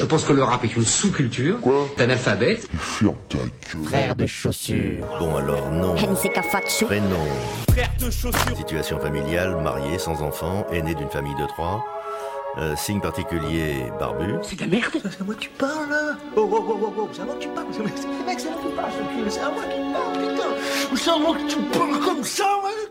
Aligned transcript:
Je 0.00 0.06
pense 0.06 0.24
que 0.24 0.32
le 0.32 0.42
rap 0.42 0.64
est 0.64 0.74
une 0.74 0.84
sous-culture 0.84 1.60
Quoi 1.60 1.86
d'analphabète. 1.98 2.66
Ferme 2.78 3.16
ta 3.28 3.36
gueule. 3.36 3.84
Frère 3.84 4.16
de 4.16 4.26
chaussures. 4.26 5.06
Bon 5.18 5.36
alors 5.36 5.70
non. 5.70 5.94
Prénom. 5.94 7.16
Frère 7.70 7.90
de 7.98 8.10
chaussures. 8.10 8.56
Situation 8.56 8.98
familiale, 8.98 9.60
marié, 9.62 9.98
sans 9.98 10.22
enfant, 10.22 10.66
aîné 10.72 10.94
d'une 10.94 11.10
famille 11.10 11.34
de 11.34 11.46
trois. 11.46 11.84
Euh, 12.56 12.74
signe 12.76 13.00
particulier, 13.00 13.84
barbu. 13.98 14.36
C'est 14.42 14.56
de 14.56 14.62
la 14.62 14.66
merde. 14.68 14.90
C'est 15.02 15.20
à 15.20 15.24
moi 15.24 15.34
que 15.34 15.40
tu 15.40 15.50
parles 15.50 15.90
là 15.90 16.16
Oh 16.34 16.48
oh 16.50 16.64
oh 16.66 16.78
oh 16.80 16.94
oh, 16.96 17.08
c'est 17.12 17.20
à 17.20 17.24
moi 17.26 17.34
que 17.34 17.40
tu 17.40 17.48
parles 17.48 17.66
C'est 17.70 17.82
mec, 17.82 17.92
c'est 18.38 18.48
à 18.48 18.50
moi 18.50 18.60
que 18.62 18.68
tu 18.68 18.74
parles, 18.74 18.90
c'est 19.28 19.40
à 19.40 19.50
moi 19.50 19.62
que 19.62 19.74
tu 19.74 19.92
parles, 19.92 20.12
putain 20.18 20.96
C'est 20.96 21.10
à 21.10 21.18
moi 21.18 21.36
que 21.36 21.46
tu 21.46 21.78
parles 21.78 22.00
comme 22.00 22.24
ça, 22.24 22.48
ouais 22.64 22.90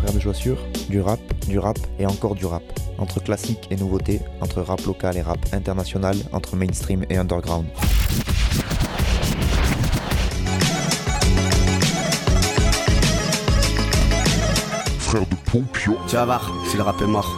Frère 0.00 0.12
de 0.12 0.20
chaussures, 0.20 0.58
du 0.90 1.00
rap, 1.00 1.20
du 1.46 1.60
rap 1.60 1.78
et 2.00 2.06
encore 2.06 2.34
du 2.34 2.44
rap. 2.44 2.62
Entre 2.98 3.22
classique 3.22 3.68
et 3.70 3.76
nouveauté, 3.76 4.20
entre 4.40 4.62
rap 4.62 4.80
local 4.86 5.16
et 5.16 5.22
rap 5.22 5.38
international, 5.52 6.16
entre 6.32 6.56
mainstream 6.56 7.04
et 7.10 7.18
underground. 7.18 7.66
Frère 14.98 15.26
de 15.26 15.50
Pompion. 15.50 15.96
Tu 16.08 16.16
vas 16.16 16.24
voir, 16.24 16.50
si 16.70 16.76
le 16.76 16.82
rap 16.82 17.00
est 17.02 17.06
mort. 17.06 17.36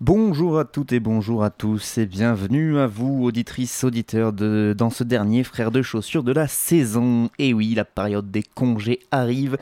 Bonjour 0.00 0.58
à 0.58 0.64
toutes 0.64 0.92
et 0.92 0.98
bonjour 0.98 1.44
à 1.44 1.50
tous 1.50 1.98
et 1.98 2.06
bienvenue 2.06 2.78
à 2.78 2.88
vous, 2.88 3.22
auditrices, 3.22 3.84
auditeurs, 3.84 4.32
de, 4.32 4.74
dans 4.76 4.90
ce 4.90 5.04
dernier 5.04 5.44
frère 5.44 5.70
de 5.70 5.82
chaussures 5.82 6.24
de 6.24 6.32
la 6.32 6.48
saison. 6.48 7.30
Et 7.38 7.54
oui, 7.54 7.74
la 7.74 7.84
période 7.84 8.30
des 8.32 8.42
congés 8.42 8.98
arrive. 9.12 9.56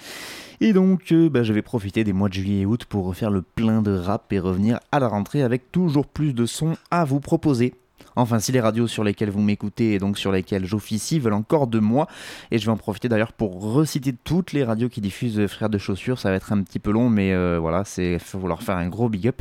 Et 0.61 0.73
donc, 0.73 1.13
euh, 1.13 1.29
bah, 1.29 1.45
je 1.45 1.53
vais 1.53 1.63
profiter 1.63 2.03
des 2.03 2.13
mois 2.13 2.29
de 2.29 2.35
juillet 2.35 2.63
et 2.63 2.67
août 2.67 2.85
pour 2.85 3.05
refaire 3.05 3.31
le 3.31 3.43
plein 3.43 3.81
de 3.81 3.97
rap 3.97 4.33
et 4.33 4.41
revenir 4.41 4.81
à 4.91 4.99
la 4.99 5.07
rentrée 5.07 5.43
avec 5.43 5.71
toujours 5.71 6.07
plus 6.07 6.35
de 6.35 6.47
sons 6.47 6.77
à 6.91 7.05
vous 7.05 7.21
proposer. 7.21 7.75
Enfin, 8.19 8.41
si 8.41 8.51
les 8.51 8.61
radios 8.61 8.89
sur 8.89 9.05
lesquelles 9.05 9.31
vous 9.31 9.41
m'écoutez 9.41 9.95
et 9.95 9.99
donc 9.99 10.19
sur 10.19 10.33
lesquelles 10.33 10.65
j'officie 10.65 11.21
veulent 11.21 11.35
encore 11.35 11.69
de 11.69 11.79
moi, 11.79 12.09
et 12.51 12.59
je 12.59 12.67
vais 12.67 12.73
en 12.73 12.77
profiter 12.77 13.09
d'ailleurs 13.09 13.33
pour 13.33 13.73
reciter 13.73 14.13
toutes 14.13 14.53
les 14.53 14.65
radios 14.65 14.89
qui 14.89 15.01
diffusent 15.01 15.47
Frères 15.47 15.71
de 15.71 15.79
Chaussures, 15.79 16.19
ça 16.19 16.31
va 16.31 16.37
être 16.37 16.53
un 16.53 16.63
petit 16.63 16.81
peu 16.81 16.91
long, 16.91 17.11
mais 17.11 17.33
euh, 17.33 17.59
voilà, 17.61 17.85
c'est 17.85 18.19
faut 18.19 18.47
leur 18.49 18.63
faire 18.63 18.77
un 18.77 18.89
gros 18.89 19.09
big 19.09 19.29
up. 19.29 19.41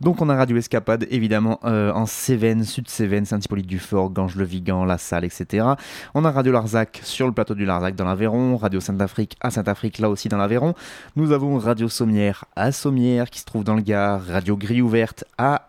Donc 0.00 0.22
on 0.22 0.30
a 0.30 0.34
Radio 0.34 0.56
Escapade, 0.56 1.06
évidemment, 1.10 1.60
euh, 1.64 1.92
en 1.92 2.06
Cévennes, 2.06 2.64
Sud-Cévennes, 2.64 3.26
Saint-Hippolyte-du-Fort, 3.26 4.10
Ganges-le-Vigan, 4.10 4.84
La 4.84 4.96
Salle, 4.96 5.24
etc. 5.24 5.66
On 6.14 6.24
a 6.24 6.30
Radio 6.30 6.52
Larzac 6.52 7.00
sur 7.02 7.26
le 7.26 7.32
plateau 7.32 7.54
du 7.54 7.66
Larzac 7.66 7.94
dans 7.96 8.06
l'Aveyron, 8.06 8.56
Radio 8.56 8.80
Saint-Afrique 8.80 9.36
à 9.40 9.50
Saint-Afrique, 9.50 9.98
là 9.98 10.08
aussi 10.08 10.28
dans 10.28 10.38
l'Aveyron. 10.38 10.74
Nous 11.16 11.32
avons 11.32 11.58
Radio 11.58 11.88
Sommière 11.88 12.46
à 12.56 12.72
Sommière, 12.72 13.28
qui 13.28 13.40
se 13.40 13.44
trouve 13.44 13.64
dans 13.64 13.74
le 13.74 13.82
Gard, 13.82 14.22
Radio 14.24 14.56
Grille 14.56 14.82
Ouverte 14.82 15.24
à 15.36 15.68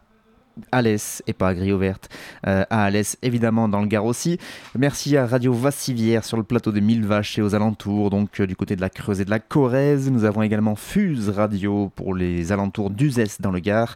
Alès 0.71 1.23
et 1.27 1.33
pas 1.33 1.49
à 1.49 1.53
Grille 1.53 1.73
Ouverte, 1.73 2.09
euh, 2.45 2.63
à 2.69 2.83
Alès 2.85 3.17
évidemment 3.21 3.67
dans 3.67 3.81
le 3.81 3.87
Gard 3.87 4.05
aussi. 4.05 4.37
Merci 4.77 5.17
à 5.17 5.25
Radio 5.25 5.53
Vassivière 5.53 6.23
sur 6.23 6.37
le 6.37 6.43
plateau 6.43 6.71
des 6.71 6.81
Mille 6.81 7.05
Vaches 7.05 7.37
et 7.37 7.41
aux 7.41 7.55
alentours, 7.55 8.09
donc 8.09 8.39
euh, 8.39 8.47
du 8.47 8.55
côté 8.55 8.75
de 8.75 8.81
la 8.81 8.89
Creuse 8.89 9.21
et 9.21 9.25
de 9.25 9.29
la 9.29 9.39
Corrèze. 9.39 10.09
Nous 10.11 10.23
avons 10.23 10.41
également 10.41 10.75
Fuse 10.75 11.29
Radio 11.29 11.91
pour 11.95 12.15
les 12.15 12.51
alentours 12.51 12.89
d'Uzès 12.89 13.39
dans 13.39 13.51
le 13.51 13.59
Gard. 13.59 13.95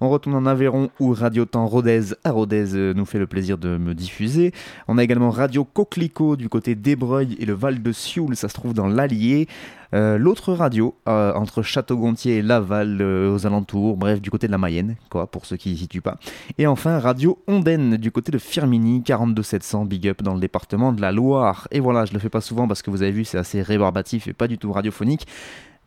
On 0.00 0.10
retourne 0.10 0.36
en 0.36 0.46
Aveyron 0.46 0.90
où 1.00 1.12
Radio 1.12 1.46
Temps 1.46 1.66
Rodez 1.66 2.14
à 2.24 2.30
Rodez 2.30 2.74
euh, 2.74 2.92
nous 2.94 3.06
fait 3.06 3.18
le 3.18 3.26
plaisir 3.26 3.56
de 3.56 3.78
me 3.78 3.94
diffuser. 3.94 4.52
On 4.88 4.98
a 4.98 5.04
également 5.04 5.30
Radio 5.30 5.64
Coquelicot 5.64 6.36
du 6.36 6.48
côté 6.48 6.74
d'Ebreuil 6.74 7.36
et 7.38 7.46
le 7.46 7.54
Val 7.54 7.82
de 7.82 7.92
Sioule, 7.92 8.36
ça 8.36 8.48
se 8.48 8.54
trouve 8.54 8.74
dans 8.74 8.86
l'Allier. 8.86 9.48
Euh, 9.94 10.18
L'autre 10.18 10.52
radio, 10.52 10.94
euh, 11.08 11.32
entre 11.34 11.62
Château-Gontier 11.62 12.36
et 12.36 12.42
Laval, 12.42 12.98
euh, 13.00 13.34
aux 13.34 13.46
alentours, 13.46 13.96
bref, 13.96 14.20
du 14.20 14.30
côté 14.30 14.46
de 14.46 14.52
la 14.52 14.58
Mayenne, 14.58 14.96
quoi, 15.10 15.26
pour 15.26 15.46
ceux 15.46 15.56
qui 15.56 15.70
ne 15.70 15.76
situent 15.76 16.00
pas. 16.00 16.18
Et 16.58 16.66
enfin, 16.66 16.98
Radio 16.98 17.38
Ondaine, 17.46 17.96
du 17.96 18.10
côté 18.10 18.32
de 18.32 18.38
Firmini, 18.38 19.02
42700, 19.02 19.84
big 19.84 20.08
up 20.08 20.22
dans 20.22 20.34
le 20.34 20.40
département 20.40 20.92
de 20.92 21.00
la 21.00 21.12
Loire. 21.12 21.68
Et 21.70 21.80
voilà, 21.80 22.04
je 22.04 22.12
le 22.12 22.18
fais 22.18 22.28
pas 22.30 22.40
souvent 22.40 22.66
parce 22.68 22.82
que 22.82 22.90
vous 22.90 23.02
avez 23.02 23.12
vu, 23.12 23.24
c'est 23.24 23.38
assez 23.38 23.62
rébarbatif 23.62 24.28
et 24.28 24.32
pas 24.32 24.48
du 24.48 24.58
tout 24.58 24.72
radiophonique. 24.72 25.26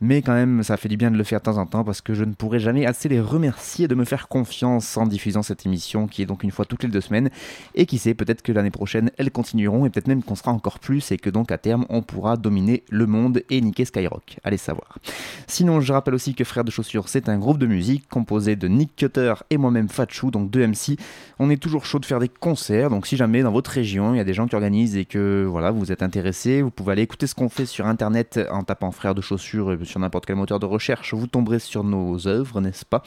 Mais 0.02 0.22
quand 0.22 0.34
même, 0.34 0.64
ça 0.64 0.78
fait 0.78 0.88
du 0.88 0.96
bien 0.96 1.12
de 1.12 1.18
le 1.18 1.24
faire 1.26 1.40
de 1.40 1.44
temps 1.44 1.58
en 1.58 1.66
temps 1.66 1.84
parce 1.84 2.00
que 2.00 2.14
je 2.14 2.24
ne 2.24 2.34
pourrai 2.34 2.60
jamais 2.60 2.86
assez 2.86 3.10
les 3.10 3.20
remercier 3.20 3.88
de 3.90 3.96
me 3.96 4.06
faire 4.06 4.30
confiance 4.30 4.96
en 4.96 5.06
diffusant 5.06 5.44
cette 5.44 5.66
émission 5.66 6.08
qui 6.08 6.22
est 6.22 6.26
donc 6.26 6.44
une 6.44 6.52
fois 6.52 6.64
toutes 6.64 6.84
les 6.84 6.90
deux 6.90 7.02
semaines. 7.02 7.30
Et 7.76 7.86
qui 7.86 7.98
sait, 7.98 8.14
peut-être 8.14 8.42
que 8.42 8.52
l'année 8.52 8.72
prochaine, 8.72 9.12
elles 9.18 9.32
continueront 9.32 9.86
et 9.86 9.90
peut-être 9.90 10.08
même 10.08 10.24
qu'on 10.24 10.36
sera 10.36 10.52
encore 10.52 10.80
plus 10.80 11.12
et 11.12 11.18
que 11.18 11.30
donc 11.30 11.52
à 11.52 11.58
terme, 11.58 11.86
on 11.90 12.02
pourra 12.02 12.38
dominer 12.38 12.84
le 12.90 13.08
monde 13.08 13.44
et 13.50 13.60
niquer 13.60 13.84
Skyrock. 13.84 14.38
Allez 14.44 14.58
savoir. 14.58 15.00
Sinon, 15.48 15.82
je 15.82 15.92
rappelle 15.92 16.14
aussi 16.14 16.34
que 16.34 16.46
Frères 16.46 16.64
de 16.64 16.72
Chaussures, 16.72 17.10
c'est 17.10 17.28
un 17.28 17.38
groupe 17.38 17.58
de 17.58 17.68
musique 17.68 18.08
composé 18.08 18.56
de 18.56 18.68
Nick 18.70 18.96
Cutter 18.96 19.34
et 19.50 19.58
moi-même 19.58 19.90
Fatchou, 19.90 20.32
donc 20.32 20.50
deux 20.50 20.66
MC. 20.66 20.98
On 21.40 21.50
est 21.50 21.62
toujours 21.62 21.86
chaud 21.86 22.00
de 22.00 22.06
faire 22.06 22.20
des 22.20 22.30
concerts, 22.30 22.90
donc 22.90 23.06
si 23.06 23.18
jamais 23.18 23.44
dans 23.44 23.52
votre 23.52 23.72
région, 23.72 24.14
il 24.14 24.18
y 24.18 24.22
a 24.22 24.26
des 24.26 24.34
gens 24.34 24.48
qui 24.48 24.56
organisent 24.56 24.96
et 24.96 25.06
que 25.06 25.46
voilà, 25.50 25.72
vous 25.72 25.92
êtes 25.92 26.04
intéressés, 26.04 26.62
vous 26.62 26.72
pouvez 26.72 26.94
aller 26.94 27.02
écouter 27.02 27.28
ce 27.28 27.36
qu'on 27.36 27.50
fait 27.50 27.66
sur 27.66 27.86
internet 27.86 28.40
en 28.52 28.64
tapant 28.64 28.92
Frères 28.92 29.16
de 29.16 29.22
Chaussures 29.22 29.72
sur 29.90 30.00
n'importe 30.00 30.26
quel 30.26 30.36
moteur 30.36 30.60
de 30.60 30.66
recherche, 30.66 31.14
vous 31.14 31.28
tomberez 31.28 31.60
sur 31.60 31.84
nos 31.84 32.28
œuvres, 32.28 32.62
n'est-ce 32.62 32.86
pas? 32.86 33.04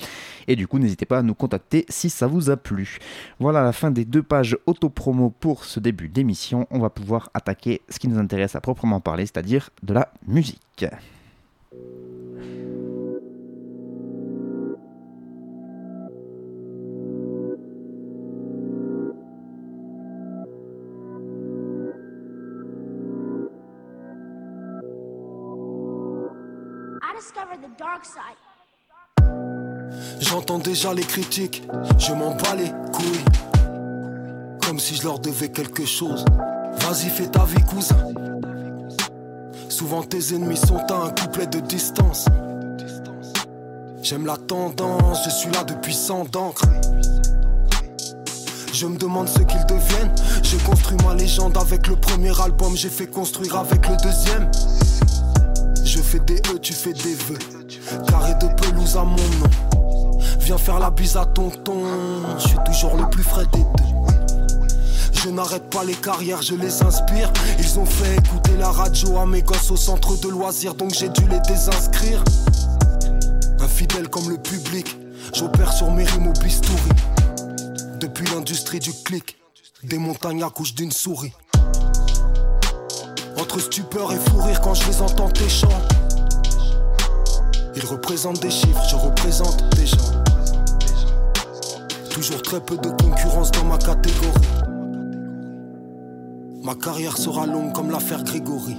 Et 0.48 0.56
du 0.56 0.66
coup, 0.66 0.78
n'hésitez 0.78 1.06
pas 1.06 1.18
à 1.18 1.22
nous 1.22 1.34
contacter 1.34 1.86
si 1.88 2.10
ça 2.10 2.26
vous 2.26 2.50
a 2.50 2.56
plu. 2.56 2.98
Voilà 3.38 3.62
la 3.62 3.72
fin 3.72 3.90
des 3.90 4.04
deux 4.04 4.22
pages 4.22 4.58
auto-promo 4.66 5.30
pour 5.30 5.64
ce 5.64 5.80
début 5.80 6.08
d'émission. 6.08 6.66
On 6.70 6.80
va 6.80 6.90
pouvoir 6.90 7.30
attaquer 7.34 7.82
ce 7.88 7.98
qui 7.98 8.08
nous 8.08 8.18
intéresse 8.18 8.56
à 8.56 8.60
proprement 8.60 9.00
parler, 9.00 9.24
c'est-à-dire 9.26 9.70
de 9.82 9.94
la 9.94 10.12
musique. 10.26 10.84
J'entends 30.20 30.58
déjà 30.58 30.94
les 30.94 31.02
critiques, 31.02 31.62
je 31.98 32.12
m'en 32.12 32.34
bats 32.34 32.54
les 32.56 32.70
couilles. 32.92 33.24
Comme 34.66 34.78
si 34.78 34.96
je 34.96 35.04
leur 35.04 35.18
devais 35.18 35.50
quelque 35.50 35.84
chose. 35.84 36.24
Vas-y, 36.78 37.10
fais 37.10 37.26
ta 37.26 37.44
vie, 37.44 37.62
cousin. 37.64 38.08
Souvent 39.68 40.02
tes 40.02 40.34
ennemis 40.34 40.56
sont 40.56 40.78
à 40.90 41.06
un 41.06 41.10
couplet 41.10 41.46
de 41.46 41.60
distance. 41.60 42.26
J'aime 44.02 44.26
la 44.26 44.36
tendance, 44.36 45.24
je 45.24 45.30
suis 45.30 45.50
là 45.50 45.64
depuis 45.64 45.94
100 45.94 46.30
d'encre. 46.30 46.64
Je 48.72 48.86
me 48.86 48.96
demande 48.96 49.28
ce 49.28 49.40
qu'ils 49.40 49.66
deviennent. 49.66 50.14
J'ai 50.42 50.58
construit 50.58 50.96
ma 51.04 51.14
légende 51.14 51.56
avec 51.56 51.86
le 51.86 51.96
premier 51.96 52.32
album, 52.40 52.76
j'ai 52.76 52.90
fait 52.90 53.06
construire 53.06 53.56
avec 53.56 53.86
le 53.88 53.96
deuxième. 54.02 54.50
Je 55.84 56.00
fais 56.00 56.20
des 56.20 56.38
E, 56.52 56.58
tu 56.60 56.72
fais 56.72 56.92
des 56.92 57.14
vœux. 57.14 57.61
Carré 58.08 58.34
de 58.34 58.46
pelouse 58.60 58.96
à 58.96 59.04
mon 59.04 59.16
nom. 59.16 60.20
Viens 60.40 60.58
faire 60.58 60.78
la 60.78 60.90
bise 60.90 61.16
à 61.16 61.24
tonton. 61.24 61.82
Je 62.38 62.48
suis 62.48 62.58
toujours 62.64 62.96
le 62.96 63.08
plus 63.10 63.22
frais 63.22 63.46
des 63.52 63.58
deux. 63.58 63.92
Je 65.24 65.30
n'arrête 65.30 65.70
pas 65.70 65.84
les 65.84 65.94
carrières, 65.94 66.42
je 66.42 66.56
les 66.56 66.82
inspire. 66.82 67.32
Ils 67.58 67.78
ont 67.78 67.86
fait 67.86 68.16
écouter 68.16 68.56
la 68.58 68.70
radio 68.70 69.18
à 69.18 69.26
mes 69.26 69.42
gosses 69.42 69.70
au 69.70 69.76
centre 69.76 70.18
de 70.20 70.28
loisirs, 70.28 70.74
donc 70.74 70.94
j'ai 70.94 71.08
dû 71.10 71.28
les 71.28 71.38
désinscrire. 71.40 72.24
Infidèle 73.60 74.08
comme 74.08 74.28
le 74.28 74.38
public, 74.38 74.96
j'opère 75.32 75.72
sur 75.72 75.92
mes 75.92 76.04
rimes 76.04 76.26
au 76.26 76.32
bistouri. 76.32 76.90
Depuis 78.00 78.26
l'industrie 78.34 78.80
du 78.80 78.92
clic, 79.04 79.36
des 79.84 79.98
montagnes 79.98 80.42
accouchent 80.42 80.74
d'une 80.74 80.90
souris. 80.90 81.32
Entre 83.38 83.60
stupeur 83.60 84.12
et 84.12 84.18
fou 84.18 84.38
rire 84.42 84.60
quand 84.60 84.74
je 84.74 84.88
les 84.88 85.00
entends 85.02 85.30
tes 85.30 85.48
chants. 85.48 85.68
Ils 87.74 87.86
représentent 87.86 88.40
des 88.42 88.50
chiffres, 88.50 88.82
je 88.90 88.96
représente 88.96 89.74
des 89.76 89.86
gens. 89.86 89.96
Toujours 92.10 92.42
très 92.42 92.60
peu 92.60 92.76
de 92.76 92.90
concurrence 92.90 93.50
dans 93.50 93.64
ma 93.64 93.78
catégorie. 93.78 94.48
Ma 96.62 96.74
carrière 96.74 97.16
sera 97.16 97.46
longue 97.46 97.72
comme 97.72 97.90
l'affaire 97.90 98.22
Grégory. 98.22 98.76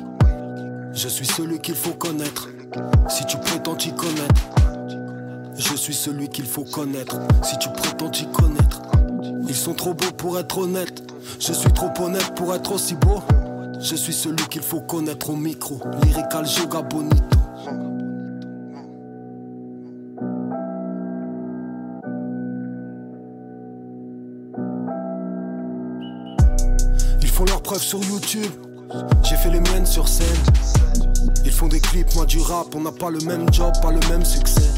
Je 0.93 1.07
suis 1.07 1.25
celui 1.25 1.59
qu'il 1.59 1.75
faut 1.75 1.93
connaître. 1.93 2.49
Si 3.09 3.25
tu 3.25 3.37
prétends 3.37 3.75
t'y 3.75 3.91
connaître, 3.93 4.41
je 5.57 5.75
suis 5.75 5.93
celui 5.93 6.29
qu'il 6.29 6.45
faut 6.45 6.63
connaître. 6.63 7.17
Si 7.43 7.57
tu 7.57 7.69
prétends 7.69 8.09
t'y 8.09 8.27
connaître, 8.27 8.81
ils 9.47 9.55
sont 9.55 9.73
trop 9.73 9.95
beaux 9.95 10.11
pour 10.15 10.37
être 10.39 10.59
honnêtes. 10.59 11.01
Je 11.39 11.51
suis 11.51 11.71
trop 11.73 11.91
honnête 11.99 12.35
pour 12.35 12.53
être 12.53 12.71
aussi 12.71 12.95
beau. 12.95 13.21
Je 13.79 13.95
suis 13.95 14.13
celui 14.13 14.47
qu'il 14.49 14.61
faut 14.61 14.81
connaître 14.81 15.31
au 15.31 15.35
micro. 15.35 15.79
Lyrical 16.03 16.45
Yoga. 16.45 16.83
Preuves 27.63 27.81
sur 27.81 28.03
YouTube. 28.03 28.51
J'ai 29.23 29.37
fait 29.37 29.49
les 29.49 29.61
miennes 29.61 29.85
sur 29.85 30.07
scène. 30.07 30.27
Ils 31.45 31.51
font 31.51 31.67
des 31.67 31.79
clips, 31.79 32.13
moi 32.13 32.25
du 32.25 32.39
rap, 32.39 32.67
on 32.75 32.81
n'a 32.81 32.91
pas 32.91 33.09
le 33.09 33.19
même 33.21 33.51
job, 33.53 33.71
pas 33.81 33.91
le 33.91 33.99
même 34.09 34.25
succès. 34.25 34.69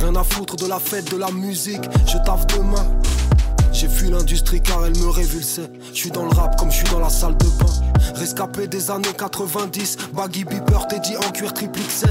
Rien 0.00 0.14
à 0.14 0.22
foutre 0.22 0.54
de 0.56 0.66
la 0.66 0.78
fête, 0.78 1.10
de 1.10 1.16
la 1.16 1.30
musique, 1.32 1.82
je 2.06 2.16
taffe 2.18 2.46
demain. 2.48 2.86
J'ai 3.72 3.88
fui 3.88 4.08
l'industrie 4.08 4.62
car 4.62 4.86
elle 4.86 4.96
me 4.98 5.08
révulsait. 5.08 5.68
Je 5.92 5.98
suis 5.98 6.10
dans 6.10 6.24
le 6.24 6.30
rap 6.30 6.56
comme 6.56 6.70
je 6.70 6.76
suis 6.76 6.88
dans 6.90 7.00
la 7.00 7.08
salle 7.08 7.36
de 7.38 7.46
bain. 7.46 7.72
Rescapé 8.14 8.68
des 8.68 8.90
années 8.92 9.12
90, 9.16 9.96
baggy 10.14 10.44
beeper, 10.44 10.86
Teddy 10.86 11.16
en 11.16 11.32
cuir 11.32 11.52
triple 11.52 11.80
XL. 11.80 12.08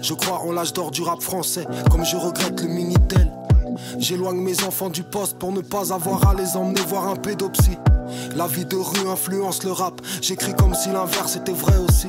Je 0.00 0.14
crois 0.14 0.40
en 0.40 0.52
l'âge 0.52 0.72
d'or 0.72 0.90
du 0.90 1.02
rap 1.02 1.20
français, 1.20 1.66
comme 1.90 2.06
je 2.06 2.16
regrette 2.16 2.60
le 2.62 2.68
Minitel. 2.68 3.30
J'éloigne 3.98 4.40
mes 4.40 4.64
enfants 4.64 4.88
du 4.88 5.02
poste 5.02 5.38
pour 5.38 5.52
ne 5.52 5.60
pas 5.60 5.92
avoir 5.92 6.26
à 6.28 6.34
les 6.34 6.56
emmener 6.56 6.80
voir 6.88 7.06
un 7.08 7.16
pédopsie. 7.16 7.76
La 8.34 8.46
vie 8.46 8.64
de 8.64 8.76
rue 8.76 9.08
influence 9.08 9.62
le 9.64 9.72
rap. 9.72 10.00
J'écris 10.20 10.54
comme 10.54 10.74
si 10.74 10.90
l'inverse 10.90 11.36
était 11.36 11.52
vrai 11.52 11.74
aussi. 11.88 12.08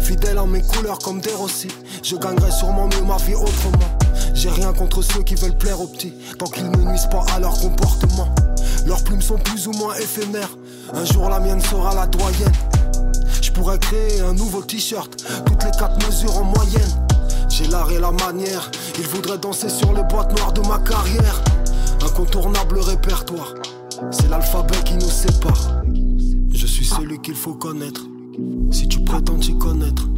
Fidèle 0.00 0.38
en 0.38 0.46
mes 0.46 0.62
couleurs 0.62 0.98
comme 0.98 1.20
des 1.20 1.32
Rossi. 1.32 1.68
Je 2.02 2.16
gagnerai 2.16 2.50
sûrement 2.50 2.86
mieux 2.86 3.04
ma 3.06 3.16
vie 3.18 3.34
autrement. 3.34 3.98
J'ai 4.34 4.50
rien 4.50 4.72
contre 4.72 5.02
ceux 5.02 5.22
qui 5.22 5.34
veulent 5.34 5.56
plaire 5.56 5.80
aux 5.80 5.86
petits, 5.86 6.14
tant 6.38 6.46
qu'ils 6.46 6.70
ne 6.70 6.90
nuisent 6.90 7.08
pas 7.10 7.24
à 7.34 7.40
leur 7.40 7.58
comportement. 7.58 8.28
Leurs 8.86 9.02
plumes 9.02 9.22
sont 9.22 9.38
plus 9.38 9.66
ou 9.66 9.72
moins 9.72 9.94
éphémères. 9.96 10.56
Un 10.94 11.04
jour 11.04 11.28
la 11.28 11.40
mienne 11.40 11.60
sera 11.60 11.94
la 11.94 12.06
doyenne. 12.06 12.52
Je 13.42 13.50
pourrais 13.50 13.78
créer 13.78 14.20
un 14.20 14.32
nouveau 14.32 14.62
t-shirt, 14.62 15.24
toutes 15.44 15.64
les 15.64 15.70
quatre 15.72 16.06
mesures 16.06 16.36
en 16.36 16.44
moyenne. 16.44 17.06
J'ai 17.48 17.66
l'art 17.66 17.90
et 17.90 17.98
la 17.98 18.12
manière, 18.12 18.70
ils 18.98 19.06
voudraient 19.06 19.38
danser 19.38 19.68
sur 19.68 19.92
les 19.92 20.04
boîtes 20.04 20.36
noires 20.38 20.52
de 20.52 20.60
ma 20.60 20.78
carrière. 20.78 21.42
Incontournable 22.04 22.78
répertoire, 22.78 23.54
c'est 24.10 24.28
l'alphabet 24.28 24.76
qui 24.84 24.94
nous 24.94 25.10
sépare. 25.10 25.82
Je 26.50 26.66
suis 26.66 26.84
celui 26.84 27.20
qu'il 27.20 27.34
faut 27.34 27.54
connaître, 27.54 28.02
si 28.70 28.88
tu 28.88 29.00
prétends 29.00 29.38
t'y 29.38 29.56
connaître. 29.56 30.08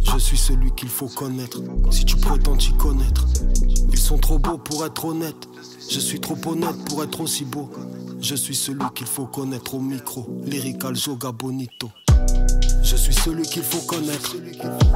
Je 0.00 0.18
suis 0.18 0.36
celui 0.36 0.70
qu'il 0.72 0.88
faut 0.88 1.08
connaître, 1.08 1.60
si 1.90 2.04
tu 2.04 2.16
prétends 2.16 2.56
t'y 2.56 2.72
connaître. 2.74 3.26
Ils 3.92 3.98
sont 3.98 4.18
trop 4.18 4.38
beaux 4.38 4.58
pour 4.58 4.84
être 4.86 5.04
honnêtes, 5.04 5.48
je 5.90 6.00
suis 6.00 6.20
trop 6.20 6.36
honnête 6.46 6.76
pour 6.86 7.02
être 7.02 7.20
aussi 7.20 7.44
beau. 7.44 7.70
Je 8.20 8.34
suis 8.34 8.56
celui 8.56 8.84
qu'il 8.94 9.06
faut 9.06 9.26
connaître 9.26 9.74
au 9.74 9.80
micro, 9.80 10.26
lyrical 10.44 10.96
joga 10.96 11.32
bonito. 11.32 11.90
Je 12.82 12.96
suis 12.96 13.14
celui 13.14 13.42
qu'il 13.42 13.62
faut 13.62 13.86
connaître, 13.86 14.34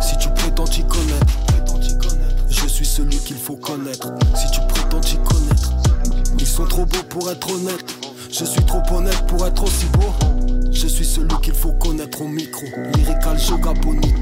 si 0.00 0.16
tu 0.18 0.28
prétends 0.30 0.64
t'y 0.64 0.82
connaître. 0.82 1.26
Je 2.48 2.68
suis 2.68 2.86
celui 2.86 3.18
qu'il 3.18 3.36
faut 3.36 3.56
connaître, 3.56 4.12
si 4.34 4.50
tu 4.50 4.60
prétends 4.68 5.00
t'y 5.00 5.16
connaître. 5.16 5.71
Sont 6.52 6.66
trop 6.66 6.84
beaux 6.84 7.02
pour 7.08 7.30
être 7.30 7.50
honnêtes, 7.50 7.96
je 8.30 8.44
suis 8.44 8.62
trop 8.66 8.82
honnête 8.94 9.26
pour 9.26 9.46
être 9.46 9.64
aussi 9.64 9.86
beau. 9.86 10.12
Je 10.70 10.86
suis 10.86 11.06
celui 11.06 11.34
qu'il 11.40 11.54
faut 11.54 11.72
connaître 11.72 12.20
au 12.20 12.28
micro, 12.28 12.66
lyrical 12.94 13.38
joga 13.38 13.72
bonito. 13.72 14.20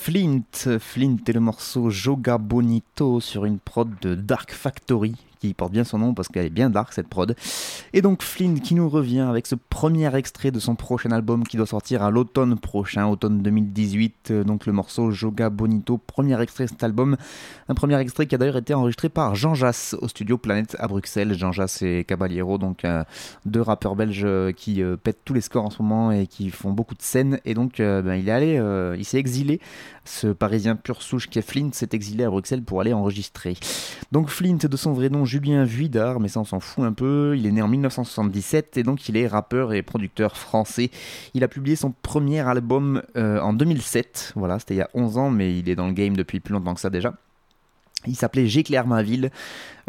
Flint, 0.00 0.78
Flint 0.78 1.16
et 1.26 1.32
le 1.32 1.40
morceau 1.40 1.90
Joga 1.90 2.38
Bonito 2.38 3.20
sur 3.20 3.44
une 3.44 3.58
prod 3.58 3.90
de 4.00 4.14
Dark 4.14 4.52
Factory 4.52 5.16
qui 5.48 5.54
porte 5.54 5.72
bien 5.72 5.84
son 5.84 5.98
nom 5.98 6.14
parce 6.14 6.28
qu'elle 6.28 6.46
est 6.46 6.50
bien 6.50 6.70
dark 6.70 6.92
cette 6.92 7.08
prod. 7.08 7.34
Et 7.92 8.02
donc 8.02 8.22
Flint 8.22 8.56
qui 8.56 8.74
nous 8.74 8.88
revient 8.88 9.20
avec 9.20 9.46
ce 9.46 9.54
premier 9.54 10.14
extrait 10.14 10.50
de 10.50 10.58
son 10.58 10.74
prochain 10.74 11.10
album 11.10 11.44
qui 11.44 11.56
doit 11.56 11.66
sortir 11.66 12.02
à 12.02 12.10
l'automne 12.10 12.58
prochain, 12.58 13.06
automne 13.06 13.42
2018. 13.42 14.32
Donc 14.32 14.66
le 14.66 14.72
morceau 14.72 15.10
Joga 15.10 15.50
Bonito, 15.50 15.98
premier 15.98 16.40
extrait 16.40 16.64
de 16.64 16.70
cet 16.70 16.82
album. 16.82 17.16
Un 17.68 17.74
premier 17.74 17.98
extrait 17.98 18.26
qui 18.26 18.34
a 18.34 18.38
d'ailleurs 18.38 18.56
été 18.56 18.74
enregistré 18.74 19.08
par 19.08 19.34
Jean 19.34 19.54
Jass 19.54 19.96
au 20.00 20.08
studio 20.08 20.38
Planète 20.38 20.76
à 20.78 20.88
Bruxelles. 20.88 21.34
Jean 21.34 21.52
Jass 21.52 21.82
et 21.82 22.04
Caballero, 22.04 22.58
donc 22.58 22.84
euh, 22.84 23.04
deux 23.44 23.60
rappeurs 23.60 23.96
belges 23.96 24.26
qui 24.56 24.82
euh, 24.82 24.96
pètent 24.96 25.24
tous 25.24 25.34
les 25.34 25.40
scores 25.40 25.64
en 25.64 25.70
ce 25.70 25.82
moment 25.82 26.12
et 26.12 26.26
qui 26.26 26.50
font 26.50 26.72
beaucoup 26.72 26.94
de 26.94 27.02
scènes. 27.02 27.40
Et 27.44 27.54
donc 27.54 27.80
euh, 27.80 28.02
ben, 28.02 28.14
il 28.14 28.28
est 28.28 28.32
allé, 28.32 28.56
euh, 28.58 28.96
il 28.98 29.04
s'est 29.04 29.18
exilé. 29.18 29.60
Ce 30.04 30.28
parisien 30.28 30.76
pur 30.76 31.02
souche 31.02 31.28
qui 31.28 31.38
est 31.38 31.42
Flint 31.42 31.70
s'est 31.72 31.88
exilé 31.92 32.24
à 32.24 32.30
Bruxelles 32.30 32.62
pour 32.62 32.80
aller 32.80 32.92
enregistrer. 32.92 33.56
Donc 34.12 34.28
Flint 34.28 34.56
de 34.56 34.76
son 34.76 34.92
vrai 34.92 35.08
nom 35.08 35.24
Julien 35.34 35.64
Vuidard, 35.64 36.20
mais 36.20 36.28
ça 36.28 36.38
on 36.38 36.44
s'en 36.44 36.60
fout 36.60 36.84
un 36.84 36.92
peu. 36.92 37.34
Il 37.36 37.44
est 37.44 37.50
né 37.50 37.60
en 37.60 37.66
1977 37.66 38.76
et 38.76 38.84
donc 38.84 39.08
il 39.08 39.16
est 39.16 39.26
rappeur 39.26 39.72
et 39.72 39.82
producteur 39.82 40.36
français. 40.36 40.92
Il 41.34 41.42
a 41.42 41.48
publié 41.48 41.74
son 41.74 41.92
premier 42.02 42.38
album 42.38 43.02
euh, 43.16 43.40
en 43.40 43.52
2007. 43.52 44.34
Voilà, 44.36 44.60
c'était 44.60 44.74
il 44.74 44.76
y 44.76 44.82
a 44.82 44.90
11 44.94 45.18
ans, 45.18 45.30
mais 45.30 45.58
il 45.58 45.68
est 45.68 45.74
dans 45.74 45.88
le 45.88 45.92
game 45.92 46.16
depuis 46.16 46.38
plus 46.38 46.52
longtemps 46.52 46.74
que 46.74 46.80
ça 46.80 46.88
déjà. 46.88 47.14
Il 48.06 48.14
s'appelait 48.14 48.46
J'éclaire 48.46 48.86
ma 48.86 49.02
ville. 49.02 49.30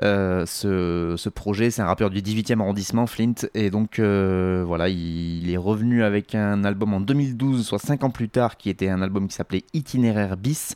Euh, 0.01 0.47
ce, 0.47 1.29
projet, 1.29 1.69
c'est 1.69 1.83
un 1.83 1.85
rappeur 1.85 2.09
du 2.09 2.23
18e 2.23 2.59
arrondissement, 2.59 3.05
Flint. 3.05 3.35
Et 3.53 3.69
donc, 3.69 3.99
euh, 3.99 4.63
voilà, 4.65 4.89
il, 4.89 5.43
il, 5.43 5.51
est 5.51 5.57
revenu 5.57 6.01
avec 6.01 6.33
un 6.33 6.63
album 6.63 6.95
en 6.95 7.01
2012, 7.01 7.63
soit 7.63 7.77
5 7.77 8.03
ans 8.03 8.09
plus 8.09 8.29
tard, 8.29 8.57
qui 8.57 8.71
était 8.71 8.89
un 8.89 9.03
album 9.03 9.27
qui 9.27 9.35
s'appelait 9.35 9.63
Itinéraire 9.73 10.37
bis. 10.37 10.75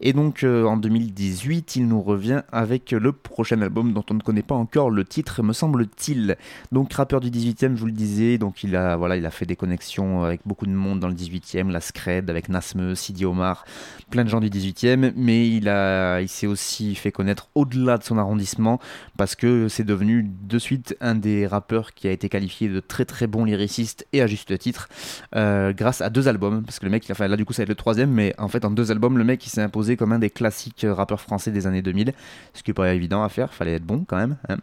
Et 0.00 0.12
donc 0.12 0.42
euh, 0.42 0.64
en 0.64 0.76
2018, 0.76 1.76
il 1.76 1.88
nous 1.88 2.02
revient 2.02 2.42
avec 2.52 2.90
le 2.90 3.12
prochain 3.12 3.60
album 3.62 3.92
dont 3.92 4.04
on 4.10 4.14
ne 4.14 4.20
connaît 4.20 4.42
pas 4.42 4.54
encore 4.54 4.90
le 4.90 5.04
titre, 5.04 5.42
me 5.42 5.52
semble-t-il. 5.52 6.36
Donc 6.72 6.92
rappeur 6.92 7.20
du 7.20 7.30
18e, 7.30 7.74
je 7.74 7.80
vous 7.80 7.86
le 7.86 7.92
disais, 7.92 8.38
donc 8.38 8.62
il 8.62 8.76
a 8.76 8.96
voilà, 8.96 9.16
il 9.16 9.24
a 9.26 9.30
fait 9.30 9.46
des 9.46 9.56
connexions 9.56 10.24
avec 10.24 10.40
beaucoup 10.44 10.66
de 10.66 10.72
monde 10.72 11.00
dans 11.00 11.08
le 11.08 11.14
18e, 11.14 11.70
la 11.70 11.80
Scred 11.80 12.28
avec 12.28 12.48
Nasme, 12.48 12.94
Sidi 12.94 13.24
Omar, 13.24 13.64
plein 14.10 14.24
de 14.24 14.28
gens 14.28 14.40
du 14.40 14.50
18e, 14.50 15.12
mais 15.16 15.48
il 15.48 15.68
a 15.68 16.20
il 16.20 16.28
s'est 16.28 16.46
aussi 16.46 16.94
fait 16.94 17.12
connaître 17.12 17.48
au-delà 17.54 17.98
de 17.98 18.04
son 18.04 18.18
arrondissement 18.18 18.80
parce 19.16 19.34
que 19.34 19.68
c'est 19.68 19.84
devenu 19.84 20.28
de 20.42 20.58
suite 20.58 20.96
un 21.00 21.14
des 21.14 21.46
rappeurs 21.46 21.94
qui 21.94 22.08
a 22.08 22.10
été 22.10 22.28
qualifié 22.28 22.68
de 22.68 22.80
très 22.80 23.04
très 23.04 23.26
bon 23.26 23.44
lyriciste 23.44 24.06
et 24.12 24.22
à 24.22 24.26
juste 24.26 24.56
titre 24.58 24.88
euh, 25.34 25.72
grâce 25.72 26.00
à 26.00 26.10
deux 26.10 26.28
albums 26.28 26.62
parce 26.64 26.78
que 26.78 26.84
le 26.84 26.90
mec 26.90 27.08
a 27.10 27.14
fait 27.14 27.28
là 27.28 27.36
du 27.36 27.44
coup 27.44 27.52
ça 27.52 27.62
va 27.62 27.64
être 27.64 27.68
le 27.68 27.74
troisième 27.74 28.10
mais 28.10 28.34
en 28.38 28.48
fait 28.48 28.64
en 28.64 28.70
deux 28.70 28.90
albums 28.90 29.16
le 29.18 29.24
mec 29.24 29.44
il 29.46 29.50
s'est 29.50 29.62
imposé 29.62 29.85
comme 29.94 30.12
un 30.12 30.18
des 30.18 30.30
classiques 30.30 30.84
rappeurs 30.88 31.20
français 31.20 31.52
des 31.52 31.68
années 31.68 31.82
2000, 31.82 32.12
ce 32.54 32.64
qui 32.64 32.70
n'est 32.70 32.74
pas 32.74 32.92
évident 32.92 33.22
à 33.22 33.28
faire, 33.28 33.54
fallait 33.54 33.74
être 33.74 33.84
bon 33.84 34.04
quand 34.04 34.16
même. 34.16 34.36
Hein. 34.48 34.56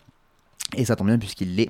Et 0.75 0.83
ça 0.83 0.97
tombe 0.97 1.07
bien 1.07 1.17
puisqu'il 1.19 1.55
l'est. 1.55 1.69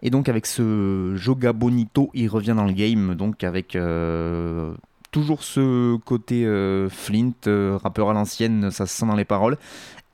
Et 0.00 0.08
donc 0.08 0.30
avec 0.30 0.46
ce 0.46 1.14
Joga 1.16 1.52
Bonito, 1.52 2.10
il 2.14 2.28
revient 2.28 2.54
dans 2.56 2.64
le 2.64 2.72
game, 2.72 3.14
donc 3.14 3.44
avec 3.44 3.76
euh, 3.76 4.72
toujours 5.10 5.42
ce 5.42 5.96
côté 5.98 6.46
euh, 6.46 6.88
Flint, 6.88 7.32
euh, 7.46 7.78
rappeur 7.82 8.10
à 8.10 8.12
l'ancienne, 8.12 8.70
ça 8.70 8.86
se 8.86 8.96
sent 8.96 9.06
dans 9.06 9.16
les 9.16 9.24
paroles. 9.24 9.58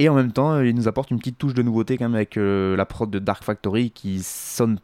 Et 0.01 0.09
en 0.09 0.15
même 0.15 0.33
temps, 0.33 0.61
il 0.61 0.75
nous 0.75 0.89
apporte 0.89 1.11
une 1.11 1.19
petite 1.19 1.37
touche 1.37 1.53
de 1.53 1.63
nouveauté 1.63 1.99
quand 1.99 2.07
même 2.07 2.15
avec 2.15 2.39
euh, 2.39 2.75
la 2.75 2.87
prod 2.87 3.11
de 3.11 3.19
Dark 3.19 3.45
Factory 3.45 3.91
qui 3.91 4.23
sonne 4.23 4.79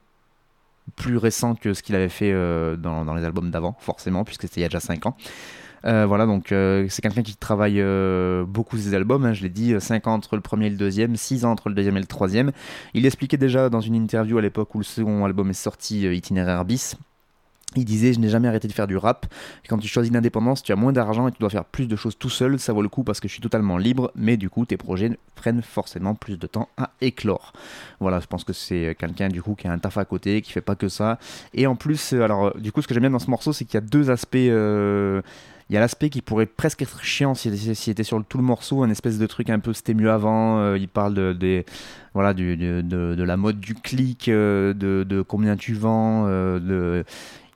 plus 0.94 1.16
récent 1.16 1.54
que 1.54 1.72
ce 1.72 1.82
qu'il 1.82 1.94
avait 1.94 2.10
fait 2.10 2.32
euh, 2.32 2.76
dans, 2.76 3.04
dans, 3.04 3.14
les 3.14 3.24
albums 3.24 3.50
d'avant, 3.50 3.76
forcément, 3.80 4.24
puisque 4.24 4.42
c'était 4.42 4.60
il 4.60 4.62
y 4.62 4.66
a 4.66 4.68
déjà 4.68 4.80
5 4.80 5.06
ans. 5.06 5.16
Euh, 5.86 6.04
voilà, 6.06 6.26
donc 6.26 6.52
euh, 6.52 6.86
c'est 6.88 7.00
quelqu'un 7.02 7.22
qui 7.22 7.36
travaille 7.36 7.80
euh, 7.80 8.44
beaucoup 8.44 8.76
ses 8.76 8.94
albums, 8.94 9.24
hein, 9.24 9.32
je 9.32 9.42
l'ai 9.42 9.48
dit, 9.48 9.74
5 9.78 10.06
ans 10.08 10.14
entre 10.14 10.34
le 10.34 10.42
premier 10.42 10.66
et 10.66 10.70
le 10.70 10.76
deuxième, 10.76 11.16
6 11.16 11.44
ans 11.44 11.52
entre 11.52 11.68
le 11.68 11.74
deuxième 11.74 11.96
et 11.96 12.00
le 12.00 12.06
troisième. 12.06 12.52
Il 12.94 13.06
expliquait 13.06 13.36
déjà 13.36 13.68
dans 13.68 13.80
une 13.80 13.94
interview 13.94 14.38
à 14.38 14.42
l'époque 14.42 14.74
où 14.74 14.78
le 14.78 14.84
second 14.84 15.24
album 15.24 15.50
est 15.50 15.52
sorti, 15.52 16.02
Itinéraire 16.02 16.64
bis, 16.64 16.96
il 17.76 17.84
disait 17.84 18.12
Je 18.12 18.20
n'ai 18.20 18.28
jamais 18.28 18.48
arrêté 18.48 18.68
de 18.68 18.72
faire 18.72 18.86
du 18.86 18.96
rap. 18.96 19.26
Quand 19.68 19.78
tu 19.78 19.88
choisis 19.88 20.12
l'indépendance, 20.12 20.62
tu 20.62 20.72
as 20.72 20.76
moins 20.76 20.92
d'argent 20.92 21.28
et 21.28 21.32
tu 21.32 21.38
dois 21.38 21.50
faire 21.50 21.64
plus 21.64 21.86
de 21.86 21.96
choses 21.96 22.16
tout 22.18 22.30
seul. 22.30 22.58
Ça 22.58 22.72
vaut 22.72 22.82
le 22.82 22.88
coup 22.88 23.04
parce 23.04 23.20
que 23.20 23.28
je 23.28 23.32
suis 23.32 23.42
totalement 23.42 23.76
libre, 23.76 24.10
mais 24.14 24.36
du 24.36 24.48
coup, 24.48 24.64
tes 24.64 24.76
projets 24.76 25.18
prennent 25.34 25.62
forcément 25.62 26.14
plus 26.14 26.38
de 26.38 26.46
temps 26.46 26.68
à 26.76 26.90
éclore. 27.00 27.52
Voilà, 28.00 28.20
je 28.20 28.26
pense 28.26 28.44
que 28.44 28.52
c'est 28.52 28.96
quelqu'un 28.98 29.28
du 29.28 29.42
coup 29.42 29.54
qui 29.54 29.68
a 29.68 29.72
un 29.72 29.78
taf 29.78 29.98
à 29.98 30.04
côté, 30.04 30.42
qui 30.42 30.52
fait 30.52 30.60
pas 30.60 30.74
que 30.74 30.88
ça. 30.88 31.18
Et 31.54 31.66
en 31.66 31.76
plus, 31.76 32.12
alors, 32.14 32.56
du 32.56 32.72
coup, 32.72 32.82
ce 32.82 32.88
que 32.88 32.94
j'aime 32.94 33.02
bien 33.02 33.10
dans 33.10 33.18
ce 33.18 33.30
morceau, 33.30 33.52
c'est 33.52 33.64
qu'il 33.64 33.74
y 33.74 33.78
a 33.78 33.86
deux 33.86 34.10
aspects. 34.10 34.36
Il 35.68 35.74
y 35.74 35.76
a 35.76 35.80
l'aspect 35.80 36.10
qui 36.10 36.22
pourrait 36.22 36.46
presque 36.46 36.82
être 36.82 37.02
chiant 37.02 37.34
si, 37.34 37.74
si 37.74 37.90
était 37.90 38.04
sur 38.04 38.24
tout 38.24 38.38
le 38.38 38.44
morceau, 38.44 38.82
un 38.82 38.90
espèce 38.90 39.18
de 39.18 39.26
truc 39.26 39.50
un 39.50 39.58
peu 39.58 39.72
c'était 39.72 39.94
mieux 39.94 40.10
avant. 40.10 40.60
Euh, 40.60 40.78
il 40.78 40.88
parle 40.88 41.14
de, 41.14 41.64
voilà, 42.14 42.34
de, 42.34 42.54
de, 42.54 42.82
de, 43.14 43.22
la 43.22 43.36
mode 43.36 43.58
du 43.58 43.74
clic, 43.74 44.28
euh, 44.28 44.72
de, 44.74 45.22
combien 45.22 45.56
tu 45.56 45.74
vends, 45.74 46.24
euh, 46.26 46.60
de, 46.60 47.04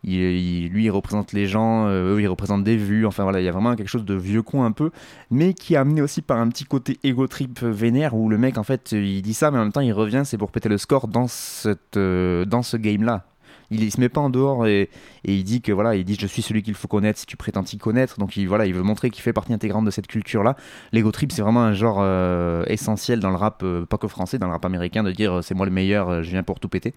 il, 0.02 0.69
lui 0.69 0.85
il 0.85 0.90
représente 0.90 1.33
les 1.33 1.47
gens, 1.47 1.88
eux 1.88 2.21
ils 2.21 2.26
représentent 2.26 2.64
des 2.64 2.76
vues, 2.76 3.07
enfin 3.07 3.23
voilà, 3.23 3.40
il 3.40 3.45
y 3.45 3.49
a 3.49 3.52
vraiment 3.52 3.76
quelque 3.76 3.88
chose 3.88 4.05
de 4.05 4.14
vieux 4.14 4.43
con 4.43 4.64
un 4.64 4.73
peu, 4.73 4.90
mais 5.31 5.55
qui 5.55 5.75
est 5.75 5.76
amené 5.76 6.02
aussi 6.02 6.21
par 6.21 6.38
un 6.38 6.49
petit 6.49 6.64
côté 6.64 6.99
ego 7.05 7.29
trip 7.29 7.62
vénère 7.62 8.14
où 8.14 8.29
le 8.29 8.38
mec 8.38 8.59
en 8.59 8.64
fait 8.64 8.90
il 8.93 9.23
dit 9.23 9.35
ça, 9.35 9.52
mais 9.52 9.59
en 9.59 9.62
même 9.62 9.73
temps 9.73 9.83
il 9.83 9.93
revient, 9.93 10.23
c'est 10.25 10.38
pour 10.38 10.50
péter 10.50 10.69
le 10.69 10.79
score 10.79 11.07
dans, 11.07 11.29
cette, 11.29 11.97
dans 11.97 12.62
ce 12.62 12.76
game 12.76 13.05
là 13.05 13.25
il, 13.70 13.82
il, 13.82 13.90
se 13.90 14.00
met 14.00 14.08
pas 14.08 14.20
en 14.20 14.30
dehors 14.30 14.66
et, 14.66 14.90
il 15.24 15.44
dit 15.44 15.60
que 15.60 15.72
voilà, 15.72 15.94
il 15.94 16.04
dit 16.04 16.16
je 16.18 16.26
suis 16.26 16.42
celui 16.42 16.62
qu'il 16.62 16.74
faut 16.74 16.88
connaître 16.88 17.18
si 17.18 17.26
tu 17.26 17.36
prétends 17.36 17.62
t'y 17.62 17.78
connaître. 17.78 18.18
Donc 18.18 18.36
il, 18.36 18.46
voilà, 18.46 18.66
il 18.66 18.74
veut 18.74 18.82
montrer 18.82 19.10
qu'il 19.10 19.22
fait 19.22 19.32
partie 19.32 19.52
intégrante 19.52 19.84
de 19.84 19.90
cette 19.90 20.06
culture 20.06 20.42
là. 20.42 20.56
L'ego 20.92 21.10
trip 21.12 21.32
c'est 21.32 21.42
vraiment 21.42 21.62
un 21.62 21.74
genre 21.74 21.98
euh, 22.00 22.64
essentiel 22.66 23.20
dans 23.20 23.30
le 23.30 23.36
rap, 23.36 23.62
euh, 23.62 23.86
pas 23.86 23.98
que 23.98 24.08
français, 24.08 24.38
dans 24.38 24.46
le 24.46 24.52
rap 24.52 24.64
américain, 24.64 25.02
de 25.02 25.12
dire 25.12 25.40
c'est 25.42 25.54
moi 25.54 25.66
le 25.66 25.72
meilleur, 25.72 26.22
je 26.22 26.30
viens 26.30 26.42
pour 26.42 26.60
tout 26.60 26.68
péter. 26.68 26.94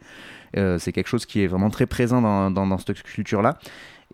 Euh, 0.55 0.77
c'est 0.77 0.91
quelque 0.91 1.07
chose 1.07 1.25
qui 1.25 1.41
est 1.41 1.47
vraiment 1.47 1.69
très 1.69 1.85
présent 1.87 2.21
dans 2.51 2.77
cette 2.77 3.01
culture 3.03 3.41
là. 3.41 3.57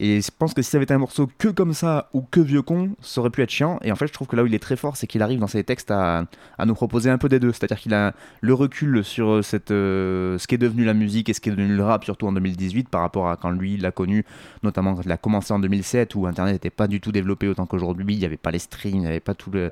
Et 0.01 0.21
je 0.21 0.31
pense 0.37 0.53
que 0.53 0.61
si 0.61 0.71
ça 0.71 0.77
avait 0.77 0.85
été 0.85 0.93
un 0.93 0.99
morceau 0.99 1.29
que 1.37 1.49
comme 1.49 1.73
ça 1.73 2.09
ou 2.13 2.21
que 2.21 2.39
vieux 2.39 2.61
con, 2.61 2.91
ça 3.01 3.19
aurait 3.19 3.29
pu 3.29 3.41
être 3.41 3.49
chiant. 3.49 3.79
Et 3.83 3.91
en 3.91 3.97
fait, 3.97 4.07
je 4.07 4.13
trouve 4.13 4.27
que 4.27 4.37
là 4.37 4.43
où 4.43 4.47
il 4.47 4.55
est 4.55 4.59
très 4.59 4.77
fort, 4.77 4.95
c'est 4.95 5.07
qu'il 5.07 5.21
arrive 5.21 5.39
dans 5.39 5.47
ses 5.47 5.65
textes 5.65 5.91
à, 5.91 6.25
nous 6.65 6.73
proposer 6.73 7.09
un 7.09 7.17
peu 7.17 7.27
des 7.27 7.39
deux. 7.39 7.51
C'est-à-dire 7.51 7.77
qu'il 7.77 7.93
a 7.93 8.13
le 8.39 8.53
recul 8.53 9.03
sur 9.03 9.43
cette, 9.43 9.71
euh, 9.71 10.37
ce 10.37 10.47
qui 10.47 10.55
est 10.55 10.59
devenu 10.59 10.85
la 10.85 10.93
musique 10.93 11.27
et 11.27 11.33
ce 11.33 11.41
qui 11.41 11.49
est 11.49 11.51
devenu 11.51 11.75
le 11.75 11.83
rap, 11.83 12.05
surtout 12.05 12.27
en 12.27 12.31
2018, 12.31 12.87
par 12.87 13.01
rapport 13.01 13.29
à 13.29 13.35
quand 13.35 13.51
lui 13.51 13.75
l'a 13.75 13.91
connu, 13.91 14.25
notamment 14.63 14.95
quand 14.95 15.01
il 15.03 15.11
a 15.11 15.17
commencé 15.17 15.53
en 15.53 15.59
2007, 15.59 16.15
où 16.15 16.27
Internet 16.27 16.53
n'était 16.53 16.69
pas 16.69 16.87
du 16.87 17.01
tout 17.01 17.11
développé 17.11 17.49
autant 17.49 17.65
qu'aujourd'hui. 17.65 18.15
Il 18.15 18.19
n'y 18.19 18.25
avait 18.25 18.37
pas 18.37 18.51
les 18.51 18.59
streams, 18.59 18.95
il 18.95 19.01
n'y 19.01 19.07
avait 19.07 19.19
pas 19.19 19.33
tout 19.33 19.51
le, 19.51 19.71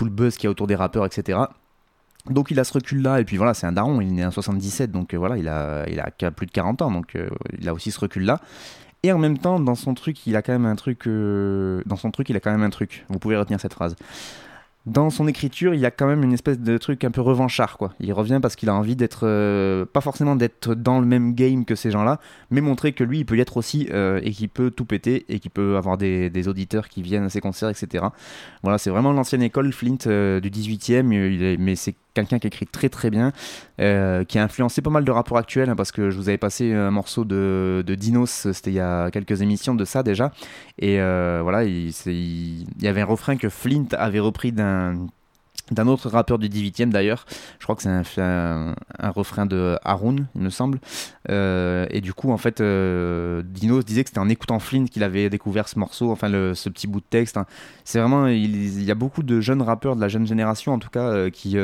buzz 0.00 0.36
qu'il 0.36 0.44
y 0.44 0.46
a 0.46 0.50
autour 0.50 0.68
des 0.68 0.76
rappeurs, 0.76 1.04
etc. 1.04 1.40
Donc 2.28 2.50
il 2.50 2.60
a 2.60 2.64
ce 2.64 2.74
recul 2.74 3.02
là 3.02 3.18
et 3.18 3.24
puis 3.24 3.38
voilà 3.38 3.54
c'est 3.54 3.66
un 3.66 3.72
daron 3.72 4.02
il 4.02 4.08
est 4.08 4.12
né 4.12 4.26
en 4.26 4.30
77 4.30 4.92
donc 4.92 5.14
euh, 5.14 5.16
voilà 5.16 5.38
il 5.38 5.48
a, 5.48 6.30
plus 6.30 6.44
de 6.44 6.50
40 6.50 6.82
ans 6.82 6.90
donc 6.90 7.16
euh, 7.16 7.30
il 7.58 7.66
a 7.66 7.72
aussi 7.72 7.90
ce 7.90 7.98
recul 7.98 8.24
là 8.24 8.40
et 9.02 9.12
en 9.12 9.18
même 9.18 9.38
temps 9.38 9.60
dans 9.60 9.74
son 9.74 9.94
truc 9.94 10.26
il 10.26 10.36
a 10.36 10.42
quand 10.42 10.52
même 10.52 10.66
un 10.66 10.76
truc 10.76 11.06
euh, 11.06 11.82
dans 11.86 11.96
son 11.96 12.10
truc 12.10 12.28
il 12.28 12.36
a 12.36 12.40
quand 12.40 12.50
même 12.50 12.62
un 12.62 12.70
truc 12.70 13.04
vous 13.08 13.18
pouvez 13.18 13.36
retenir 13.36 13.60
cette 13.60 13.74
phrase 13.74 13.96
dans 14.86 15.10
son 15.10 15.28
écriture, 15.28 15.74
il 15.74 15.80
y 15.80 15.84
a 15.84 15.90
quand 15.90 16.06
même 16.06 16.22
une 16.24 16.32
espèce 16.32 16.58
de 16.58 16.78
truc 16.78 17.04
un 17.04 17.10
peu 17.10 17.20
revanchard, 17.20 17.76
quoi. 17.76 17.92
Il 18.00 18.14
revient 18.14 18.38
parce 18.40 18.56
qu'il 18.56 18.70
a 18.70 18.74
envie 18.74 18.96
d'être, 18.96 19.26
euh, 19.26 19.84
pas 19.84 20.00
forcément 20.00 20.36
d'être 20.36 20.74
dans 20.74 21.00
le 21.00 21.06
même 21.06 21.34
game 21.34 21.66
que 21.66 21.74
ces 21.74 21.90
gens-là, 21.90 22.18
mais 22.50 22.62
montrer 22.62 22.92
que 22.92 23.04
lui, 23.04 23.18
il 23.18 23.26
peut 23.26 23.36
y 23.36 23.40
être 23.40 23.58
aussi 23.58 23.88
euh, 23.92 24.20
et 24.22 24.30
qu'il 24.30 24.48
peut 24.48 24.70
tout 24.70 24.86
péter 24.86 25.26
et 25.28 25.38
qu'il 25.38 25.50
peut 25.50 25.76
avoir 25.76 25.98
des, 25.98 26.48
auditeurs 26.48 26.88
qui 26.88 27.02
viennent 27.02 27.24
à 27.24 27.28
ses 27.28 27.42
concerts, 27.42 27.68
etc. 27.68 28.06
Voilà, 28.62 28.78
c'est 28.78 28.88
vraiment 28.88 29.12
l'ancienne 29.12 29.42
école 29.42 29.70
Flint 29.74 29.96
du 30.40 30.50
18e, 30.50 31.02
mais 31.58 31.76
c'est 31.76 31.94
quelqu'un 32.14 32.38
qui 32.38 32.46
écrit 32.46 32.66
très 32.66 32.88
très 32.88 33.10
bien, 33.10 33.32
euh, 33.80 34.24
qui 34.24 34.38
a 34.38 34.44
influencé 34.44 34.82
pas 34.82 34.90
mal 34.90 35.04
de 35.04 35.10
rapports 35.10 35.38
actuels, 35.38 35.70
hein, 35.70 35.76
parce 35.76 35.92
que 35.92 36.10
je 36.10 36.16
vous 36.16 36.28
avais 36.28 36.38
passé 36.38 36.72
un 36.72 36.90
morceau 36.90 37.24
de, 37.24 37.84
de 37.86 37.94
Dinos, 37.94 38.48
c'était 38.52 38.70
il 38.70 38.74
y 38.74 38.80
a 38.80 39.10
quelques 39.10 39.42
émissions 39.42 39.74
de 39.74 39.84
ça 39.84 40.02
déjà, 40.02 40.32
et 40.78 41.00
euh, 41.00 41.40
voilà, 41.42 41.64
il, 41.64 41.92
y 42.80 42.88
avait 42.88 43.02
un 43.02 43.06
refrain 43.06 43.36
que 43.36 43.48
Flint 43.48 43.88
avait 43.92 44.20
repris 44.20 44.52
d'un 44.52 45.06
d'un 45.70 45.86
autre 45.86 46.08
rappeur 46.08 46.38
du 46.38 46.48
18e 46.48 46.88
d'ailleurs. 46.88 47.26
Je 47.60 47.64
crois 47.64 47.76
que 47.76 47.82
c'est 47.82 48.20
un, 48.20 48.74
un, 48.98 49.10
refrain 49.10 49.46
de 49.46 49.78
Haroun, 49.84 50.26
il 50.34 50.40
me 50.40 50.50
semble. 50.50 50.80
Euh, 51.30 51.86
et 51.90 52.00
du 52.00 52.12
coup, 52.12 52.32
en 52.32 52.38
fait, 52.38 52.60
euh, 52.60 53.42
Dino 53.44 53.80
disait 53.80 54.02
que 54.02 54.10
c'était 54.10 54.18
en 54.18 54.28
écoutant 54.28 54.58
Flint 54.58 54.86
qu'il 54.86 55.04
avait 55.04 55.30
découvert 55.30 55.68
ce 55.68 55.78
morceau, 55.78 56.10
enfin 56.10 56.28
ce 56.28 56.68
petit 56.68 56.88
bout 56.88 56.98
de 56.98 57.06
texte. 57.08 57.36
Hein. 57.36 57.46
C'est 57.84 58.00
vraiment, 58.00 58.26
il, 58.26 58.82
y 58.82 58.90
a 58.90 58.96
beaucoup 58.96 59.22
de 59.22 59.40
jeunes 59.40 59.62
rappeurs 59.62 59.94
de 59.94 60.00
la 60.00 60.08
jeune 60.08 60.26
génération, 60.26 60.72
en 60.72 60.80
tout 60.80 60.90
cas, 60.90 61.30
qui, 61.30 61.56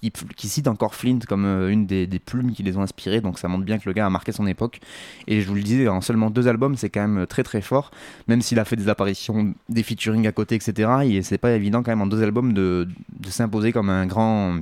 qui, 0.00 0.48
cite 0.48 0.68
encore 0.68 0.94
Flint 0.94 1.18
comme 1.28 1.44
euh, 1.44 1.68
une 1.68 1.86
des, 1.86 2.06
plumes 2.18 2.52
qui 2.52 2.62
les 2.62 2.76
ont 2.76 2.82
inspirés, 2.82 3.20
donc 3.20 3.38
ça 3.38 3.48
montre 3.48 3.64
bien 3.64 3.78
que 3.78 3.88
le 3.88 3.92
gars 3.92 4.06
a 4.06 4.10
marqué 4.10 4.32
son 4.32 4.46
époque. 4.46 4.80
Et 5.26 5.40
je 5.40 5.48
vous 5.48 5.54
le 5.54 5.62
disais, 5.62 5.88
en 5.88 6.00
seulement 6.00 6.30
deux 6.30 6.48
albums, 6.48 6.76
c'est 6.76 6.90
quand 6.90 7.06
même 7.06 7.26
très 7.26 7.42
très 7.42 7.60
fort, 7.60 7.90
même 8.28 8.40
s'il 8.40 8.58
a 8.58 8.64
fait 8.64 8.76
des 8.76 8.88
apparitions, 8.88 9.54
des 9.68 9.82
featuring 9.82 10.26
à 10.26 10.32
côté, 10.32 10.54
etc. 10.54 10.90
Et 11.04 11.22
c'est 11.22 11.38
pas 11.38 11.52
évident 11.52 11.82
quand 11.82 11.92
même 11.92 12.02
en 12.02 12.06
deux 12.06 12.22
albums 12.22 12.52
de, 12.52 12.88
de 13.18 13.28
s'imposer 13.28 13.72
comme 13.72 13.90
un 13.90 14.06
grand 14.06 14.60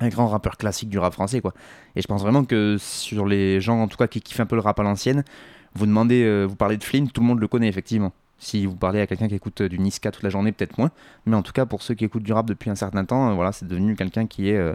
un 0.00 0.08
grand 0.08 0.26
rappeur 0.28 0.56
classique 0.56 0.88
du 0.88 0.98
rap 0.98 1.12
français 1.12 1.40
quoi. 1.40 1.52
Et 1.96 2.02
je 2.02 2.06
pense 2.06 2.22
vraiment 2.22 2.44
que 2.44 2.76
sur 2.78 3.26
les 3.26 3.60
gens 3.60 3.80
en 3.82 3.88
tout 3.88 3.96
cas 3.96 4.06
qui 4.06 4.20
kiffent 4.20 4.40
un 4.40 4.46
peu 4.46 4.56
le 4.56 4.62
rap 4.62 4.78
à 4.80 4.82
l'ancienne, 4.82 5.24
vous 5.74 5.86
demandez, 5.86 6.22
euh, 6.24 6.44
vous 6.44 6.56
parlez 6.56 6.76
de 6.76 6.84
Flint, 6.84 7.06
tout 7.06 7.20
le 7.20 7.26
monde 7.26 7.40
le 7.40 7.48
connaît 7.48 7.68
effectivement. 7.68 8.12
Si 8.42 8.66
vous 8.66 8.74
parlez 8.74 9.00
à 9.00 9.06
quelqu'un 9.06 9.28
qui 9.28 9.36
écoute 9.36 9.62
du 9.62 9.78
Niska 9.78 10.10
toute 10.10 10.24
la 10.24 10.28
journée, 10.28 10.50
peut-être 10.50 10.76
moins. 10.76 10.90
Mais 11.26 11.36
en 11.36 11.42
tout 11.42 11.52
cas, 11.52 11.64
pour 11.64 11.80
ceux 11.80 11.94
qui 11.94 12.04
écoutent 12.04 12.24
du 12.24 12.32
rap 12.32 12.44
depuis 12.44 12.70
un 12.70 12.74
certain 12.74 13.04
temps, 13.04 13.30
euh, 13.30 13.34
voilà, 13.34 13.52
c'est 13.52 13.68
devenu 13.68 13.94
quelqu'un 13.94 14.26
qui 14.26 14.48
est 14.48 14.56
euh, 14.56 14.74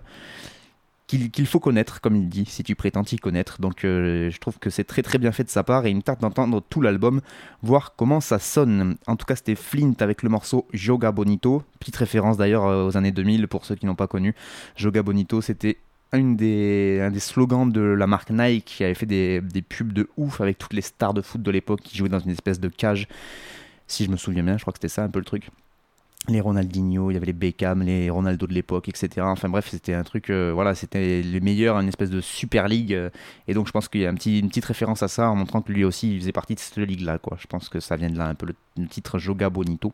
qu'il 1.06 1.30
qu 1.30 1.46
faut 1.46 1.60
connaître, 1.60 2.00
comme 2.00 2.16
il 2.16 2.30
dit, 2.30 2.46
si 2.46 2.64
tu 2.64 2.76
prétends 2.76 3.04
t'y 3.04 3.18
connaître. 3.18 3.60
Donc 3.60 3.84
euh, 3.84 4.32
je 4.32 4.40
trouve 4.40 4.58
que 4.58 4.70
c'est 4.70 4.86
très 4.86 5.02
très 5.02 5.18
bien 5.18 5.34
fait 5.34 5.44
de 5.44 5.50
sa 5.50 5.64
part 5.64 5.86
et 5.86 5.90
il 5.90 5.98
me 5.98 6.02
tarte 6.02 6.22
d'entendre 6.22 6.64
tout 6.70 6.80
l'album, 6.80 7.20
voir 7.62 7.94
comment 7.98 8.22
ça 8.22 8.40
sonne. 8.40 8.96
En 9.06 9.18
tout 9.18 9.26
cas, 9.26 9.36
c'était 9.36 9.56
Flint 9.56 9.96
avec 10.00 10.24
le 10.24 10.30
morceau 10.30 10.66
Yoga 10.72 11.12
Bonito, 11.12 11.62
petite 11.82 11.98
référence 11.98 12.38
d'ailleurs 12.38 12.64
aux 12.64 12.96
années 12.96 13.12
2000 13.12 13.50
pour 13.50 13.66
ceux 13.66 13.76
qui 13.76 13.86
n'ont 13.86 13.96
pas 13.96 14.08
connu. 14.08 14.34
Yoga 14.80 15.04
Bonito, 15.04 15.42
c'était 15.42 15.78
un 16.14 16.34
des 16.34 17.20
slogans 17.20 17.70
de 17.72 17.82
la 17.82 18.08
marque 18.08 18.30
Nike 18.30 18.66
qui 18.66 18.84
avait 18.84 18.94
fait 18.94 19.06
des 19.06 19.42
pubs 19.68 19.94
de 19.94 20.10
ouf 20.18 20.42
avec 20.42 20.58
toutes 20.58 20.74
les 20.74 20.82
stars 20.82 21.14
de 21.14 21.22
foot 21.22 21.42
de 21.42 21.52
l'époque 21.52 21.82
qui 21.82 21.98
jouaient 21.98 22.10
dans 22.10 22.20
une 22.20 22.32
espèce 22.32 22.60
de 22.60 22.70
cage. 22.70 23.08
Si 23.88 24.06
je 24.06 24.10
me 24.10 24.18
souviens 24.18 24.44
bien, 24.44 24.58
je 24.58 24.64
crois 24.64 24.74
que 24.74 24.80
c'était 24.80 24.90
ça 24.90 25.04
un 25.04 25.10
peu 25.10 25.20
le 25.20 25.26
truc 25.26 25.50
les 26.30 26.42
Ronaldinho, 26.42 27.10
il 27.10 27.14
y 27.14 27.18
avait 27.18 27.28
les 27.28 27.34
Beckham, 27.34 27.84
les 27.84 28.10
Ronaldo 28.10 28.48
de 28.48 28.54
l'époque, 28.54 28.90
etc. 28.90 29.22
Enfin 29.22 29.48
bref, 29.48 29.70
c'était 29.70 29.94
un 29.94 30.04
truc, 30.04 30.30
euh, 30.30 30.52
voilà, 30.54 30.76
c'était 30.76 31.22
les 31.22 31.40
meilleurs, 31.40 31.78
une 31.80 31.88
espèce 31.88 32.10
de 32.10 32.20
super 32.20 32.68
ligue. 32.68 32.94
Euh, 32.94 33.10
et 33.48 33.54
donc 33.54 33.68
je 33.68 33.72
pense 33.72 33.88
qu'il 33.88 34.02
y 34.02 34.06
a 34.06 34.10
un 34.10 34.14
petit, 34.14 34.40
une 34.40 34.50
petite 34.50 34.66
référence 34.66 35.04
à 35.04 35.08
ça 35.08 35.30
en 35.30 35.36
montrant 35.36 35.62
que 35.62 35.72
lui 35.72 35.86
aussi 35.86 36.14
il 36.14 36.20
faisait 36.20 36.34
partie 36.34 36.56
de 36.56 36.60
cette 36.60 36.78
ligue-là. 36.78 37.18
Quoi. 37.18 37.38
Je 37.40 37.48
pense 37.48 37.70
que 37.70 37.80
ça 37.80 37.96
vient 37.96 38.10
de 38.10 38.18
là 38.18 38.28
un 38.28 38.36
peu 38.36 38.46
le, 38.46 38.88
titre 38.88 39.20
Joga 39.20 39.50
Bonito, 39.50 39.94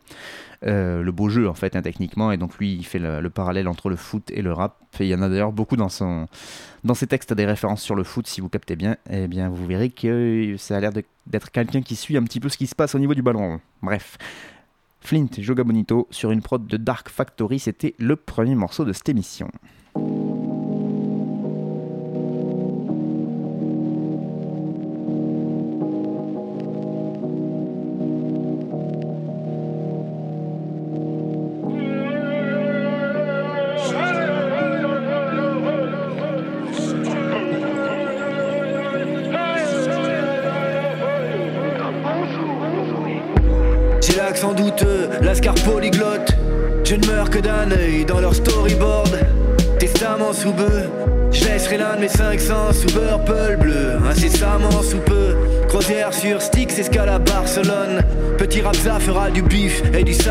euh, 0.66 1.02
le 1.02 1.12
beau 1.12 1.28
jeu 1.28 1.48
en 1.48 1.54
fait, 1.54 1.76
hein, 1.76 1.82
techniquement. 1.82 2.32
Et 2.32 2.36
donc 2.36 2.58
lui, 2.58 2.74
il 2.74 2.84
fait 2.84 2.98
le, 2.98 3.20
le, 3.20 3.30
parallèle 3.30 3.68
entre 3.68 3.88
le 3.88 3.96
foot 3.96 4.30
et 4.32 4.42
le 4.42 4.52
rap. 4.52 4.76
Et 4.98 5.04
il 5.04 5.08
y 5.08 5.14
en 5.14 5.22
a 5.22 5.28
d'ailleurs 5.28 5.52
beaucoup 5.52 5.76
dans, 5.76 5.88
son, 5.88 6.26
dans 6.82 6.94
ses 6.94 7.06
textes 7.06 7.32
des 7.32 7.46
références 7.46 7.82
sur 7.82 7.94
le 7.94 8.04
foot, 8.04 8.26
si 8.26 8.40
vous 8.40 8.48
captez 8.48 8.74
bien. 8.74 8.96
Eh 9.08 9.28
bien, 9.28 9.48
vous 9.48 9.66
verrez 9.66 9.90
que 9.90 10.56
ça 10.58 10.76
a 10.76 10.80
l'air 10.80 10.92
d'être 11.26 11.50
quelqu'un 11.52 11.82
qui 11.82 11.96
suit 11.96 12.16
un 12.16 12.22
petit 12.24 12.40
peu 12.40 12.48
ce 12.48 12.56
qui 12.56 12.66
se 12.66 12.74
passe 12.74 12.94
au 12.94 12.98
niveau 12.98 13.14
du 13.14 13.22
ballon. 13.22 13.60
Bref. 13.82 14.18
Flint 15.06 15.28
Joga 15.36 15.64
Bonito 15.64 16.08
sur 16.10 16.30
une 16.30 16.40
prod 16.40 16.66
de 16.66 16.78
Dark 16.78 17.10
Factory, 17.10 17.58
c'était 17.58 17.94
le 17.98 18.16
premier 18.16 18.54
morceau 18.54 18.86
de 18.86 18.94
cette 18.94 19.10
émission. 19.10 19.50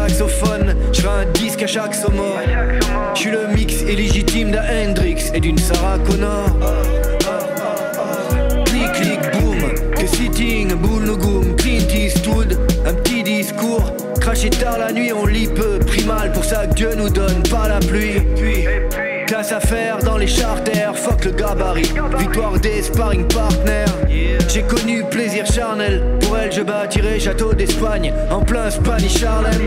Je 0.08 0.26
ferai 0.26 0.60
un 1.22 1.26
disque 1.34 1.64
à 1.64 1.68
chaque 1.68 1.96
saumon. 1.96 2.34
Je 3.14 3.20
suis 3.20 3.32
le 3.32 3.48
mix 3.56 3.82
illégitime 3.82 4.52
d'un 4.52 4.64
Hendrix 4.64 5.32
et 5.34 5.40
d'une 5.40 5.58
Sarah 5.58 5.98
Connor. 6.00 6.50
Clic, 8.66 8.92
clic, 8.94 9.20
boom. 9.34 9.94
Que 9.96 10.08
sitting, 10.08 10.74
boule 10.76 11.04
no 11.04 11.16
goom, 11.16 11.56
Clint 11.56 11.88
Eastwood. 11.94 12.58
Un 12.86 12.94
petit 12.96 13.24
discours 13.24 13.94
Cracher 14.20 14.50
tard 14.50 14.78
la 14.78 14.92
nuit, 14.92 15.12
on 15.14 15.26
lit 15.26 15.48
peu. 15.48 15.80
Primal 15.80 16.32
pour 16.32 16.46
ça 16.46 16.68
que 16.68 16.74
Dieu 16.74 16.96
nous 16.96 17.10
donne 17.10 17.44
pas 17.50 17.68
la 17.68 17.80
pluie. 17.80 18.22
Classe 19.28 19.52
à 19.52 19.60
faire 19.60 20.00
dans 20.00 20.18
les 20.18 20.28
charters. 20.28 20.98
Fuck 20.98 21.26
le 21.26 21.32
gabarit. 21.32 21.92
Victoire 22.18 22.60
des 22.60 22.82
sparring 22.82 23.28
partners. 23.28 23.83
J'ai 24.54 24.62
connu 24.62 25.04
plaisir 25.06 25.48
charnel. 25.48 26.04
Pour 26.22 26.38
elle, 26.38 26.52
je 26.52 26.62
bâtirai 26.62 27.20
château 27.20 27.56
d'Espagne. 27.56 28.14
En 28.30 28.42
plein 28.42 28.70
Spanish 28.70 29.24
Harlem. 29.24 29.60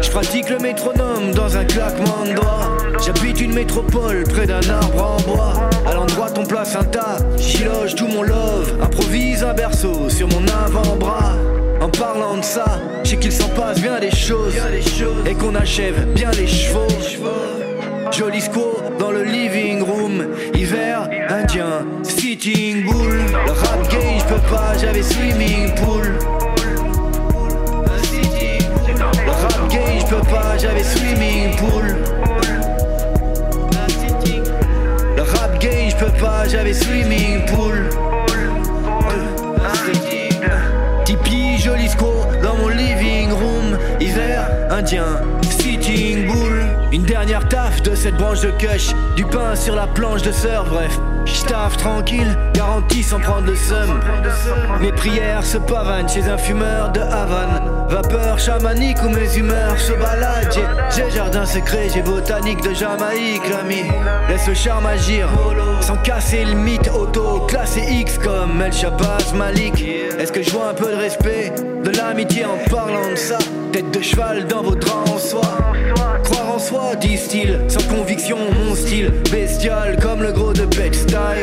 Je 0.00 0.08
pratique 0.08 0.50
le 0.50 0.58
métronome 0.60 1.32
dans 1.34 1.56
un 1.56 1.64
claquement 1.64 2.24
de 2.24 2.34
doigts. 2.34 2.76
J'habite 3.04 3.40
une 3.40 3.54
métropole 3.54 4.22
près 4.22 4.46
d'un 4.46 4.60
arbre 4.70 5.16
en 5.18 5.20
bois. 5.22 5.54
À 5.84 5.94
l'endroit 5.94 6.30
ton 6.30 6.44
place 6.44 6.76
un 6.76 6.84
tas. 6.84 7.16
J'y 7.38 7.64
loge 7.64 7.96
tout 7.96 8.06
mon 8.06 8.22
love. 8.22 8.78
Improvise 8.80 9.42
un 9.42 9.52
berceau 9.52 10.08
sur 10.08 10.28
mon 10.28 10.46
avant-bras. 10.46 11.32
En 11.80 11.88
parlant 11.88 12.36
de 12.36 12.44
ça, 12.44 12.80
je 13.02 13.10
sais 13.10 13.16
qu'il 13.16 13.32
s'en 13.32 13.48
passe 13.48 13.80
bien 13.80 13.98
des 13.98 14.12
choses, 14.12 14.54
et 15.26 15.34
qu'on 15.34 15.56
achève 15.56 16.06
bien 16.14 16.30
les 16.30 16.46
chevaux. 16.46 16.86
Joli 18.16 18.40
squat 18.40 18.96
dans 18.96 19.10
le 19.10 19.24
living 19.24 19.82
room, 19.82 20.24
hiver 20.54 21.08
indien, 21.28 21.84
sitting 22.04 22.84
bull. 22.84 23.18
Le 23.44 23.50
rap 23.50 23.90
gay, 23.90 24.18
je 24.20 24.24
peux 24.24 24.40
pas, 24.48 24.78
j'avais 24.80 25.02
swimming 25.02 25.74
pool. 25.74 26.12
Le 29.26 29.30
rap 29.32 29.68
gay, 29.68 29.98
je 29.98 30.06
peux 30.06 30.22
pas, 30.30 30.56
j'avais 30.56 30.84
swimming 30.84 31.56
pool. 31.56 31.96
Le 35.16 35.22
rap 35.22 35.58
gay, 35.58 35.90
je 35.90 35.96
peux 35.96 36.12
pas, 36.12 36.46
j'avais 36.46 36.74
swimming 36.74 37.44
pool. 37.46 37.90
Tipeee, 41.04 41.58
joli 41.58 41.88
squat 41.88 42.40
dans 42.42 42.56
mon 42.58 42.68
living 42.68 43.32
room. 43.32 43.76
Hiver 43.98 44.46
indien, 44.70 45.20
sitting 45.42 46.26
bull. 46.28 46.63
Une 46.94 47.02
dernière 47.02 47.48
taf 47.48 47.82
de 47.82 47.92
cette 47.96 48.16
branche 48.16 48.42
de 48.42 48.52
cush. 48.52 48.92
Du 49.16 49.24
pain 49.24 49.56
sur 49.56 49.74
la 49.74 49.88
planche 49.88 50.22
de 50.22 50.30
surf, 50.30 50.68
bref. 50.70 50.96
J'taffe 51.24 51.76
tranquille, 51.76 52.38
garanti 52.54 53.02
sans 53.02 53.18
prendre 53.18 53.48
le 53.48 53.56
seum. 53.56 53.98
Mes 54.80 54.92
prières 54.92 55.42
se 55.42 55.58
pavanent 55.58 56.08
chez 56.08 56.22
un 56.28 56.38
fumeur 56.38 56.92
de 56.92 57.00
Havane. 57.00 57.62
Vapeur 57.88 58.38
chamanique 58.38 58.98
où 59.04 59.08
mes 59.08 59.36
humeurs 59.36 59.76
se 59.76 59.90
baladent. 59.94 60.56
J'ai- 60.94 61.10
jardin 61.10 61.44
secret, 61.44 61.88
j'ai 61.92 62.02
botanique 62.02 62.62
de 62.62 62.72
Jamaïque, 62.72 63.42
l'ami. 63.50 63.90
Laisse 64.28 64.46
le 64.46 64.54
charme 64.54 64.86
agir, 64.86 65.28
sans 65.80 65.96
casser 65.96 66.44
le 66.44 66.54
mythe 66.54 66.88
auto. 66.94 67.40
Classé 67.48 67.80
X 67.80 68.18
comme 68.18 68.62
El 68.62 69.36
Malik. 69.36 69.84
Est-ce 70.20 70.30
que 70.30 70.42
je 70.42 70.50
vois 70.52 70.68
un 70.68 70.74
peu 70.74 70.92
de 70.92 70.96
respect, 70.96 71.52
de 71.82 71.90
l'amitié 71.90 72.44
en 72.44 72.56
parlant 72.70 73.10
de 73.10 73.16
ça? 73.16 73.38
Tête 73.74 73.90
de 73.90 74.00
cheval 74.00 74.46
dans 74.46 74.62
vos 74.62 74.76
draps 74.76 75.10
en 75.10 75.18
soie. 75.18 75.58
Croire 76.22 76.54
en 76.54 76.58
soi, 76.60 76.94
disent-ils, 76.94 77.58
sans 77.66 77.82
conviction, 77.88 78.36
mon 78.56 78.72
style 78.76 79.10
bestial 79.32 79.98
comme 80.00 80.22
le 80.22 80.30
gros 80.30 80.52
de 80.52 80.64
Bed-Stuy. 80.64 81.42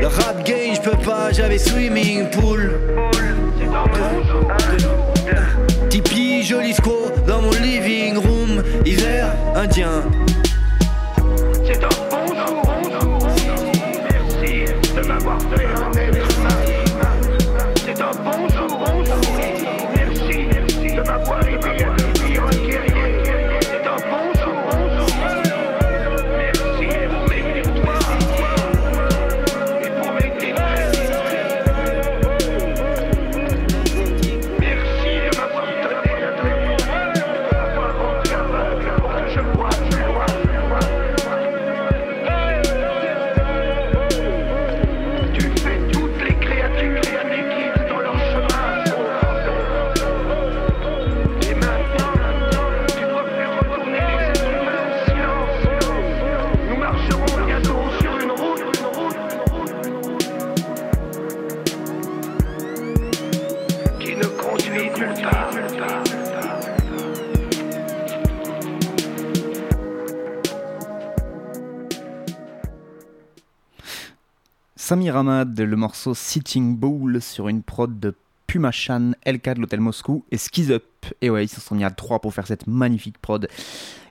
Le 0.00 0.06
rap 0.06 0.42
game, 0.46 0.74
je 0.74 0.80
peux 0.80 0.96
pas, 1.04 1.32
j'avais 1.32 1.58
swimming 1.58 2.30
pool. 2.30 2.80
Tipeee, 5.90 6.42
joli 6.44 6.72
squat 6.72 7.12
dans 7.26 7.42
mon 7.42 7.50
living 7.50 8.16
room. 8.16 8.62
Hiver, 8.86 9.36
indien. 9.54 10.02
Samir 74.86 75.16
Hamad, 75.16 75.58
le 75.58 75.76
morceau 75.76 76.14
Sitting 76.14 76.76
Bull 76.76 77.20
sur 77.20 77.48
une 77.48 77.64
prod 77.64 77.98
de 77.98 78.14
Pumachan, 78.46 79.14
LK 79.26 79.54
de 79.54 79.60
l'Hôtel 79.62 79.80
Moscou 79.80 80.24
et 80.30 80.36
Skiz 80.36 80.70
Up. 80.70 80.84
Et 81.20 81.28
ouais, 81.28 81.44
ils 81.44 81.48
se 81.48 81.60
sont 81.60 81.74
mis 81.74 81.82
à 81.82 81.90
trois 81.90 82.20
pour 82.20 82.32
faire 82.32 82.46
cette 82.46 82.68
magnifique 82.68 83.18
prod. 83.18 83.48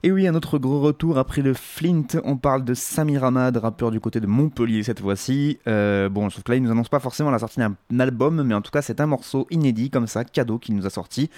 Et 0.03 0.11
oui, 0.11 0.27
un 0.27 0.35
autre 0.35 0.57
gros 0.57 0.81
retour 0.81 1.17
après 1.17 1.41
le 1.41 1.53
Flint. 1.53 2.07
On 2.25 2.35
parle 2.35 2.65
de 2.65 2.73
Samir 2.73 3.23
Hamad, 3.23 3.55
rappeur 3.55 3.89
du 3.89 4.01
côté 4.01 4.19
de 4.19 4.27
Montpellier 4.27 4.83
cette 4.83 4.99
fois-ci. 4.99 5.59
Euh, 5.65 6.09
bon, 6.09 6.29
sauf 6.29 6.43
que 6.43 6.51
là, 6.51 6.57
il 6.57 6.63
nous 6.63 6.71
annonce 6.71 6.89
pas 6.89 6.99
forcément 6.99 7.31
la 7.31 7.39
sortie 7.39 7.61
d'un 7.61 7.99
album, 8.01 8.43
mais 8.43 8.53
en 8.53 8.61
tout 8.61 8.71
cas, 8.71 8.81
c'est 8.81 8.99
un 8.99 9.05
morceau 9.05 9.47
inédit 9.51 9.89
comme 9.89 10.07
ça, 10.07 10.25
cadeau 10.25 10.59
qu'il 10.59 10.75
nous 10.75 10.85
a 10.85 10.89
sorti. 10.89 11.29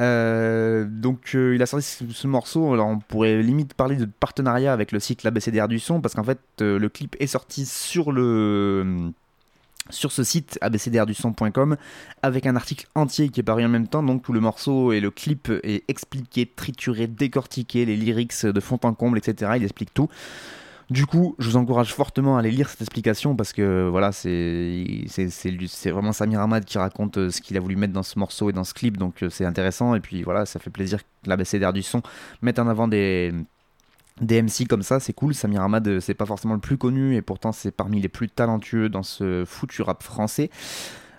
Euh, 0.00 0.86
donc 0.88 1.34
euh, 1.34 1.54
il 1.54 1.62
a 1.62 1.66
sorti 1.66 1.84
ce, 1.84 2.04
ce 2.10 2.26
morceau, 2.26 2.72
alors 2.72 2.86
on 2.86 2.98
pourrait 2.98 3.42
limite 3.42 3.74
parler 3.74 3.96
de 3.96 4.06
partenariat 4.06 4.72
avec 4.72 4.92
le 4.92 5.00
site 5.00 5.24
l'ABCDR 5.24 5.68
du 5.68 5.78
son, 5.78 6.00
parce 6.00 6.14
qu'en 6.14 6.24
fait 6.24 6.40
euh, 6.62 6.78
le 6.78 6.88
clip 6.88 7.16
est 7.20 7.26
sorti 7.26 7.66
sur 7.66 8.10
le 8.10 9.12
sur 9.90 10.12
ce 10.12 10.22
site 10.22 10.56
abcdrduson.com 10.62 11.76
avec 12.22 12.46
un 12.46 12.56
article 12.56 12.86
entier 12.94 13.28
qui 13.28 13.40
est 13.40 13.42
paru 13.42 13.64
en 13.64 13.68
même 13.68 13.88
temps, 13.88 14.02
donc 14.02 14.22
tout 14.22 14.32
le 14.32 14.40
morceau 14.40 14.92
et 14.92 15.00
le 15.00 15.10
clip 15.10 15.50
est 15.64 15.84
expliqué, 15.88 16.46
trituré, 16.46 17.06
décortiqué, 17.06 17.84
les 17.84 17.96
lyrics 17.96 18.46
de 18.46 18.60
fond 18.60 18.78
en 18.84 18.94
comble, 18.94 19.18
etc. 19.18 19.52
Il 19.56 19.64
explique 19.64 19.92
tout. 19.92 20.08
Du 20.90 21.06
coup, 21.06 21.36
je 21.38 21.48
vous 21.48 21.56
encourage 21.56 21.94
fortement 21.94 22.36
à 22.36 22.40
aller 22.40 22.50
lire 22.50 22.68
cette 22.68 22.80
explication 22.80 23.36
parce 23.36 23.52
que 23.52 23.88
voilà, 23.88 24.10
c'est 24.10 25.06
vraiment 25.86 26.12
Samir 26.12 26.40
Hamad 26.40 26.64
qui 26.64 26.78
raconte 26.78 27.16
euh, 27.16 27.30
ce 27.30 27.40
qu'il 27.40 27.56
a 27.56 27.60
voulu 27.60 27.76
mettre 27.76 27.92
dans 27.92 28.02
ce 28.02 28.18
morceau 28.18 28.50
et 28.50 28.52
dans 28.52 28.64
ce 28.64 28.74
clip, 28.74 28.96
donc 28.96 29.22
euh, 29.22 29.30
c'est 29.30 29.44
intéressant. 29.44 29.94
Et 29.94 30.00
puis 30.00 30.24
voilà, 30.24 30.46
ça 30.46 30.58
fait 30.58 30.70
plaisir 30.70 30.98
que 30.98 31.30
l'ABCDR 31.30 31.72
du 31.72 31.84
son 31.84 32.02
mette 32.42 32.58
en 32.58 32.66
avant 32.66 32.88
des, 32.88 33.32
MC 34.20 34.66
comme 34.68 34.82
ça, 34.82 34.98
c'est 34.98 35.12
cool. 35.12 35.32
Samir 35.32 35.62
Hamad, 35.62 35.86
euh, 35.86 36.00
c'est 36.00 36.14
pas 36.14 36.26
forcément 36.26 36.54
le 36.54 36.60
plus 36.60 36.76
connu 36.76 37.14
et 37.14 37.22
pourtant 37.22 37.52
c'est 37.52 37.70
parmi 37.70 38.00
les 38.00 38.08
plus 38.08 38.28
talentueux 38.28 38.88
dans 38.88 39.04
ce 39.04 39.44
foutu 39.46 39.82
rap 39.82 40.02
français. 40.02 40.50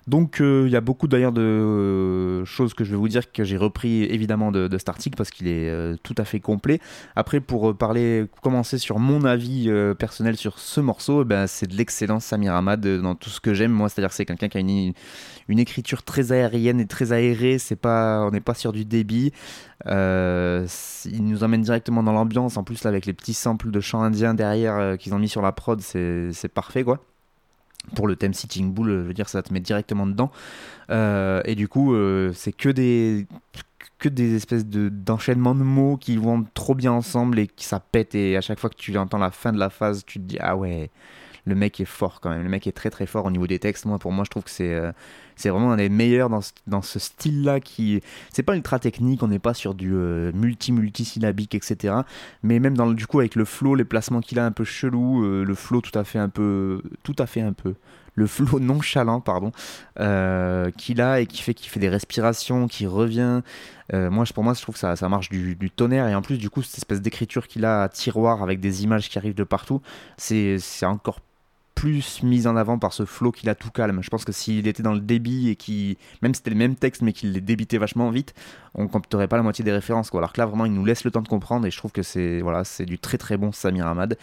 Donc 0.08 0.42
euh, 0.42 0.64
il 0.66 0.72
y 0.72 0.76
a 0.76 0.82
beaucoup 0.82 1.08
d'ailleurs 1.08 1.32
de 1.32 1.42
euh, 1.42 2.46
choses 2.46 2.74
que 2.74 2.84
je 2.84 2.92
vais 2.92 2.98
vous 2.98 3.08
dire 3.08 3.32
que 3.32 3.44
j'ai 3.44 3.58
repris 3.58 4.04
évidemment 4.04 4.52
de, 4.52 4.68
cet 4.78 4.90
article 4.90 5.16
parce 5.16 5.30
qu'il 5.30 5.48
est 5.48 5.70
euh, 5.70 5.96
tout 6.02 6.16
à 6.18 6.26
fait 6.26 6.40
complet. 6.40 6.80
Après 7.16 7.40
pour 7.40 7.78
parler, 7.78 8.26
commencer 8.42 8.80
sur 8.80 8.98
mon 8.98 9.26
avis 9.26 9.72
personnel 10.00 10.38
sur 10.38 10.58
ce 10.60 10.82
morceau, 10.82 11.22
eh 11.22 11.26
ben, 11.26 11.48
c'est 11.48 11.68
de 11.68 11.76
l'excellence 11.76 12.26
Samir 12.26 12.54
Hamad 12.56 12.86
dans 12.86 13.16
tout 13.16 13.30
ce 13.30 13.40
que 13.40 13.54
j'aime. 13.54 13.72
Moi, 13.72 13.90
c'est-à-dire 13.90 14.10
que 14.10 14.16
c'est 14.16 14.26
quelqu'un 14.26 14.50
qui 14.50 14.58
a 14.58 14.62
une, 14.62 15.60
écriture 15.60 16.04
très 16.04 16.32
aérienne 16.32 16.80
et 16.80 16.88
très 16.88 17.12
aérée. 17.12 17.60
C'est 17.60 17.76
pas, 17.76 18.26
on 18.26 18.32
n'est 18.32 18.42
pas 18.42 18.54
sur 18.54 18.72
du 18.72 18.86
débit. 18.86 19.32
Il 19.86 21.24
nous 21.26 21.44
emmène 21.44 21.62
directement 21.62 22.04
dans 22.04 22.14
l'ambiance. 22.14 22.58
En 22.58 22.64
plus 22.64 22.84
là 22.84 22.90
avec 22.90 23.06
les 23.06 23.14
petits 23.14 23.34
samples 23.34 23.70
de 23.70 23.80
chants 23.80 24.02
indiens 24.02 24.34
derrière 24.34 24.98
qu'ils 24.98 25.14
ont 25.14 25.20
mis 25.20 25.30
sur 25.30 25.42
la 25.42 25.52
prod, 25.52 25.80
c'est 25.82 26.52
parfait 26.54 26.84
quoi 26.84 27.00
pour 27.96 28.08
le 28.08 28.16
thème 28.16 28.34
Sitting 28.34 28.74
Bull, 28.74 28.90
je 28.90 29.08
veux 29.08 29.14
dire, 29.14 29.30
ça 29.30 29.42
te 29.42 29.54
met 29.54 29.60
directement 29.60 30.08
dedans. 30.08 30.32
Euh, 30.90 31.42
et 31.46 31.56
du 31.56 31.68
coup, 31.68 31.94
euh, 31.94 32.32
c'est 32.34 32.52
que 32.52 32.70
des 32.70 33.28
que 33.98 34.10
des 34.10 34.36
espèces 34.36 34.66
de 34.66 34.90
d'enchaînements 34.90 35.56
de 35.56 35.64
mots 35.64 35.98
qui 35.98 36.18
vont 36.18 36.46
trop 36.54 36.74
bien 36.76 36.92
ensemble 36.92 37.40
et 37.40 37.48
qui 37.48 37.66
ça 37.66 37.80
pète 37.80 38.16
et 38.16 38.36
à 38.36 38.42
chaque 38.42 38.60
fois 38.60 38.70
que 38.70 38.76
tu 38.76 38.98
entends 38.98 39.20
la 39.20 39.32
fin 39.32 39.54
de 39.54 39.60
la 39.60 39.70
phase, 39.70 40.04
tu 40.06 40.20
te 40.20 40.24
dis 40.26 40.38
ah 40.40 40.56
ouais, 40.56 40.90
le 41.46 41.56
mec 41.56 41.80
est 41.80 41.86
fort 41.86 42.20
quand 42.22 42.30
même. 42.30 42.44
Le 42.44 42.50
mec 42.50 42.68
est 42.68 42.72
très 42.72 42.90
très 42.90 43.06
fort 43.06 43.26
au 43.26 43.32
niveau 43.32 43.48
des 43.48 43.60
textes. 43.60 43.86
Moi, 43.86 44.00
pour 44.00 44.12
moi, 44.12 44.24
je 44.26 44.30
trouve 44.30 44.44
que 44.44 44.50
c'est 44.50 44.74
euh, 44.74 44.92
c'est 45.42 45.50
vraiment 45.50 45.72
un 45.72 45.78
des 45.78 45.90
meilleurs 45.90 46.30
dans 46.30 46.42
ce, 46.42 46.52
dans 46.68 46.82
ce 46.82 47.00
style-là 47.00 47.60
qui 47.60 48.02
c'est 48.32 48.44
pas 48.44 48.56
ultra 48.56 48.80
technique. 48.80 49.24
On 49.24 49.28
n'est 49.28 49.40
pas 49.40 49.54
sur 49.54 49.74
du 49.74 49.94
euh, 49.94 50.32
multi 50.34 50.72
multi 50.72 51.06
syllabique, 51.06 51.56
etc. 51.56 51.96
Mais 52.44 52.60
même 52.60 52.78
dans 52.78 52.92
du 52.92 53.08
coup 53.08 53.20
avec 53.20 53.36
le 53.36 53.46
flow, 53.46 53.76
les 53.76 53.86
placements 53.86 54.22
qu'il 54.22 54.40
a 54.40 54.46
un 54.46 54.52
peu 54.52 54.64
chelou, 54.64 55.24
euh, 55.24 55.44
le 55.44 55.56
flow 55.56 55.82
tout 55.82 55.98
à 55.98 56.04
fait 56.04 56.20
un 56.20 56.30
peu, 56.30 56.82
tout 57.04 57.16
à 57.18 57.26
fait 57.26 57.42
un 57.42 57.54
peu, 57.54 57.76
le 58.16 58.28
flow 58.28 58.60
nonchalant 58.60 59.22
pardon, 59.22 59.52
euh, 60.00 60.72
qu'il 60.72 61.02
a 61.02 61.22
et 61.22 61.26
qui 61.26 61.42
fait 61.42 61.54
qu'il 61.54 61.70
fait 61.70 61.80
des 61.80 61.90
respirations, 61.90 62.68
qui 62.68 62.88
revient. 62.88 63.42
Euh, 63.94 64.10
moi, 64.10 64.26
pour 64.34 64.44
moi, 64.44 64.54
je 64.54 64.62
trouve 64.62 64.76
que 64.76 64.80
ça, 64.80 64.96
ça 64.96 65.10
marche 65.10 65.30
du, 65.30 65.58
tonnerre 65.70 66.08
et 66.08 66.16
en 66.16 66.22
plus 66.22 66.38
du 66.38 66.50
coup 66.50 66.62
cette 66.62 66.78
espèce 66.78 67.02
d'écriture 67.02 67.48
qu'il 67.48 67.66
a 67.66 67.84
à 67.84 67.90
tiroir 67.90 68.44
avec 68.44 68.60
des 68.60 68.84
images 68.84 69.10
qui 69.10 69.18
arrivent 69.18 69.36
de 69.36 69.44
partout, 69.44 69.82
c'est 70.18 70.60
encore 70.84 71.20
plus 71.82 72.22
mis 72.22 72.46
en 72.46 72.56
avant 72.58 72.78
par 72.78 72.94
ce 72.94 73.06
flow 73.06 73.32
qu'il 73.32 73.50
a 73.50 73.56
tout 73.56 73.72
calme. 73.72 74.04
Je 74.04 74.10
pense 74.12 74.24
que 74.24 74.32
s'il 74.32 74.68
était 74.68 74.84
dans 74.84 74.94
le 74.94 75.00
débit 75.00 75.50
et 75.50 75.56
qui, 75.56 75.98
même 76.22 76.32
si 76.32 76.38
c'était 76.38 76.52
le 76.52 76.56
même 76.56 76.76
texte 76.76 77.02
mais 77.02 77.12
qu'il 77.12 77.32
les 77.32 77.42
débitait 77.42 77.80
vachement 77.80 78.12
vite, 78.12 78.36
on 78.76 78.88
compterait 78.88 79.28
pas 79.28 79.36
la 79.36 79.42
moitié 79.42 79.66
des 79.66 79.72
références. 79.72 80.12
Quoi. 80.12 80.20
Alors 80.20 80.32
que 80.32 80.40
là, 80.40 80.46
vraiment, 80.46 80.66
il 80.66 80.74
nous 80.74 80.86
laisse 80.86 81.04
le 81.04 81.10
temps 81.10 81.24
de 81.24 81.28
comprendre 81.28 81.66
et 81.66 81.72
je 81.72 81.78
trouve 81.78 81.92
que 81.92 82.04
c'est 82.04 82.42
voilà, 82.42 82.66
c'est 82.66 82.86
du 82.86 83.00
très 83.00 83.18
très 83.18 83.36
bon 83.36 83.52
Samir 83.52 83.88
Hamad. 83.88 84.16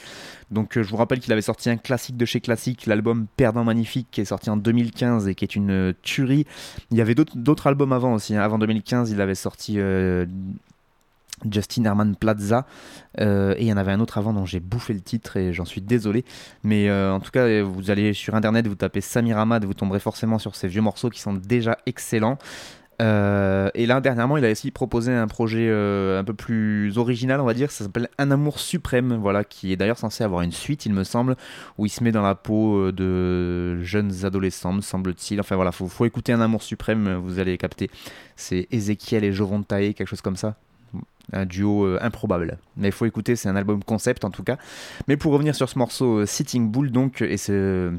Donc 0.53 0.77
euh, 0.79 0.85
je 0.85 0.89
vous 0.89 0.97
rappelle 0.99 1.19
qu'il 1.19 1.33
avait 1.33 1.43
sorti 1.43 1.69
un 1.69 1.79
classique 1.79 2.17
de 2.17 2.25
chez 2.25 2.41
Classique, 2.41 2.87
l'album 2.87 3.27
Perdant 3.37 3.65
Magnifique, 3.65 4.07
qui 4.13 4.21
est 4.21 4.27
sorti 4.27 4.51
en 4.51 4.57
2015 4.57 5.27
et 5.27 5.35
qui 5.35 5.45
est 5.45 5.57
une 5.57 5.95
tuerie. 6.03 6.47
Il 6.93 6.97
y 6.97 7.01
avait 7.01 7.17
d'autres 7.17 7.67
albums 7.67 7.93
avant 7.93 8.15
aussi. 8.15 8.37
hein. 8.37 8.41
Avant 8.41 8.61
2015, 8.61 9.11
il 9.11 9.21
avait 9.21 9.35
sorti 9.35 9.81
euh, 9.81 10.27
Justin 11.51 11.85
Herman 11.85 12.17
Plaza 12.17 12.67
euh, 13.21 13.55
et 13.57 13.63
il 13.63 13.69
y 13.69 13.73
en 13.73 13.77
avait 13.77 13.93
un 13.93 14.01
autre 14.01 14.19
avant 14.19 14.33
dont 14.33 14.47
j'ai 14.47 14.61
bouffé 14.61 14.93
le 14.93 15.01
titre 15.01 15.37
et 15.37 15.53
j'en 15.53 15.65
suis 15.65 15.81
désolé. 15.81 16.25
Mais 16.63 16.89
euh, 16.89 17.13
en 17.13 17.21
tout 17.21 17.31
cas 17.31 17.63
vous 17.63 17.91
allez 17.91 18.13
sur 18.13 18.35
internet 18.35 18.67
vous 18.67 18.75
tapez 18.75 19.01
Samir 19.01 19.39
Hamad 19.39 19.65
vous 19.65 19.75
tomberez 19.75 20.01
forcément 20.01 20.39
sur 20.39 20.55
ces 20.55 20.69
vieux 20.69 20.83
morceaux 20.83 21.11
qui 21.11 21.21
sont 21.21 21.35
déjà 21.35 21.79
excellents. 21.87 22.39
Euh, 23.01 23.71
et 23.75 23.87
là 23.87 24.01
dernièrement 24.01 24.39
il 24.39 24.45
a 24.45 24.51
aussi 24.51 24.73
proposé 24.73 25.13
un 25.15 25.29
projet 25.29 25.71
un 25.71 26.25
peu 26.25 26.35
plus 26.35 26.99
original 26.99 27.41
on 27.41 27.45
va 27.45 27.55
dire. 27.55 27.71
Ça 27.71 27.85
s'appelle 27.85 28.09
Un 28.19 28.31
amour 28.31 28.59
suprême 28.59 29.17
voilà 29.21 29.45
qui 29.45 29.73
est 29.73 29.77
d'ailleurs 29.77 29.99
censé 29.99 30.25
avoir 30.25 30.43
une 30.43 30.53
suite 30.53 30.87
il 30.87 30.93
me 30.93 31.05
semble 31.05 31.37
où 31.79 31.87
il 31.87 31.91
se 31.91 32.03
met 32.03 32.13
dans 32.13 32.23
la 32.23 32.35
peau 32.35 32.91
de 32.91 33.81
jeunes 33.83 34.25
adolescents 34.25 34.73
me 34.73 34.81
semble-t-il. 34.81 35.41
Enfin 35.41 35.57
voilà 35.57 35.73
faut, 35.73 35.87
faut 35.89 36.05
écouter 36.07 36.33
Un 36.33 36.41
amour 36.41 36.63
suprême 36.63 37.15
vous 37.15 37.39
allez 37.39 37.57
capter. 37.57 37.91
C'est 38.37 38.67
Ezekiel 38.71 39.25
et 39.25 39.33
Jovon 39.33 39.63
Taé 39.63 39.95
quelque 39.95 40.09
chose 40.09 40.23
comme 40.23 40.37
ça 40.37 40.57
un 41.33 41.47
duo 41.47 41.85
euh, 41.85 41.99
improbable. 42.01 42.59
Mais 42.77 42.89
il 42.89 42.93
faut 42.93 43.07
écouter, 43.07 43.37
c'est 43.37 43.49
un 43.49 43.57
album 43.57 43.83
concept 43.83 44.25
en 44.25 44.31
tout 44.31 44.43
cas. 44.43 44.57
Mais 45.07 45.17
pour 45.17 45.33
revenir 45.33 45.55
sur 45.55 45.69
ce 45.69 45.79
morceau 45.79 46.21
euh, 46.21 46.27
Sitting 46.27 46.71
Bull, 46.71 46.91
donc, 46.91 47.23
et 47.23 47.37
ce, 47.37 47.93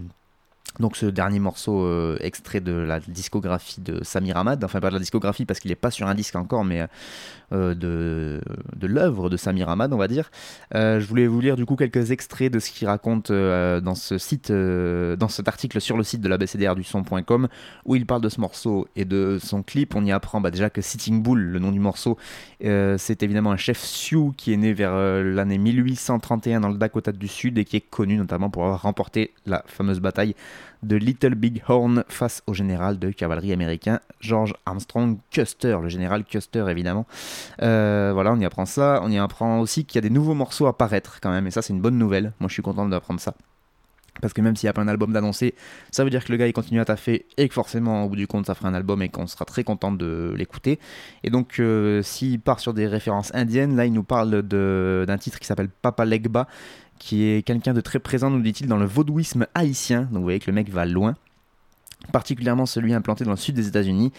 donc 0.79 0.95
ce 0.95 1.05
dernier 1.05 1.39
morceau 1.39 1.83
euh, 1.83 2.17
extrait 2.21 2.61
de 2.61 2.71
la 2.71 2.99
discographie 2.99 3.81
de 3.81 4.03
Samir 4.03 4.37
Ahmad, 4.37 4.63
enfin 4.63 4.79
pas 4.79 4.89
de 4.89 4.93
la 4.93 4.99
discographie 4.99 5.45
parce 5.45 5.59
qu'il 5.59 5.69
n'est 5.69 5.75
pas 5.75 5.91
sur 5.91 6.07
un 6.07 6.15
disque 6.15 6.35
encore, 6.35 6.63
mais 6.63 6.85
euh, 7.51 7.73
de, 7.73 8.41
de 8.75 8.87
l'œuvre 8.87 9.29
de 9.29 9.35
Samir 9.35 9.67
Ahmad, 9.69 9.91
on 9.91 9.97
va 9.97 10.07
dire. 10.07 10.31
Euh, 10.75 10.99
je 10.99 11.07
voulais 11.07 11.27
vous 11.27 11.41
lire 11.41 11.57
du 11.57 11.65
coup 11.65 11.75
quelques 11.75 12.11
extraits 12.11 12.51
de 12.51 12.59
ce 12.59 12.71
qu'il 12.71 12.87
raconte 12.87 13.31
dans 13.31 13.95
ce 13.95 14.17
site, 14.17 14.51
dans 14.51 15.27
cet 15.27 15.47
article 15.47 15.81
sur 15.81 15.97
le 15.97 16.03
site 16.03 16.21
de 16.21 16.29
la 16.29 16.37
BCDR-du-son.com 16.37 17.47
où 17.85 17.95
il 17.95 18.05
parle 18.05 18.21
de 18.21 18.29
ce 18.29 18.39
morceau 18.39 18.87
et 18.95 19.05
de 19.05 19.37
son 19.41 19.63
clip. 19.63 19.95
On 19.95 20.05
y 20.05 20.11
apprend 20.11 20.39
bah, 20.39 20.51
déjà 20.51 20.69
que 20.69 20.81
Sitting 20.81 21.21
Bull, 21.21 21.39
le 21.39 21.59
nom 21.59 21.71
du 21.71 21.79
morceau, 21.79 22.17
c'est 22.61 23.23
évidemment 23.23 23.51
un 23.51 23.57
chef 23.57 23.79
Sioux 23.79 24.33
qui 24.37 24.53
est 24.53 24.57
né 24.57 24.73
vers 24.73 24.95
l'année 24.95 25.57
1831 25.57 26.61
dans 26.61 26.69
le 26.69 26.77
Dakota 26.77 27.11
du 27.11 27.27
Sud 27.27 27.57
et 27.57 27.65
qui 27.65 27.77
est 27.77 27.81
connu 27.89 28.17
notamment 28.17 28.49
pour 28.49 28.63
avoir 28.63 28.81
remporté 28.83 29.33
la 29.45 29.63
fameuse 29.67 29.99
bataille 29.99 30.35
de 30.83 30.95
Little 30.95 31.35
Big 31.35 31.61
Horn 31.67 32.03
face 32.07 32.41
au 32.47 32.53
général 32.53 32.99
de 32.99 33.11
cavalerie 33.11 33.53
américain 33.53 33.99
George 34.19 34.53
Armstrong 34.65 35.17
Custer, 35.31 35.77
le 35.81 35.89
général 35.89 36.23
Custer 36.23 36.65
évidemment. 36.69 37.05
Euh, 37.61 38.11
voilà, 38.13 38.31
on 38.31 38.39
y 38.39 38.45
apprend 38.45 38.65
ça. 38.65 39.01
On 39.03 39.11
y 39.11 39.17
apprend 39.17 39.59
aussi 39.59 39.85
qu'il 39.85 39.95
y 39.95 39.99
a 39.99 40.07
des 40.07 40.13
nouveaux 40.13 40.33
morceaux 40.33 40.67
à 40.67 40.77
paraître 40.77 41.19
quand 41.21 41.31
même, 41.31 41.47
et 41.47 41.51
ça 41.51 41.61
c'est 41.61 41.73
une 41.73 41.81
bonne 41.81 41.97
nouvelle. 41.97 42.33
Moi 42.39 42.47
je 42.47 42.53
suis 42.53 42.63
content 42.63 42.87
d'apprendre 42.87 43.19
ça. 43.19 43.33
Parce 44.21 44.33
que 44.33 44.41
même 44.41 44.55
s'il 44.55 44.67
n'y 44.67 44.71
a 44.71 44.73
pas 44.73 44.81
un 44.81 44.87
album 44.87 45.13
d'annoncer, 45.13 45.55
ça 45.91 46.03
veut 46.03 46.09
dire 46.09 46.25
que 46.25 46.31
le 46.31 46.37
gars 46.37 46.47
il 46.47 46.53
continue 46.53 46.79
à 46.81 46.85
taffer 46.85 47.25
et 47.37 47.47
que 47.47 47.53
forcément 47.53 48.03
au 48.03 48.09
bout 48.09 48.15
du 48.15 48.27
compte 48.27 48.45
ça 48.45 48.55
fera 48.55 48.67
un 48.67 48.73
album 48.73 49.01
et 49.01 49.09
qu'on 49.09 49.27
sera 49.27 49.45
très 49.45 49.63
content 49.63 49.91
de 49.91 50.33
l'écouter. 50.35 50.79
Et 51.23 51.29
donc 51.29 51.59
euh, 51.59 52.01
s'il 52.03 52.39
part 52.39 52.59
sur 52.59 52.73
des 52.73 52.87
références 52.87 53.33
indiennes, 53.33 53.75
là 53.75 53.85
il 53.85 53.93
nous 53.93 54.03
parle 54.03 54.41
d'un 54.41 55.17
titre 55.17 55.39
qui 55.39 55.45
s'appelle 55.45 55.69
Papa 55.69 56.05
Legba, 56.05 56.47
qui 56.99 57.23
est 57.23 57.41
quelqu'un 57.41 57.73
de 57.73 57.81
très 57.81 57.99
présent, 57.99 58.29
nous 58.29 58.41
dit-il, 58.41 58.67
dans 58.67 58.77
le 58.77 58.85
vaudouisme 58.85 59.47
haïtien. 59.55 60.01
Donc 60.01 60.17
vous 60.17 60.23
voyez 60.23 60.39
que 60.39 60.51
le 60.51 60.53
mec 60.53 60.69
va 60.69 60.85
loin. 60.85 61.15
Particulièrement 62.13 62.65
celui 62.65 62.93
implanté 62.93 63.25
dans 63.25 63.31
le 63.31 63.37
sud 63.37 63.55
des 63.55 63.67
États-Unis. 63.67 64.13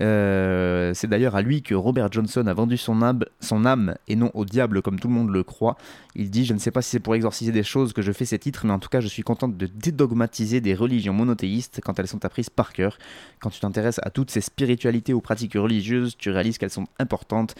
Euh, 0.00 0.92
c'est 0.94 1.06
d'ailleurs 1.06 1.36
à 1.36 1.42
lui 1.42 1.62
que 1.62 1.74
Robert 1.74 2.10
Johnson 2.10 2.44
a 2.46 2.54
vendu 2.54 2.76
son 2.76 3.02
âme, 3.02 3.20
son 3.40 3.64
âme 3.64 3.94
et 4.08 4.16
non 4.16 4.30
au 4.34 4.44
diable 4.44 4.82
comme 4.82 4.98
tout 4.98 5.06
le 5.06 5.14
monde 5.14 5.30
le 5.30 5.44
croit. 5.44 5.76
Il 6.16 6.30
dit 6.30 6.44
Je 6.44 6.54
ne 6.54 6.58
sais 6.58 6.72
pas 6.72 6.82
si 6.82 6.90
c'est 6.90 7.00
pour 7.00 7.14
exorciser 7.14 7.52
des 7.52 7.62
choses 7.62 7.92
que 7.92 8.02
je 8.02 8.10
fais 8.10 8.24
ces 8.24 8.38
titres, 8.38 8.66
mais 8.66 8.72
en 8.72 8.80
tout 8.80 8.88
cas, 8.88 9.00
je 9.00 9.06
suis 9.06 9.22
contente 9.22 9.56
de 9.56 9.66
dédogmatiser 9.66 10.60
des 10.60 10.74
religions 10.74 11.12
monothéistes 11.12 11.80
quand 11.84 11.98
elles 12.00 12.08
sont 12.08 12.24
apprises 12.24 12.50
par 12.50 12.72
cœur. 12.72 12.98
Quand 13.38 13.50
tu 13.50 13.60
t'intéresses 13.60 14.00
à 14.02 14.10
toutes 14.10 14.30
ces 14.30 14.40
spiritualités 14.40 15.14
ou 15.14 15.20
pratiques 15.20 15.54
religieuses, 15.54 16.16
tu 16.18 16.30
réalises 16.30 16.58
qu'elles 16.58 16.70
sont 16.70 16.88
importantes 16.98 17.54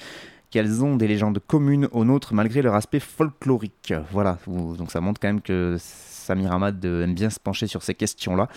qu'elles 0.50 0.84
ont 0.84 0.96
des 0.96 1.08
légendes 1.08 1.38
communes 1.46 1.88
aux 1.92 2.04
nôtres 2.04 2.34
malgré 2.34 2.62
leur 2.62 2.74
aspect 2.74 3.00
folklorique. 3.00 3.94
Voilà, 4.12 4.38
donc 4.46 4.90
ça 4.90 5.00
montre 5.00 5.20
quand 5.20 5.28
même 5.28 5.40
que 5.40 5.76
Samir 6.30 6.52
Ahmad 6.52 6.84
euh, 6.84 7.04
aime 7.04 7.14
bien 7.14 7.30
se 7.30 7.40
pencher 7.40 7.66
sur 7.66 7.82
ces 7.82 7.94
questions-là. 7.94 8.48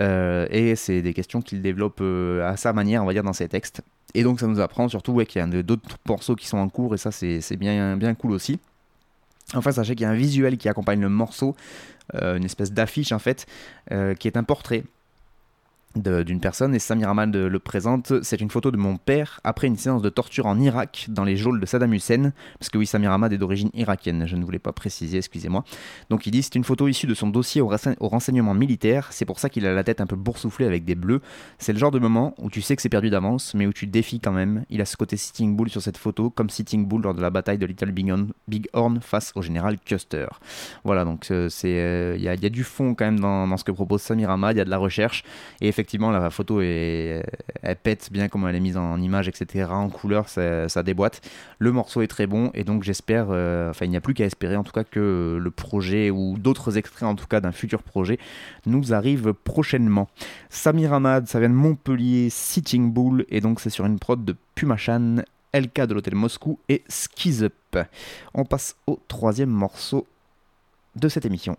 Euh, 0.00 0.46
et 0.50 0.76
c'est 0.76 1.00
des 1.00 1.14
questions 1.14 1.40
qu'il 1.40 1.62
développe 1.62 1.98
euh, 2.00 2.46
à 2.46 2.56
sa 2.56 2.72
manière, 2.72 3.02
on 3.02 3.06
va 3.06 3.12
dire, 3.12 3.22
dans 3.22 3.32
ses 3.32 3.48
textes. 3.48 3.82
Et 4.14 4.22
donc 4.22 4.40
ça 4.40 4.46
nous 4.46 4.60
apprend 4.60 4.88
surtout 4.88 5.12
ouais, 5.12 5.26
qu'il 5.26 5.40
y 5.40 5.42
a 5.42 5.62
d'autres 5.62 5.96
morceaux 6.06 6.36
qui 6.36 6.46
sont 6.46 6.58
en 6.58 6.68
cours, 6.68 6.94
et 6.94 6.98
ça 6.98 7.10
c'est 7.10 7.56
bien, 7.56 8.14
cool 8.14 8.32
aussi. 8.32 8.60
Enfin, 9.54 9.72
sachez 9.72 9.94
qu'il 9.94 10.04
y 10.04 10.06
a 10.06 10.10
un 10.10 10.14
visuel 10.14 10.56
qui 10.56 10.68
accompagne 10.68 11.00
le 11.00 11.08
morceau, 11.08 11.56
une 12.12 12.44
espèce 12.44 12.72
d'affiche 12.72 13.10
en 13.10 13.18
fait, 13.18 13.46
qui 13.90 14.28
est 14.28 14.36
un 14.36 14.44
portrait 14.44 14.84
d'une 15.96 16.40
personne 16.40 16.74
et 16.74 16.78
Samir 16.78 17.08
Ahmad 17.08 17.34
le 17.34 17.58
présente. 17.58 18.22
C'est 18.22 18.40
une 18.40 18.50
photo 18.50 18.70
de 18.70 18.76
mon 18.76 18.96
père 18.96 19.40
après 19.44 19.66
une 19.66 19.76
séance 19.76 20.02
de 20.02 20.08
torture 20.08 20.46
en 20.46 20.58
Irak 20.58 21.06
dans 21.08 21.24
les 21.24 21.36
geôles 21.36 21.60
de 21.60 21.66
Saddam 21.66 21.92
Hussein. 21.94 22.32
Parce 22.58 22.68
que 22.68 22.78
oui, 22.78 22.86
Samir 22.86 23.12
Ahmad 23.12 23.32
est 23.32 23.38
d'origine 23.38 23.70
irakienne, 23.74 24.26
je 24.26 24.36
ne 24.36 24.44
voulais 24.44 24.58
pas 24.58 24.72
préciser, 24.72 25.18
excusez-moi. 25.18 25.64
Donc 26.10 26.26
il 26.26 26.30
dit 26.30 26.42
c'est 26.42 26.54
une 26.56 26.64
photo 26.64 26.88
issue 26.88 27.06
de 27.06 27.14
son 27.14 27.28
dossier 27.28 27.60
au, 27.60 27.68
rense- 27.68 27.96
au 28.00 28.08
renseignement 28.08 28.54
militaire. 28.54 29.08
C'est 29.12 29.24
pour 29.24 29.38
ça 29.38 29.48
qu'il 29.48 29.66
a 29.66 29.72
la 29.74 29.84
tête 29.84 30.00
un 30.00 30.06
peu 30.06 30.16
boursouflée 30.16 30.66
avec 30.66 30.84
des 30.84 30.94
bleus. 30.94 31.20
C'est 31.58 31.72
le 31.72 31.78
genre 31.78 31.90
de 31.90 31.98
moment 31.98 32.34
où 32.38 32.50
tu 32.50 32.60
sais 32.62 32.74
que 32.76 32.82
c'est 32.82 32.88
perdu 32.88 33.10
d'avance, 33.10 33.54
mais 33.54 33.66
où 33.66 33.72
tu 33.72 33.86
défies 33.86 34.20
quand 34.20 34.32
même. 34.32 34.64
Il 34.70 34.80
a 34.80 34.84
ce 34.84 34.96
côté 34.96 35.16
Sitting 35.16 35.56
Bull 35.56 35.68
sur 35.70 35.82
cette 35.82 35.96
photo, 35.98 36.30
comme 36.30 36.50
Sitting 36.50 36.86
Bull 36.86 37.02
lors 37.02 37.14
de 37.14 37.20
la 37.22 37.30
bataille 37.30 37.58
de 37.58 37.66
Little 37.66 37.92
Big 37.92 38.10
Horn, 38.10 38.32
Big 38.48 38.66
Horn 38.72 39.00
face 39.00 39.32
au 39.34 39.42
général 39.42 39.78
Custer. 39.84 40.26
Voilà, 40.84 41.04
donc 41.04 41.30
euh, 41.30 41.48
euh, 41.64 42.14
il 42.18 42.22
y, 42.22 42.28
a- 42.28 42.36
du 42.36 42.64
fond 42.64 42.94
quand 42.94 43.04
même 43.04 43.20
dans, 43.20 43.46
dans 43.48 43.56
ce 43.56 43.64
que 43.64 43.72
propose 43.72 44.02
Samir 44.02 44.30
Ahmad, 44.30 44.54
il 44.56 44.58
y 44.58 44.62
a 44.62 44.64
de 44.64 44.70
la 44.70 44.78
recherche. 44.78 45.24
Et 45.60 45.68
effectivement, 45.68 45.83
la 45.92 46.30
photo 46.30 46.60
est, 46.60 47.22
elle 47.62 47.76
pète 47.76 48.08
bien 48.10 48.28
comme 48.28 48.46
elle 48.46 48.56
est 48.56 48.60
mise 48.60 48.76
en 48.76 49.00
image, 49.00 49.28
etc. 49.28 49.66
En 49.70 49.88
couleur, 49.88 50.28
ça, 50.28 50.68
ça 50.68 50.82
déboîte. 50.82 51.20
Le 51.58 51.72
morceau 51.72 52.02
est 52.02 52.06
très 52.06 52.26
bon 52.26 52.50
et 52.54 52.64
donc 52.64 52.82
j'espère, 52.82 53.26
euh, 53.30 53.70
enfin 53.70 53.84
il 53.84 53.90
n'y 53.90 53.96
a 53.96 54.00
plus 54.00 54.14
qu'à 54.14 54.24
espérer 54.24 54.56
en 54.56 54.64
tout 54.64 54.72
cas 54.72 54.84
que 54.84 55.38
le 55.40 55.50
projet 55.50 56.10
ou 56.10 56.36
d'autres 56.38 56.78
extraits 56.78 57.08
en 57.08 57.14
tout 57.14 57.26
cas 57.26 57.40
d'un 57.40 57.52
futur 57.52 57.82
projet 57.82 58.18
nous 58.66 58.92
arrivent 58.92 59.32
prochainement. 59.32 60.08
Samir 60.50 60.92
Ahmad, 60.92 61.26
ça 61.26 61.40
vient 61.40 61.50
de 61.50 61.54
Montpellier, 61.54 62.28
Sitting 62.30 62.92
Bull 62.92 63.24
et 63.28 63.40
donc 63.40 63.60
c'est 63.60 63.70
sur 63.70 63.86
une 63.86 63.98
prod 63.98 64.24
de 64.24 64.36
Pumachan, 64.54 65.16
LK 65.54 65.82
de 65.86 65.94
l'hôtel 65.94 66.14
Moscou 66.14 66.58
et 66.68 66.82
Skiz 66.88 67.44
Up. 67.44 67.76
On 68.34 68.44
passe 68.44 68.76
au 68.86 69.00
troisième 69.08 69.50
morceau 69.50 70.06
de 70.96 71.08
cette 71.08 71.26
émission. 71.26 71.56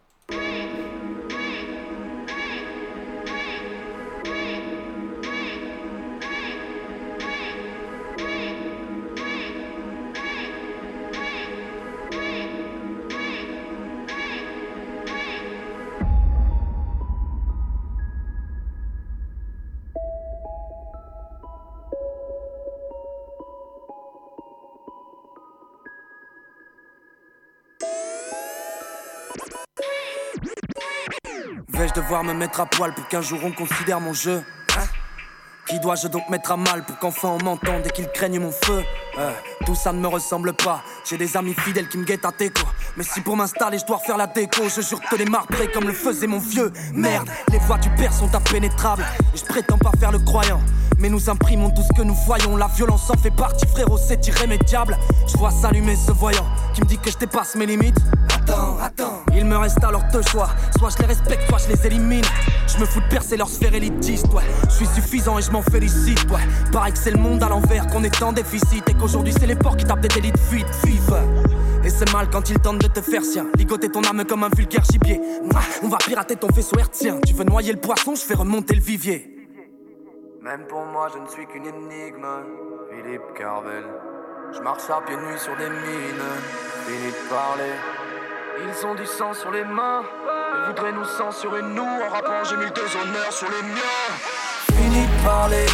Vais-je 31.85 32.01
devoir 32.01 32.23
me 32.23 32.33
mettre 32.33 32.61
à 32.61 32.65
poil 32.65 32.95
pour 32.95 33.07
qu'un 33.07 33.21
jour 33.21 33.37
on 33.43 33.51
considère 33.51 34.01
mon 34.01 34.11
jeu 34.11 34.43
Hein? 34.75 34.85
Qui 35.67 35.79
dois-je 35.79 36.07
donc 36.07 36.27
mettre 36.29 36.51
à 36.51 36.57
mal 36.57 36.83
pour 36.83 36.97
qu'enfin 36.97 37.37
on 37.39 37.43
m'entende 37.43 37.85
et 37.85 37.89
qu'ils 37.91 38.07
craignent 38.07 38.39
mon 38.39 38.49
feu 38.51 38.83
Euh, 39.19 39.31
Tout 39.67 39.75
ça 39.75 39.93
ne 39.93 39.99
me 39.99 40.07
ressemble 40.07 40.53
pas. 40.53 40.81
J'ai 41.07 41.15
des 41.15 41.37
amis 41.37 41.53
fidèles 41.53 41.87
qui 41.87 41.99
me 41.99 42.03
guettent 42.03 42.25
à 42.25 42.31
déco. 42.31 42.63
Mais 42.97 43.03
si 43.03 43.21
pour 43.21 43.37
m'installer 43.37 43.77
je 43.77 43.85
dois 43.85 43.97
refaire 43.97 44.17
la 44.17 44.25
déco, 44.25 44.63
je 44.67 44.81
jure 44.81 44.99
que 44.99 45.15
les 45.15 45.25
marbrés 45.25 45.71
comme 45.71 45.83
le 45.85 45.93
faisait 45.93 46.25
mon 46.25 46.39
vieux. 46.39 46.73
Merde, 46.91 47.29
les 47.51 47.59
voies 47.59 47.77
du 47.77 47.91
père 47.91 48.11
sont 48.13 48.33
impénétrables. 48.33 49.05
Et 49.35 49.37
je 49.37 49.45
prétends 49.45 49.77
pas 49.77 49.91
faire 49.99 50.11
le 50.11 50.17
croyant. 50.17 50.61
Mais 50.97 51.09
nous 51.09 51.29
imprimons 51.29 51.69
tout 51.69 51.83
ce 51.83 51.93
que 51.95 52.01
nous 52.03 52.15
voyons. 52.15 52.57
La 52.57 52.67
violence 52.67 53.11
en 53.11 53.17
fait 53.17 53.29
partie, 53.29 53.67
frérot, 53.67 53.99
c'est 53.99 54.25
irrémédiable. 54.27 54.97
Je 55.27 55.37
vois 55.37 55.51
s'allumer 55.51 55.95
ce 55.95 56.11
voyant 56.13 56.47
qui 56.73 56.81
me 56.81 56.87
dit 56.87 56.97
que 56.97 57.11
je 57.11 57.17
dépasse 57.17 57.53
mes 57.53 57.67
limites. 57.67 57.99
Attends, 58.47 58.77
attends. 58.79 59.23
Il 59.33 59.45
me 59.45 59.57
reste 59.57 59.83
alors 59.83 60.03
deux 60.13 60.21
choix. 60.21 60.49
Soit 60.77 60.89
je 60.89 60.99
les 60.99 61.05
respecte, 61.07 61.49
soit 61.49 61.57
je 61.57 61.73
les 61.73 61.87
élimine. 61.87 62.23
Je 62.67 62.79
me 62.79 62.85
fous 62.85 62.99
de 62.99 63.07
percer 63.07 63.37
leur 63.37 63.49
sphère 63.49 63.73
élitiste, 63.73 64.27
ouais. 64.33 64.43
Je 64.69 64.73
suis 64.75 64.85
suffisant 64.87 65.39
et 65.39 65.41
je 65.41 65.49
m'en 65.51 65.63
félicite, 65.63 66.23
ouais. 66.29 66.41
Pareil 66.71 66.93
que 66.93 66.99
c'est 66.99 67.11
le 67.11 67.17
monde 67.17 67.41
à 67.41 67.49
l'envers, 67.49 67.87
qu'on 67.87 68.03
est 68.03 68.21
en 68.21 68.33
déficit. 68.33 68.87
Et 68.87 68.93
qu'aujourd'hui 68.93 69.33
c'est 69.33 69.47
les 69.47 69.55
porcs 69.55 69.77
qui 69.77 69.85
tapent 69.85 70.01
des 70.01 70.09
délits 70.09 70.31
de 70.31 70.37
fuite, 70.37 70.67
vive. 70.83 71.15
Et 71.83 71.89
c'est 71.89 72.11
mal 72.13 72.29
quand 72.29 72.49
ils 72.49 72.59
tentent 72.59 72.81
de 72.81 72.87
te 72.87 73.01
faire 73.01 73.23
sien. 73.23 73.47
Ligoter 73.57 73.89
ton 73.89 74.03
âme 74.03 74.23
comme 74.25 74.43
un 74.43 74.49
vulgaire 74.55 74.83
gibier. 74.83 75.19
On 75.83 75.87
va 75.87 75.97
pirater 75.97 76.35
ton 76.35 76.49
faisceau 76.49 76.77
hertzien. 76.77 77.19
Tu 77.25 77.33
veux 77.33 77.45
noyer 77.45 77.71
le 77.71 77.79
poisson, 77.79 78.13
je 78.15 78.21
fais 78.21 78.35
remonter 78.35 78.75
le 78.75 78.81
vivier. 78.81 79.31
Même 80.43 80.67
pour 80.67 80.85
moi, 80.85 81.07
je 81.11 81.19
ne 81.19 81.27
suis 81.27 81.47
qu'une 81.47 81.65
énigme. 81.65 82.27
Philippe 82.91 83.33
Carvel. 83.35 83.85
Je 84.53 84.59
marche 84.61 84.83
à 84.89 85.01
pieds 85.01 85.15
nus 85.15 85.39
sur 85.39 85.55
des 85.57 85.69
mines. 85.69 86.29
Fini 86.85 87.07
de 87.07 87.29
parler. 87.29 87.73
Ils 88.57 88.85
ont 88.85 88.95
du 88.95 89.05
sang 89.05 89.33
sur 89.33 89.51
les 89.51 89.63
mains. 89.63 90.03
Ils 90.57 90.67
voudraient 90.67 90.93
nous 90.93 91.03
censurer, 91.03 91.61
nous. 91.61 91.83
En 91.83 92.09
rappant, 92.09 92.43
j'ai 92.49 92.55
mis 92.55 92.65
le 92.65 92.71
déshonneur 92.71 93.31
sur 93.31 93.47
les 93.49 93.61
miens. 93.67 94.07
Fini 94.73 95.05
de 95.05 95.25
parler. 95.25 95.65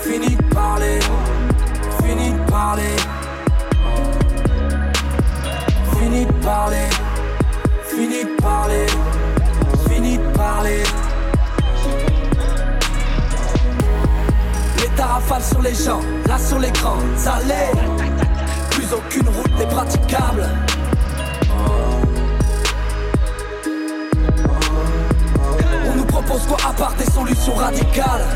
Fini 0.00 0.36
de 0.36 0.54
parler. 0.54 0.98
Fini 2.02 2.32
de 2.32 2.50
parler. 2.50 2.96
Fini 5.98 6.26
de 6.26 6.32
parler. 6.44 6.88
Fini 7.84 8.24
de 8.24 8.42
parler. 8.42 8.86
Fini 9.88 10.18
de 10.18 10.36
parler. 10.36 10.82
Les 14.78 14.88
tarafales 14.96 15.42
sur 15.42 15.60
les 15.60 15.74
gens, 15.74 16.00
là 16.26 16.38
sur 16.38 16.58
l'écran, 16.58 16.96
ça 17.16 17.38
l'est. 17.46 17.72
Plus 18.70 18.92
aucune 18.92 19.28
route 19.28 19.58
n'est 19.58 19.68
praticable. 19.68 20.48
propose 26.32 26.46
quoi 26.46 26.70
à 26.70 26.72
part 26.72 26.94
des 26.94 27.04
solutions 27.04 27.54
radicales 27.54 28.26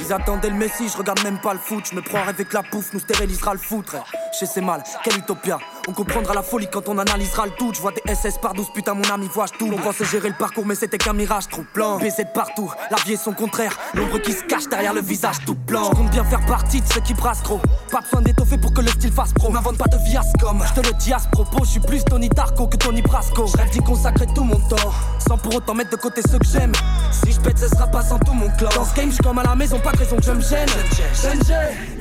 Ils 0.00 0.12
attendaient 0.12 0.50
le 0.50 0.56
Messi, 0.56 0.88
je 0.88 0.96
regarde 0.96 1.22
même 1.22 1.40
pas 1.40 1.52
le 1.52 1.60
foot, 1.60 1.84
je 1.88 1.94
me 1.94 2.02
prends 2.02 2.26
avec 2.26 2.52
la 2.52 2.62
pouffe, 2.64 2.92
nous 2.92 3.00
stérilisera 3.00 3.52
le 3.52 3.60
foutre. 3.60 3.96
Je 4.40 4.44
sais 4.44 4.60
mal, 4.60 4.82
quel 5.04 5.18
utopia 5.18 5.58
on 5.90 5.92
comprendra 5.92 6.34
la 6.34 6.44
folie 6.44 6.68
quand 6.70 6.88
on 6.88 6.98
analysera 6.98 7.46
le 7.46 7.52
tout. 7.58 7.72
Je 7.74 7.80
vois 7.80 7.90
des 7.90 8.14
SS 8.14 8.38
par 8.38 8.54
12, 8.54 8.68
putain 8.72 8.94
mon 8.94 9.02
ami 9.12 9.26
voit 9.26 9.48
tout. 9.48 9.68
On 9.72 9.76
pensait 9.76 10.04
gérer 10.04 10.28
le 10.28 10.36
parcours, 10.36 10.64
mais 10.64 10.76
c'était 10.76 10.98
qu'un 10.98 11.14
mirage 11.14 11.48
trop 11.48 11.64
blanc. 11.74 11.98
Baiser 11.98 12.22
de 12.22 12.28
partout, 12.32 12.70
la 12.92 12.96
vie 12.98 13.14
est 13.14 13.16
son 13.16 13.32
contraire. 13.32 13.76
L'ombre 13.94 14.20
qui 14.20 14.32
se 14.32 14.44
cache 14.44 14.68
derrière 14.68 14.94
le 14.94 15.00
visage 15.00 15.38
tout 15.44 15.56
blanc. 15.56 15.90
Je 15.90 15.96
compte 15.96 16.10
bien 16.10 16.22
faire 16.22 16.46
partie 16.46 16.80
de 16.80 16.86
ceux 16.86 17.00
qui 17.00 17.12
brassent 17.12 17.42
trop. 17.42 17.60
Pas 17.90 18.02
besoin 18.02 18.22
d'étoffer 18.22 18.56
pour 18.56 18.72
que 18.72 18.82
le 18.82 18.86
style 18.86 19.10
fasse 19.10 19.32
pro. 19.32 19.50
M'invente 19.50 19.78
pas 19.78 19.88
de 19.88 19.96
vias 20.04 20.22
comme 20.38 20.62
je 20.64 20.80
te 20.80 20.86
le 20.86 20.92
dis 20.92 21.12
à 21.12 21.18
ce 21.18 21.26
propos. 21.26 21.64
Je 21.64 21.70
suis 21.70 21.80
plus 21.80 22.04
Tony 22.04 22.28
Tarko 22.28 22.68
que 22.68 22.76
Tony 22.76 23.02
Brasco. 23.02 23.48
Je 23.48 23.70
d'y 23.72 23.80
consacrer 23.80 24.28
tout 24.32 24.44
mon 24.44 24.60
temps. 24.60 24.92
Sans 25.26 25.38
pour 25.38 25.56
autant 25.56 25.74
mettre 25.74 25.90
de 25.90 25.96
côté 25.96 26.22
ceux 26.30 26.38
que 26.38 26.46
j'aime. 26.46 26.72
Si 27.10 27.32
je 27.32 27.40
pète, 27.40 27.58
ce 27.58 27.66
sera 27.66 27.88
pas 27.88 28.02
sans 28.02 28.20
tout 28.20 28.32
mon 28.32 28.48
clan. 28.50 28.68
Dans 28.76 28.84
ce 28.84 28.94
game, 28.94 29.10
je 29.10 29.20
comme 29.20 29.40
à 29.40 29.42
la 29.42 29.56
maison, 29.56 29.80
pas 29.80 29.90
de 29.90 29.98
raison 29.98 30.14
que 30.14 30.22
je 30.22 30.32
me 30.32 30.40
gêne. 30.40 30.68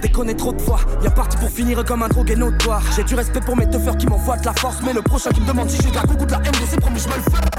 Déconner 0.03 0.35
trop 0.35 0.53
de 0.53 0.61
fois, 0.61 0.79
bien 1.01 1.09
parti 1.09 1.37
pour 1.37 1.49
finir 1.49 1.83
comme 1.85 2.03
un 2.03 2.07
drogué 2.07 2.35
notoire. 2.35 2.83
J'ai 2.95 3.03
du 3.03 3.15
respect 3.15 3.41
pour 3.41 3.57
mes 3.57 3.65
qui 3.97 4.07
m'envoient 4.07 4.37
de 4.37 4.45
la 4.45 4.53
force, 4.53 4.81
mais 4.83 4.93
le 4.93 5.01
prochain 5.01 5.29
qui 5.31 5.41
me 5.41 5.47
demande 5.47 5.69
si 5.69 5.81
j'ai 5.81 5.89
de 5.89 5.95
la 5.95 6.01
coucou 6.01 6.25
de 6.25 6.31
la 6.31 6.39
MD, 6.39 6.55
c'est 6.67 6.79
promis, 6.79 6.99
je 6.99 7.07
me 7.07 7.15
le 7.15 7.21
fais. 7.21 7.49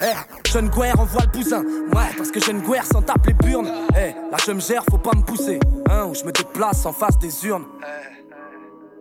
Eh, 0.00 0.48
jeune 0.50 0.68
guerre, 0.68 0.98
envoie 1.00 1.22
le 1.22 1.30
bousin. 1.30 1.62
Ouais, 1.62 2.10
parce 2.16 2.30
que 2.30 2.40
jeune 2.40 2.60
guerre 2.60 2.84
s'en 2.84 3.02
tape 3.02 3.26
les 3.26 3.34
burnes. 3.34 3.70
Eh, 3.90 4.12
là 4.30 4.36
je 4.44 4.52
me 4.52 4.60
gère, 4.60 4.84
faut 4.90 4.98
pas 4.98 5.16
me 5.16 5.22
pousser. 5.22 5.58
Hein, 5.90 6.04
où 6.06 6.14
je 6.14 6.24
me 6.24 6.32
déplace 6.32 6.84
en 6.86 6.92
face 6.92 7.18
des 7.18 7.46
urnes. 7.46 7.64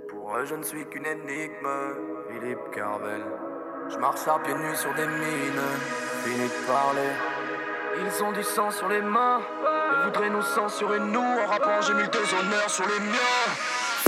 Pour 0.09 0.35
eux, 0.35 0.45
je 0.45 0.55
ne 0.55 0.63
suis 0.63 0.85
qu'une 0.85 1.05
énigme. 1.05 1.67
Philippe 2.29 2.71
Carvel. 2.73 3.23
Je 3.89 3.97
marche 3.97 4.27
à 4.27 4.39
pieds 4.43 4.53
nus 4.53 4.75
sur 4.75 4.93
des 4.95 5.05
mines. 5.05 5.67
Fini 6.23 6.45
de 6.45 6.67
parler. 6.67 7.11
Ils 7.99 8.23
ont 8.23 8.31
du 8.31 8.43
sang 8.43 8.71
sur 8.71 8.87
les 8.89 9.01
mains. 9.01 9.41
Ils 9.99 10.05
voudraient 10.05 10.29
nous 10.29 10.41
censurer, 10.41 10.99
nous. 10.99 11.19
En 11.19 11.47
rappant, 11.47 11.81
j'ai 11.81 11.93
mis 11.93 12.09
des 12.09 12.33
honneurs 12.33 12.69
sur 12.69 12.85
les 12.85 12.99
miens. 12.99 13.53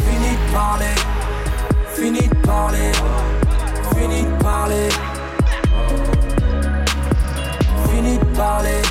Fini 0.02 0.36
de 0.36 0.54
parler. 0.54 1.35
Fini 1.96 2.28
de 2.28 2.36
parler. 2.46 2.92
Fini 3.96 4.24
de 4.24 4.44
parler. 4.44 4.90
Fini 7.88 8.18
de 8.18 8.26
parler. 8.36 8.82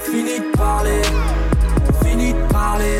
Fini 0.00 0.38
de 0.40 0.56
parler. 0.56 1.02
Fini 2.02 2.32
de 2.32 2.52
parler. 2.52 2.98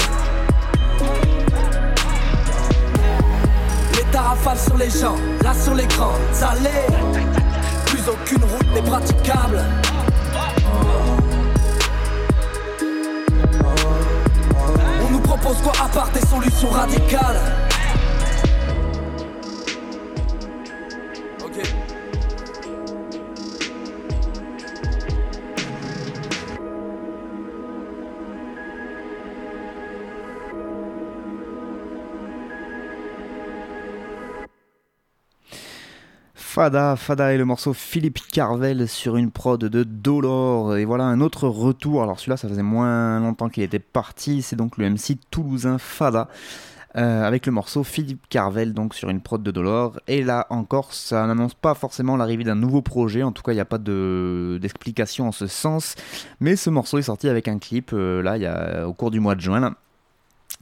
Les 3.96 4.04
tarafales 4.12 4.58
sur 4.58 4.76
les 4.76 4.90
gens, 4.90 5.16
là 5.42 5.52
sur 5.52 5.74
l'écran, 5.74 6.12
ça 6.32 6.54
l'est. 6.62 6.86
Plus 7.86 8.08
aucune 8.08 8.44
route 8.44 8.72
n'est 8.72 8.88
praticable. 8.88 9.64
On 15.04 15.10
nous 15.10 15.20
propose 15.20 15.56
quoi 15.62 15.72
à 15.84 15.88
part 15.88 16.10
des 16.10 16.24
solutions 16.24 16.70
radicales? 16.70 17.67
Fada, 36.58 36.96
Fada 36.96 37.32
et 37.32 37.38
le 37.38 37.44
morceau 37.44 37.72
Philippe 37.72 38.18
Carvel 38.32 38.88
sur 38.88 39.16
une 39.16 39.30
prod 39.30 39.60
de 39.64 39.84
Dolor. 39.84 40.76
Et 40.76 40.84
voilà 40.84 41.04
un 41.04 41.20
autre 41.20 41.46
retour. 41.46 42.02
Alors 42.02 42.18
celui-là, 42.18 42.36
ça 42.36 42.48
faisait 42.48 42.64
moins 42.64 43.20
longtemps 43.20 43.48
qu'il 43.48 43.62
était 43.62 43.78
parti. 43.78 44.42
C'est 44.42 44.56
donc 44.56 44.76
le 44.76 44.90
MC 44.90 45.18
toulousain 45.30 45.78
Fada. 45.78 46.26
Euh, 46.98 47.22
avec 47.22 47.46
le 47.46 47.52
morceau 47.52 47.84
Philippe 47.84 48.28
Carvel 48.28 48.74
donc 48.74 48.94
sur 48.94 49.08
une 49.08 49.20
prod 49.20 49.42
de 49.42 49.50
Dolor 49.50 50.00
et 50.08 50.22
là 50.24 50.46
encore 50.50 50.92
ça 50.92 51.26
n'annonce 51.26 51.54
pas 51.54 51.74
forcément 51.74 52.16
l'arrivée 52.16 52.44
d'un 52.44 52.56
nouveau 52.56 52.82
projet. 52.82 53.22
En 53.22 53.32
tout 53.32 53.42
cas 53.42 53.52
il 53.52 53.54
n'y 53.54 53.60
a 53.60 53.64
pas 53.64 53.78
de 53.78 54.58
d'explication 54.60 55.28
en 55.28 55.32
ce 55.32 55.46
sens. 55.46 55.94
Mais 56.40 56.56
ce 56.56 56.70
morceau 56.70 56.98
est 56.98 57.02
sorti 57.02 57.28
avec 57.28 57.48
un 57.48 57.58
clip 57.58 57.92
euh, 57.92 58.22
là 58.22 58.36
y 58.36 58.46
a 58.46 58.88
au 58.88 58.92
cours 58.92 59.10
du 59.10 59.20
mois 59.20 59.34
de 59.34 59.40
juin 59.40 59.74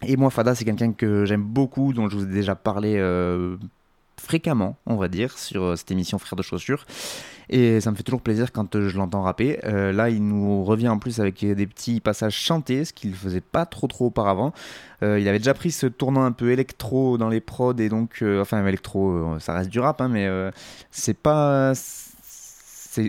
et 0.03 0.17
moi 0.17 0.31
Fada 0.31 0.55
c'est 0.55 0.65
quelqu'un 0.65 0.93
que 0.93 1.25
j'aime 1.25 1.43
beaucoup 1.43 1.93
dont 1.93 2.09
je 2.09 2.17
vous 2.17 2.25
ai 2.25 2.33
déjà 2.33 2.55
parlé 2.55 2.97
euh, 2.99 3.57
fréquemment, 4.21 4.77
on 4.87 4.97
va 4.97 5.09
dire, 5.09 5.39
sur 5.39 5.77
cette 5.77 5.91
émission 5.91 6.19
Frères 6.19 6.37
de 6.37 6.43
Chaussures. 6.43 6.85
Et 7.49 7.81
ça 7.81 7.91
me 7.91 7.97
fait 7.97 8.03
toujours 8.03 8.21
plaisir 8.21 8.53
quand 8.53 8.75
euh, 8.75 8.89
je 8.89 8.97
l'entends 8.97 9.23
rapper. 9.23 9.61
Euh, 9.65 9.93
là, 9.93 10.11
il 10.11 10.27
nous 10.27 10.65
revient 10.65 10.89
en 10.89 10.99
plus 10.99 11.21
avec 11.21 11.45
des 11.45 11.67
petits 11.67 12.01
passages 12.01 12.37
chantés, 12.37 12.85
ce 12.85 12.93
qu'il 12.93 13.15
faisait 13.15 13.41
pas 13.41 13.67
trop 13.67 13.87
trop 13.87 14.07
auparavant. 14.07 14.53
Euh, 15.03 15.21
il 15.21 15.29
avait 15.29 15.39
déjà 15.39 15.55
pris 15.55 15.71
ce 15.71 15.87
tournant 15.87 16.25
un 16.25 16.33
peu 16.33 16.51
électro 16.51 17.19
dans 17.19 17.29
les 17.29 17.41
prods, 17.41 17.77
et 17.79 17.89
donc, 17.89 18.23
euh, 18.23 18.41
enfin, 18.41 18.65
électro, 18.67 19.11
euh, 19.11 19.39
ça 19.39 19.55
reste 19.55 19.71
du 19.71 19.81
rap, 19.81 20.01
hein, 20.01 20.09
mais 20.09 20.27
euh, 20.27 20.51
c'est 20.91 21.17
pas. 21.17 21.73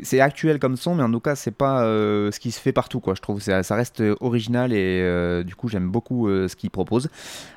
C'est 0.04 0.20
actuel 0.20 0.60
comme 0.60 0.76
son, 0.76 0.96
mais 0.96 1.04
en 1.04 1.12
tout 1.12 1.20
cas, 1.20 1.36
c'est 1.36 1.52
pas 1.52 1.84
euh, 1.84 2.32
ce 2.32 2.40
qui 2.40 2.52
se 2.52 2.60
fait 2.60 2.74
partout, 2.74 3.00
quoi. 3.00 3.16
Je 3.16 3.22
trouve. 3.22 3.42
Ça, 3.42 3.64
ça 3.64 3.76
reste 3.76 4.04
original 4.20 4.74
et 4.74 5.02
euh, 5.02 5.44
du 5.44 5.56
coup, 5.56 5.68
j'aime 5.68 5.90
beaucoup 5.90 6.28
euh, 6.28 6.48
ce 6.48 6.56
qu'il 6.56 6.70
propose. 6.70 7.10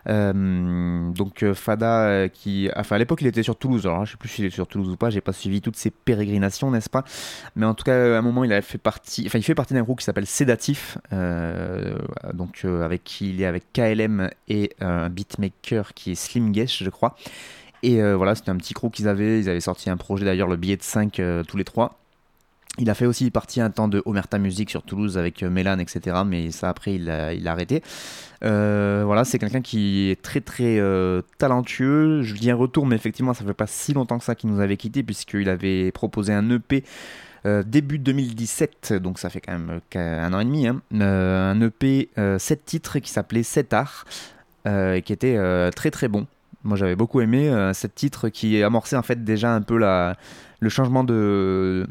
Euh, 0.08 1.10
donc 1.12 1.42
euh, 1.42 1.54
Fada 1.54 2.04
euh, 2.04 2.28
qui 2.28 2.68
à 2.70 2.98
l'époque 2.98 3.20
il 3.22 3.26
était 3.26 3.42
sur 3.42 3.56
Toulouse. 3.56 3.86
Alors 3.86 4.00
là, 4.00 4.04
je 4.04 4.12
sais 4.12 4.16
plus 4.16 4.28
s'il 4.28 4.44
est 4.44 4.50
sur 4.50 4.66
Toulouse 4.66 4.90
ou 4.90 4.96
pas. 4.96 5.10
J'ai 5.10 5.20
pas 5.20 5.32
suivi 5.32 5.60
toutes 5.60 5.76
ses 5.76 5.90
pérégrinations 5.90 6.70
n'est-ce 6.70 6.90
pas? 6.90 7.04
Mais 7.56 7.66
en 7.66 7.74
tout 7.74 7.84
cas 7.84 8.16
à 8.16 8.18
un 8.18 8.22
moment 8.22 8.44
il 8.44 8.52
a 8.52 8.62
fait 8.62 8.78
partie 8.78 9.24
enfin 9.26 9.38
il 9.38 9.42
fait 9.42 9.54
partie 9.54 9.74
d'un 9.74 9.82
groupe 9.82 9.98
qui 9.98 10.04
s'appelle 10.04 10.26
Sédatif 10.26 10.98
euh, 11.12 11.98
donc 12.32 12.62
euh, 12.64 12.84
avec 12.84 13.04
qui 13.04 13.30
il 13.30 13.42
est 13.42 13.46
avec 13.46 13.72
KLM 13.72 14.30
et 14.48 14.70
euh, 14.82 15.06
un 15.06 15.10
beatmaker 15.10 15.94
qui 15.94 16.12
est 16.12 16.14
Slim 16.14 16.54
Gesh 16.54 16.82
je 16.82 16.90
crois. 16.90 17.16
Et 17.82 18.02
euh, 18.02 18.16
voilà 18.16 18.34
c'était 18.34 18.50
un 18.50 18.56
petit 18.56 18.74
crew 18.74 18.90
qu'ils 18.90 19.08
avaient. 19.08 19.40
Ils 19.40 19.48
avaient 19.48 19.60
sorti 19.60 19.90
un 19.90 19.96
projet 19.96 20.24
d'ailleurs 20.24 20.48
le 20.48 20.56
billet 20.56 20.76
de 20.76 20.82
5 20.82 21.18
euh, 21.20 21.42
tous 21.44 21.56
les 21.56 21.64
trois 21.64 21.99
il 22.80 22.90
a 22.90 22.94
fait 22.94 23.06
aussi 23.06 23.30
partie 23.30 23.60
un 23.60 23.70
temps 23.70 23.88
de 23.88 24.02
Omerta 24.06 24.38
Music 24.38 24.70
sur 24.70 24.82
Toulouse 24.82 25.18
avec 25.18 25.42
euh, 25.42 25.50
Mélan, 25.50 25.78
etc. 25.78 26.22
Mais 26.26 26.50
ça, 26.50 26.68
après, 26.68 26.94
il 26.94 27.10
a, 27.10 27.32
il 27.32 27.46
a 27.46 27.52
arrêté. 27.52 27.82
Euh, 28.42 29.02
voilà, 29.04 29.24
c'est 29.24 29.38
quelqu'un 29.38 29.60
qui 29.60 30.10
est 30.10 30.20
très 30.20 30.40
très 30.40 30.78
euh, 30.78 31.22
talentueux. 31.38 32.22
Je 32.22 32.34
dis 32.34 32.50
un 32.50 32.56
retour, 32.56 32.86
mais 32.86 32.96
effectivement, 32.96 33.34
ça 33.34 33.44
fait 33.44 33.54
pas 33.54 33.66
si 33.66 33.92
longtemps 33.92 34.18
que 34.18 34.24
ça 34.24 34.34
qu'il 34.34 34.50
nous 34.50 34.60
avait 34.60 34.76
quitté, 34.76 35.02
puisqu'il 35.02 35.48
avait 35.48 35.92
proposé 35.92 36.32
un 36.32 36.50
EP 36.50 36.84
début 37.64 37.98
2017, 37.98 38.92
donc 39.00 39.18
ça 39.18 39.30
fait 39.30 39.40
quand 39.40 39.52
même 39.52 39.80
qu'un 39.88 40.30
an 40.34 40.40
et 40.40 40.44
demi. 40.44 40.66
hein. 40.66 40.82
Un 40.92 41.58
EP 41.62 42.10
7 42.38 42.66
titres 42.66 42.98
qui 42.98 43.10
s'appelait 43.10 43.42
7 43.42 43.72
Art, 43.72 44.04
euh, 44.66 44.96
et 44.96 45.02
qui 45.02 45.14
était 45.14 45.38
très 45.70 45.90
très 45.90 46.08
bon. 46.08 46.26
Moi 46.62 46.76
j'avais 46.76 46.96
beaucoup 46.96 47.20
aimé 47.20 47.48
euh, 47.48 47.72
cet 47.72 47.94
titre 47.94 48.28
qui 48.28 48.62
amorçait 48.62 48.96
en 48.96 49.02
fait 49.02 49.24
déjà 49.24 49.54
un 49.54 49.62
peu 49.62 49.78
la, 49.78 50.16
le 50.60 50.68
changement 50.68 51.04
de, 51.04 51.86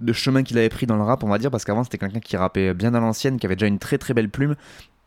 de 0.00 0.12
chemin 0.12 0.42
qu'il 0.42 0.58
avait 0.58 0.68
pris 0.68 0.86
dans 0.86 0.96
le 0.96 1.02
rap, 1.02 1.24
on 1.24 1.28
va 1.28 1.38
dire, 1.38 1.50
parce 1.50 1.64
qu'avant 1.64 1.84
c'était 1.84 1.98
quelqu'un 1.98 2.20
qui 2.20 2.36
rappait 2.36 2.74
bien 2.74 2.94
à 2.94 3.00
l'ancienne, 3.00 3.38
qui 3.38 3.46
avait 3.46 3.56
déjà 3.56 3.66
une 3.66 3.78
très 3.78 3.98
très 3.98 4.14
belle 4.14 4.30
plume, 4.30 4.54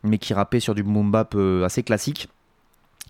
mais 0.02 0.18
qui 0.18 0.34
rappait 0.34 0.60
sur 0.60 0.74
du 0.74 0.82
boom 0.82 1.10
bap 1.10 1.34
euh, 1.34 1.64
assez 1.64 1.82
classique. 1.82 2.28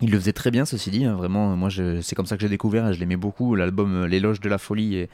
Il 0.01 0.09
le 0.09 0.19
faisait 0.19 0.33
très 0.33 0.49
bien, 0.49 0.65
ceci 0.65 0.89
dit, 0.89 1.05
hein, 1.05 1.13
vraiment. 1.13 1.55
Moi, 1.55 1.69
c'est 2.01 2.15
comme 2.15 2.25
ça 2.25 2.35
que 2.35 2.41
j'ai 2.41 2.49
découvert 2.49 2.87
et 2.87 2.93
je 2.95 2.99
l'aimais 2.99 3.15
beaucoup. 3.15 3.53
L'album 3.53 3.95
euh, 3.95 4.07
L'éloge 4.07 4.39
de 4.39 4.49
la 4.49 4.57
folie 4.57 4.95
est, 4.95 5.09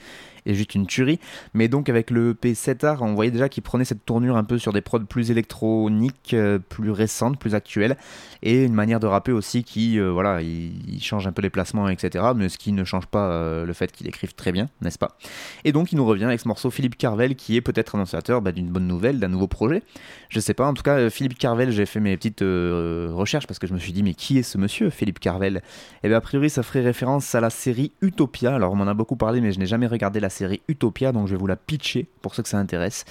juste 0.45 0.73
une 0.73 0.87
tuerie. 0.87 1.19
Mais 1.53 1.67
donc, 1.67 1.89
avec 1.89 2.09
le 2.09 2.33
P7 2.33 2.85
Art, 2.85 3.01
on 3.01 3.13
voyait 3.13 3.29
déjà 3.29 3.49
qu'il 3.49 3.61
prenait 3.61 3.83
cette 3.83 4.05
tournure 4.05 4.37
un 4.37 4.45
peu 4.45 4.57
sur 4.57 4.71
des 4.71 4.79
prods 4.79 5.01
plus 5.01 5.31
électroniques, 5.31 6.33
euh, 6.33 6.59
plus 6.59 6.91
récentes, 6.91 7.37
plus 7.37 7.55
actuelles, 7.55 7.97
et 8.41 8.63
une 8.63 8.73
manière 8.73 9.01
de 9.01 9.05
rapper 9.05 9.33
aussi 9.33 9.63
qui, 9.65 9.99
euh, 9.99 10.11
voilà, 10.11 10.41
il, 10.41 10.99
change 11.01 11.27
un 11.27 11.33
peu 11.33 11.41
les 11.41 11.49
placements, 11.49 11.89
etc. 11.89 12.25
Mais 12.35 12.47
ce 12.47 12.57
qui 12.57 12.71
ne 12.71 12.83
change 12.85 13.05
pas 13.05 13.63
le 13.65 13.73
fait 13.73 13.91
qu'il 13.91 14.07
écrive 14.07 14.33
très 14.33 14.51
bien, 14.51 14.69
n'est-ce 14.81 14.97
pas? 14.97 15.17
Et 15.65 15.71
donc, 15.71 15.91
il 15.91 15.97
nous 15.97 16.05
revient 16.05 16.25
avec 16.25 16.39
ce 16.39 16.47
morceau 16.47 16.71
Philippe 16.71 16.97
Carvel, 16.97 17.35
qui 17.35 17.55
est 17.55 17.61
peut-être 17.61 17.95
annonciateur 17.95 18.41
bah, 18.41 18.51
d'une 18.51 18.67
bonne 18.67 18.87
nouvelle, 18.87 19.19
d'un 19.19 19.27
nouveau 19.27 19.47
projet. 19.47 19.83
Je 20.29 20.39
sais 20.39 20.53
pas, 20.53 20.67
en 20.67 20.73
tout 20.73 20.83
cas, 20.83 21.09
Philippe 21.09 21.37
Carvel, 21.37 21.71
j'ai 21.71 21.85
fait 21.85 21.99
mes 21.99 22.15
petites 22.15 22.41
recherches 22.41 23.45
parce 23.45 23.59
que 23.59 23.67
je 23.67 23.73
me 23.73 23.79
suis 23.79 23.91
dit, 23.91 24.03
mais 24.03 24.13
qui 24.13 24.37
est 24.37 24.43
ce 24.43 24.57
monsieur, 24.57 24.68
Philippe 24.69 25.19
Carvel 25.19 25.61
Et 26.03 26.07
bien, 26.07 26.17
a 26.17 26.21
priori, 26.21 26.49
ça 26.49 26.63
ferait 26.63 26.81
référence 26.81 27.35
à 27.35 27.41
la 27.41 27.49
série 27.49 27.91
Utopia. 28.01 28.55
Alors, 28.55 28.71
on 28.73 28.75
m'en 28.75 28.87
a 28.87 28.93
beaucoup 28.93 29.15
parlé, 29.15 29.41
mais 29.41 29.51
je 29.51 29.59
n'ai 29.59 29.65
jamais 29.65 29.87
regardé 29.87 30.19
la 30.19 30.29
série 30.29 30.61
Utopia, 30.67 31.11
donc 31.11 31.27
je 31.27 31.33
vais 31.33 31.39
vous 31.39 31.47
la 31.47 31.55
pitcher 31.55 32.07
pour 32.21 32.35
ceux 32.35 32.43
que 32.43 32.49
ça 32.49 32.57
intéresse. 32.57 33.05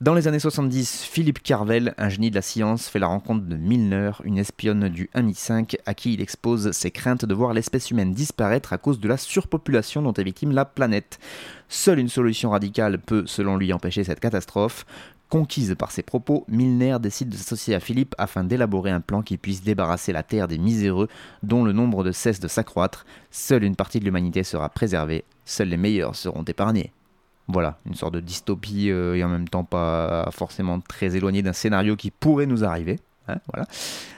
Dans 0.00 0.14
les 0.14 0.28
années 0.28 0.38
70, 0.38 1.02
Philippe 1.02 1.42
Carvel, 1.42 1.92
un 1.98 2.08
génie 2.08 2.30
de 2.30 2.36
la 2.36 2.42
science, 2.42 2.88
fait 2.88 3.00
la 3.00 3.08
rencontre 3.08 3.46
de 3.46 3.56
Milner, 3.56 4.12
une 4.22 4.38
espionne 4.38 4.88
du 4.88 5.10
1Mi5 5.16 5.76
à 5.86 5.94
qui 5.94 6.14
il 6.14 6.20
expose 6.20 6.70
ses 6.70 6.92
craintes 6.92 7.24
de 7.24 7.34
voir 7.34 7.52
l'espèce 7.52 7.90
humaine 7.90 8.12
disparaître 8.12 8.72
à 8.72 8.78
cause 8.78 9.00
de 9.00 9.08
la 9.08 9.16
surpopulation 9.16 10.00
dont 10.02 10.12
est 10.12 10.22
victime 10.22 10.52
la 10.52 10.64
planète. 10.64 11.18
Seule 11.68 11.98
une 11.98 12.08
solution 12.08 12.50
radicale 12.50 12.98
peut, 12.98 13.24
selon 13.26 13.56
lui, 13.56 13.72
empêcher 13.72 14.04
cette 14.04 14.20
catastrophe. 14.20 14.86
Conquise 15.28 15.74
par 15.78 15.90
ses 15.90 16.02
propos, 16.02 16.46
Milner 16.48 16.96
décide 17.00 17.28
de 17.28 17.36
s'associer 17.36 17.74
à 17.74 17.80
Philippe 17.80 18.14
afin 18.16 18.44
d'élaborer 18.44 18.90
un 18.90 19.02
plan 19.02 19.20
qui 19.20 19.36
puisse 19.36 19.62
débarrasser 19.62 20.10
la 20.10 20.22
Terre 20.22 20.48
des 20.48 20.56
miséreux 20.56 21.08
dont 21.42 21.64
le 21.64 21.72
nombre 21.72 22.02
ne 22.02 22.12
cesse 22.12 22.40
de 22.40 22.48
s'accroître. 22.48 23.04
Seule 23.30 23.64
une 23.64 23.76
partie 23.76 24.00
de 24.00 24.06
l'humanité 24.06 24.42
sera 24.42 24.70
préservée, 24.70 25.24
seuls 25.44 25.68
les 25.68 25.76
meilleurs 25.76 26.16
seront 26.16 26.44
épargnés. 26.44 26.92
Voilà, 27.46 27.78
une 27.84 27.94
sorte 27.94 28.14
de 28.14 28.20
dystopie 28.20 28.90
euh, 28.90 29.16
et 29.16 29.24
en 29.24 29.28
même 29.28 29.48
temps 29.48 29.64
pas 29.64 30.30
forcément 30.32 30.80
très 30.80 31.16
éloignée 31.16 31.42
d'un 31.42 31.52
scénario 31.52 31.94
qui 31.96 32.10
pourrait 32.10 32.46
nous 32.46 32.64
arriver. 32.64 32.98
Voilà. 33.52 33.66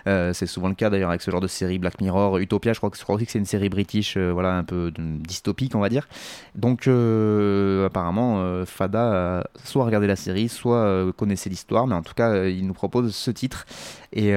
Euh, 0.06 0.32
c'est 0.32 0.46
souvent 0.46 0.68
le 0.68 0.74
cas 0.74 0.90
d'ailleurs 0.90 1.10
avec 1.10 1.22
ce 1.22 1.30
genre 1.30 1.40
de 1.40 1.46
série 1.46 1.78
Black 1.78 2.00
Mirror, 2.00 2.38
Utopia. 2.38 2.72
Je 2.72 2.78
crois 2.78 2.90
que 2.90 2.96
je 2.96 3.02
crois 3.02 3.16
aussi 3.16 3.26
que 3.26 3.32
c'est 3.32 3.38
une 3.38 3.44
série 3.44 3.68
british, 3.68 4.16
euh, 4.16 4.30
voilà, 4.32 4.56
un 4.56 4.64
peu 4.64 4.92
dystopique, 4.96 5.74
on 5.74 5.80
va 5.80 5.88
dire. 5.88 6.08
Donc 6.54 6.86
euh, 6.86 7.86
apparemment, 7.86 8.64
Fada 8.64 9.44
soit 9.64 9.84
regardé 9.84 10.06
la 10.06 10.16
série, 10.16 10.48
soit 10.48 11.12
connaissait 11.16 11.50
l'histoire, 11.50 11.86
mais 11.86 11.94
en 11.94 12.02
tout 12.02 12.14
cas, 12.14 12.44
il 12.44 12.66
nous 12.66 12.74
propose 12.74 13.14
ce 13.14 13.30
titre 13.30 13.66
et 14.12 14.34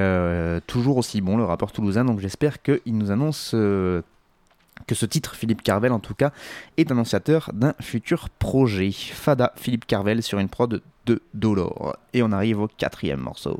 toujours 0.67 0.97
aussi 0.97 1.21
bon 1.21 1.37
le 1.37 1.43
rappeur 1.43 1.71
toulousain. 1.71 2.05
Donc 2.05 2.19
j'espère 2.19 2.61
qu'il 2.61 2.97
nous 2.97 3.11
annonce. 3.11 3.51
que 3.51 4.95
ce 4.95 5.05
titre, 5.05 5.35
Philippe 5.35 5.61
Carvel 5.61 5.91
en 5.91 5.99
tout 5.99 6.15
cas, 6.15 6.31
est 6.77 6.91
annonciateur 6.91 7.51
d'un 7.53 7.73
futur 7.79 8.29
projet. 8.29 8.91
Fada, 8.91 9.53
Philippe 9.55 9.85
Carvel 9.85 10.21
sur 10.23 10.39
une 10.39 10.49
prod 10.49 10.81
de 11.05 11.21
Dolor. 11.33 11.97
Et 12.13 12.23
on 12.23 12.31
arrive 12.31 12.61
au 12.61 12.67
quatrième 12.67 13.19
morceau. 13.19 13.59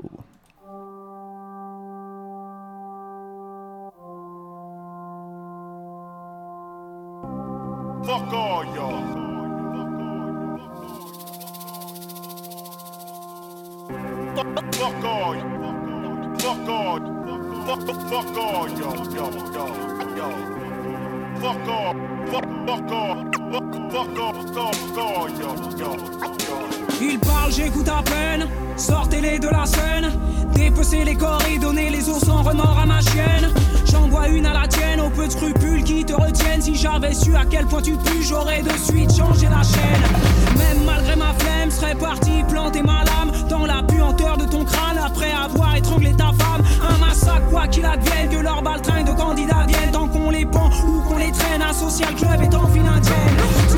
Sortez-les 28.75 29.39
de 29.39 29.47
la 29.47 29.65
scène. 29.65 30.11
Dépecez 30.53 31.03
les 31.05 31.15
corps 31.15 31.41
et 31.53 31.57
donnez 31.57 31.89
les 31.89 32.09
os 32.09 32.19
sans 32.19 32.41
remords 32.41 32.79
à 32.79 32.85
ma 32.85 33.01
chienne. 33.01 33.49
J'envoie 33.85 34.27
une 34.29 34.45
à 34.45 34.53
la 34.53 34.67
tienne, 34.67 34.99
aux 34.99 35.09
peu 35.09 35.27
de 35.27 35.31
scrupules 35.31 35.83
qui 35.83 36.03
te 36.03 36.13
retiennent. 36.13 36.61
Si 36.61 36.75
j'avais 36.75 37.13
su 37.13 37.35
à 37.35 37.45
quel 37.45 37.65
point 37.65 37.81
tu 37.81 37.93
pues, 37.93 38.23
j'aurais 38.23 38.61
de 38.61 38.71
suite 38.71 39.15
changé 39.15 39.47
la 39.47 39.63
chaîne. 39.63 40.57
Même 40.57 40.83
malgré 40.85 41.15
ma 41.15 41.33
flemme, 41.33 41.71
serais 41.71 41.95
parti 41.95 42.43
planter 42.49 42.81
ma 42.81 43.03
lame 43.03 43.31
dans 43.47 43.65
la 43.65 43.83
puanteur 43.83 44.37
de 44.37 44.45
ton 44.45 44.65
crâne 44.65 44.97
après 44.97 45.31
avoir 45.31 45.75
étranglé 45.75 46.13
ta 46.13 46.31
femme. 46.37 46.63
Un 46.89 46.97
massacre, 46.97 47.47
quoi 47.49 47.67
qu'il 47.67 47.85
advienne, 47.85 48.29
que 48.29 48.37
leur 48.37 48.61
baltringue 48.63 49.05
de 49.05 49.13
candidats 49.13 49.65
viennent. 49.67 49.91
Tant 49.91 50.07
qu'on 50.07 50.29
les 50.29 50.45
pend 50.45 50.69
ou 50.87 51.01
qu'on 51.07 51.17
les 51.17 51.31
traîne, 51.31 51.61
un 51.61 51.73
social 51.73 52.13
club 52.15 52.41
est 52.41 52.55
en 52.55 52.67
file 52.67 52.87
indienne. 52.87 53.72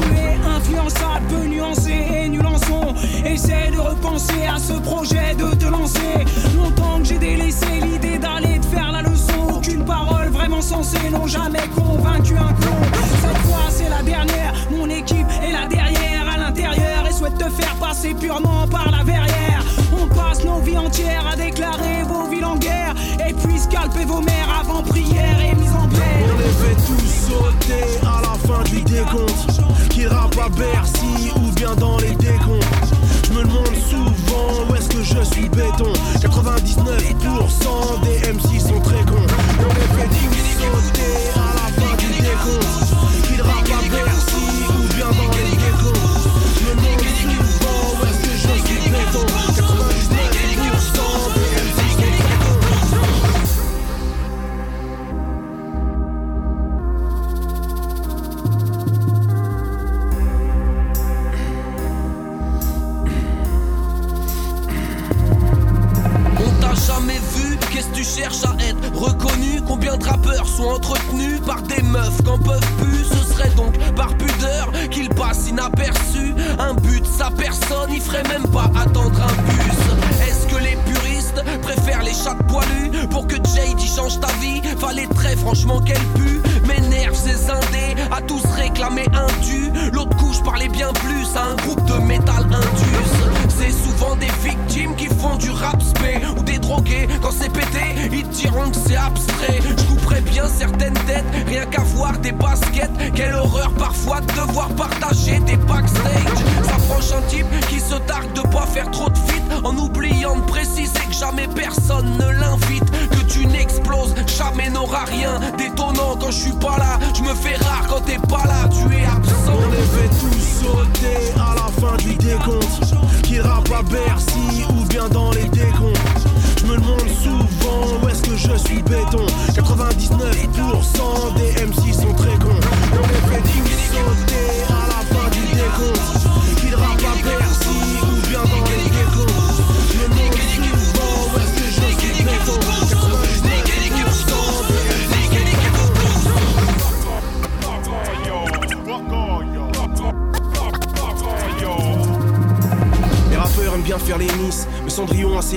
Tu 0.86 0.91
es 0.91 1.04
influençable, 1.04 1.26
peu 1.30 1.48
nuancé 1.48 1.93
et 2.15 2.30
nul 2.30 2.45
en. 2.45 2.56
Essaie 3.26 3.71
de 3.71 3.80
repenser 3.80 4.45
à 4.45 4.60
ce 4.60 4.74
projet 4.74 5.34
de 5.36 5.56
te 5.56 5.65
lancer. 5.65 6.26
Longtemps 6.56 7.00
que 7.00 7.06
j'ai 7.06 7.17
délaissé 7.17 7.65
l'idée 7.82 8.17
d'aller 8.17 8.60
te 8.60 8.65
faire 8.67 8.91
la 8.91 9.02
leçon. 9.02 9.56
Aucune 9.56 9.84
parole 9.84 10.30
vraiment 10.30 10.62
sensée 10.62 11.10
n'ont 11.10 11.28
jamais 11.28 11.67
convaincu 11.76 12.36
un 12.38 12.54
clon. 12.54 12.76
Cette 13.21 13.38
fois 13.43 13.65
c'est 13.69 13.89
la 13.89 14.04
dernière, 14.04 14.54
mon 14.71 14.89
équipe 14.89 15.28
est 15.43 15.52
là 15.52 15.67
derrière, 15.67 16.30
à 16.34 16.38
l'intérieur 16.38 17.08
et 17.10 17.13
souhaite 17.13 17.38
te 17.38 17.50
faire 17.50 17.76
passer 17.76 18.13
purement 18.13 18.67
par 18.67 18.91
la 18.91 19.04
verrière. 19.04 19.63
On 19.93 20.08
passe 20.08 20.43
nos 20.43 20.60
vies 20.60 20.78
entières 20.78 21.28
à 21.28 21.36
déclarer 21.36 22.04
vos 22.08 22.28
villes 22.28 22.45
en 22.45 22.58
guerre 22.58 22.93
et 23.28 23.34
puis 23.34 23.60
scalper 23.60 24.06
vos 24.06 24.21
mères 24.21 24.62
avant 24.62 24.82
prière 24.84 25.39
et 25.41 25.56
mise 25.56 25.74
en 25.74 25.88
pierre. 25.88 26.04
On 26.24 26.38
les 26.38 26.45
fait 26.45 26.76
tous 26.86 27.06
sauter 27.28 28.00
à 28.04 28.21
la 28.21 28.36
fin 28.48 28.63
du 28.63 28.82
décompte. 28.82 29.62
Qui 29.89 30.08
rappe 30.08 30.38
à 30.38 30.50
Bercy 30.50 31.32
ou 31.38 31.52
bien 31.52 31.76
dans 31.76 31.98
les 31.98 32.15
décomptes. 32.15 32.93
Je 33.28 33.34
me 33.34 33.43
demande 33.43 33.76
souvent 33.89 34.55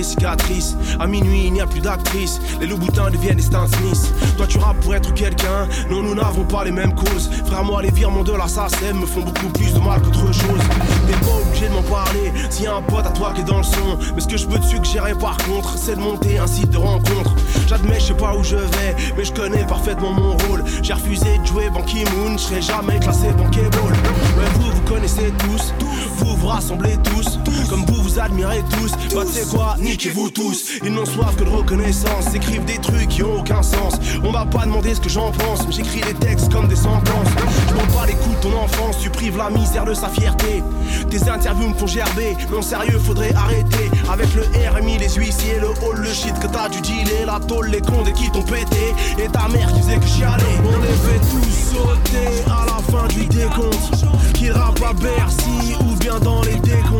cicatrices. 0.09 0.88
À 0.99 1.07
minuit, 1.07 1.45
il 1.45 1.53
n'y 1.53 1.61
a 1.61 1.67
plus 1.67 1.79
d'actrices. 1.79 2.41
Les 2.59 2.67
loups-boutins 2.67 3.09
deviennent 3.09 3.37
des 3.37 3.43
Stan 3.43 3.67
Smith. 3.67 4.13
Toi, 4.37 4.47
tu 4.47 4.57
rappes 4.57 4.79
pour 4.81 4.93
être 4.95 5.13
quelqu'un. 5.13 5.67
Non, 5.89 6.01
nous 6.03 6.15
n'avons 6.15 6.43
pas 6.43 6.63
les 6.65 6.71
mêmes 6.71 6.93
causes. 6.93 7.29
Frère, 7.45 7.63
moi, 7.63 7.81
les 7.81 7.91
virements 7.91 8.23
de 8.23 8.33
la 8.33 8.45
me 8.93 9.05
font 9.05 9.21
beaucoup 9.21 9.49
plus 9.53 9.73
de 9.73 9.79
mal 9.79 10.01
qu'autre 10.01 10.33
chose. 10.33 10.61
T'es 11.07 11.13
pas 11.25 11.37
obligé 11.41 11.67
de 11.69 11.73
m'en 11.73 11.83
parler 11.83 12.31
s'il 12.49 12.65
y 12.65 12.67
a 12.67 12.75
un 12.75 12.81
pote 12.81 13.05
à 13.05 13.11
toi 13.11 13.31
qui 13.33 13.41
est 13.41 13.45
dans 13.45 13.57
le 13.57 13.63
son. 13.63 13.97
Mais 14.13 14.21
ce 14.21 14.27
que 14.27 14.37
je 14.37 14.47
peux 14.47 14.59
te 14.59 14.65
suggérer 14.65 15.13
par 15.15 15.37
contre, 15.37 15.77
c'est 15.77 15.95
de 15.95 16.01
monter 16.01 16.37
un 16.37 16.47
site 16.47 16.69
de 16.69 16.77
rencontre. 16.77 17.35
J'admets, 17.67 17.99
je 17.99 18.05
sais 18.07 18.13
pas 18.13 18.35
où 18.35 18.43
je 18.43 18.55
vais, 18.55 18.95
mais 19.17 19.23
je 19.23 19.31
connais 19.31 19.65
parfaitement 19.65 20.11
mon 20.11 20.31
rôle. 20.47 20.63
J'ai 20.81 20.93
refusé 20.93 21.37
de 21.37 21.45
jouer 21.45 21.69
Ban 21.69 21.83
Ki-moon, 21.83 22.37
je 22.37 22.43
serai 22.43 22.61
jamais 22.61 22.99
classé 22.99 23.27
bankable. 23.37 23.77
Ouais, 23.77 24.45
vous, 24.55 24.71
vous 24.71 24.81
connaissez 24.81 25.31
tous, 25.37 25.73
vous 26.17 26.35
vous 26.35 26.47
rassemblez 26.47 26.97
tous, 27.03 27.39
comme 27.69 27.85
vous 27.85 28.01
vous 28.03 28.19
admirez 28.19 28.63
tous. 28.77 28.91
Bah, 29.13 29.23
sais 29.25 29.45
quoi, 29.47 29.75
niquez-vous 29.79 30.29
tous. 30.31 30.79
Ils 30.89 30.95
n'ont 30.95 31.05
soif 31.05 31.35
que 31.35 31.43
de 31.43 31.49
reconnaissance, 31.49 32.33
écrivent 32.33 32.65
des 32.65 32.79
trucs 32.79 33.09
qui 33.09 33.21
ont 33.21 33.41
aucun 33.41 33.61
sens. 33.61 33.99
On 34.23 34.31
m'a 34.31 34.47
pas 34.47 34.65
demandé 34.65 34.95
ce 34.95 34.99
que 34.99 35.07
j'en 35.07 35.29
pense, 35.29 35.67
mais 35.67 35.71
j'écris 35.71 36.01
des 36.01 36.15
textes 36.15 36.51
comme 36.51 36.67
des 36.67 36.75
sentences. 36.75 37.27
Je 37.67 37.73
m'en 37.75 37.83
bats 37.95 38.07
les 38.07 38.15
coups 38.15 38.35
de 38.37 38.41
ton 38.41 38.57
enfance, 38.57 38.97
tu 38.99 39.11
prives 39.11 39.37
la 39.37 39.51
misère 39.51 39.85
de 39.85 39.93
sa 39.93 40.09
fierté. 40.09 40.63
Tes 41.11 41.29
interviews 41.29 41.69
me 41.69 41.75
font 41.75 41.85
gerber, 41.85 42.35
non 42.51 42.63
sérieux, 42.63 42.97
faudrait 42.97 43.35
arrêter. 43.35 43.91
Avec 44.11 44.33
le 44.33 44.41
RMI, 44.67 44.97
les 44.97 45.09
huissiers, 45.09 45.59
le 45.59 45.67
hall, 45.67 45.97
le 45.97 46.11
shit 46.11 46.33
que 46.39 46.47
t'as 46.47 46.69
dû 46.69 46.81
dealer, 46.81 47.27
la 47.27 47.39
tôle, 47.39 47.67
les 47.67 47.81
cons 47.81 48.01
des 48.01 48.13
qui 48.13 48.31
t'ont 48.31 48.41
pété. 48.41 48.95
Et 49.19 49.27
ta 49.27 49.47
mère 49.47 49.71
qui 49.71 49.81
faisait 49.81 49.97
que 49.97 50.07
chialer. 50.07 50.43
On 50.65 50.79
les 50.81 50.87
fait 50.87 51.19
tous 51.29 51.77
sauter 51.77 52.43
à 52.47 52.65
la 52.65 52.81
fin 52.91 53.07
du 53.09 53.27
décompte. 53.27 54.07
Qui 54.33 54.49
rappe 54.49 54.81
à 54.81 54.93
Bercy 54.93 55.75
ou 55.81 55.95
bien 55.97 56.17
dans 56.19 56.41
les 56.41 56.55
décomptes 56.55 56.98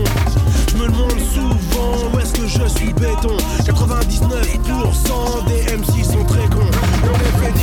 me 0.80 0.88
demande 0.88 1.20
souvent 1.34 2.10
où 2.14 2.20
est-ce 2.20 2.34
que 2.34 2.48
je 2.48 2.68
suis 2.68 2.94
béton. 2.94 3.36
99% 3.66 5.46
des 5.48 5.64
MC 5.76 6.06
sont 6.06 6.24
très 6.26 6.48
cons. 6.48 6.72
On 7.04 7.18
les 7.18 7.34
fait 7.40 7.54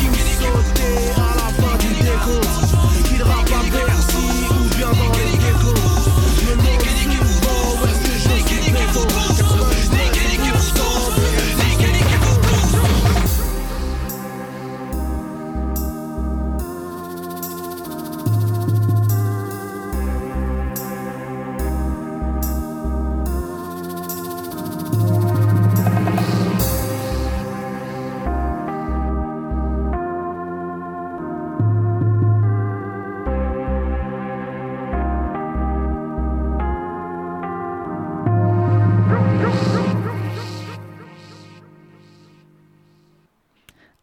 sauter 0.41 0.95
à 1.17 1.35
la 1.37 1.49
fin 1.57 1.77
du 1.79 1.93
décompte. 1.95 2.75
Ils 3.15 3.23
rappent 3.23 3.57
avec 3.61 3.96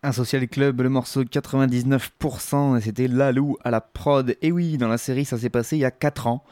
Un 0.06 0.12
social 0.12 0.46
club, 0.50 0.82
le 0.82 0.90
morceau 0.90 1.24
99%, 1.24 2.78
et 2.78 2.82
c'était 2.82 3.08
Lalou 3.08 3.56
à 3.64 3.72
la 3.72 3.80
prod. 3.80 4.36
Et 4.42 4.52
oui, 4.52 4.78
dans 4.78 4.90
la 4.90 4.98
série, 4.98 5.24
ça 5.24 5.38
s'est 5.38 5.50
passé 5.50 5.78
il 5.78 5.80
y 5.80 5.86
a 5.86 5.92
4 5.92 6.28
ans. 6.28 6.44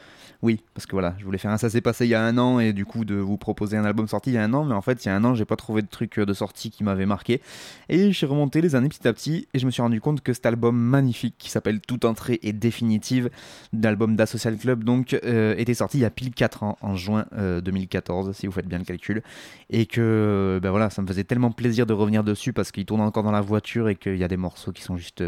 Oui, 0.43 0.63
parce 0.73 0.87
que 0.87 0.93
voilà, 0.93 1.13
je 1.19 1.25
voulais 1.25 1.37
faire 1.37 1.51
un 1.51 1.57
ça 1.57 1.69
s'est 1.69 1.81
passé 1.81 2.05
il 2.05 2.09
y 2.09 2.15
a 2.15 2.23
un 2.23 2.35
an 2.39 2.59
et 2.59 2.73
du 2.73 2.83
coup 2.83 3.05
de 3.05 3.13
vous 3.13 3.37
proposer 3.37 3.77
un 3.77 3.85
album 3.85 4.07
sorti 4.07 4.31
il 4.31 4.33
y 4.33 4.37
a 4.37 4.43
un 4.43 4.53
an, 4.55 4.65
mais 4.65 4.73
en 4.73 4.81
fait 4.81 5.05
il 5.05 5.07
y 5.07 5.11
a 5.11 5.15
un 5.15 5.23
an 5.23 5.35
j'ai 5.35 5.45
pas 5.45 5.55
trouvé 5.55 5.83
de 5.83 5.87
truc 5.87 6.17
euh, 6.17 6.25
de 6.25 6.33
sortie 6.33 6.71
qui 6.71 6.83
m'avait 6.83 7.05
marqué. 7.05 7.41
Et 7.89 8.11
j'ai 8.11 8.25
remonté 8.25 8.59
les 8.59 8.73
années 8.73 8.89
petit 8.89 9.07
à 9.07 9.13
petit 9.13 9.47
et 9.53 9.59
je 9.59 9.67
me 9.67 9.71
suis 9.71 9.83
rendu 9.83 10.01
compte 10.01 10.21
que 10.21 10.33
cet 10.33 10.47
album 10.47 10.75
magnifique 10.75 11.35
qui 11.37 11.51
s'appelle 11.51 11.79
Toute 11.79 12.05
entrée 12.05 12.39
et 12.41 12.53
définitive 12.53 13.29
d'album 13.71 14.15
d'Asocial 14.15 14.57
Club 14.57 14.83
donc 14.83 15.13
euh, 15.23 15.53
était 15.57 15.75
sorti 15.75 15.99
il 15.99 16.01
y 16.01 16.05
a 16.05 16.09
pile 16.09 16.33
4 16.33 16.63
ans 16.63 16.77
en 16.81 16.95
juin 16.95 17.25
2014 17.37 18.29
euh, 18.29 18.33
si 18.33 18.47
vous 18.47 18.51
faites 18.51 18.67
bien 18.67 18.79
le 18.79 18.85
calcul. 18.85 19.21
Et 19.69 19.85
que 19.85 20.59
ben 20.61 20.71
voilà 20.71 20.89
ça 20.89 21.03
me 21.03 21.07
faisait 21.07 21.23
tellement 21.23 21.51
plaisir 21.51 21.85
de 21.85 21.93
revenir 21.93 22.23
dessus 22.23 22.51
parce 22.51 22.71
qu'il 22.71 22.85
tourne 22.85 23.01
encore 23.01 23.23
dans 23.23 23.31
la 23.31 23.41
voiture 23.41 23.89
et 23.89 23.95
qu'il 23.95 24.17
y 24.17 24.23
a 24.23 24.27
des 24.27 24.37
morceaux 24.37 24.71
qui 24.71 24.81
sont 24.81 24.97
juste 24.97 25.23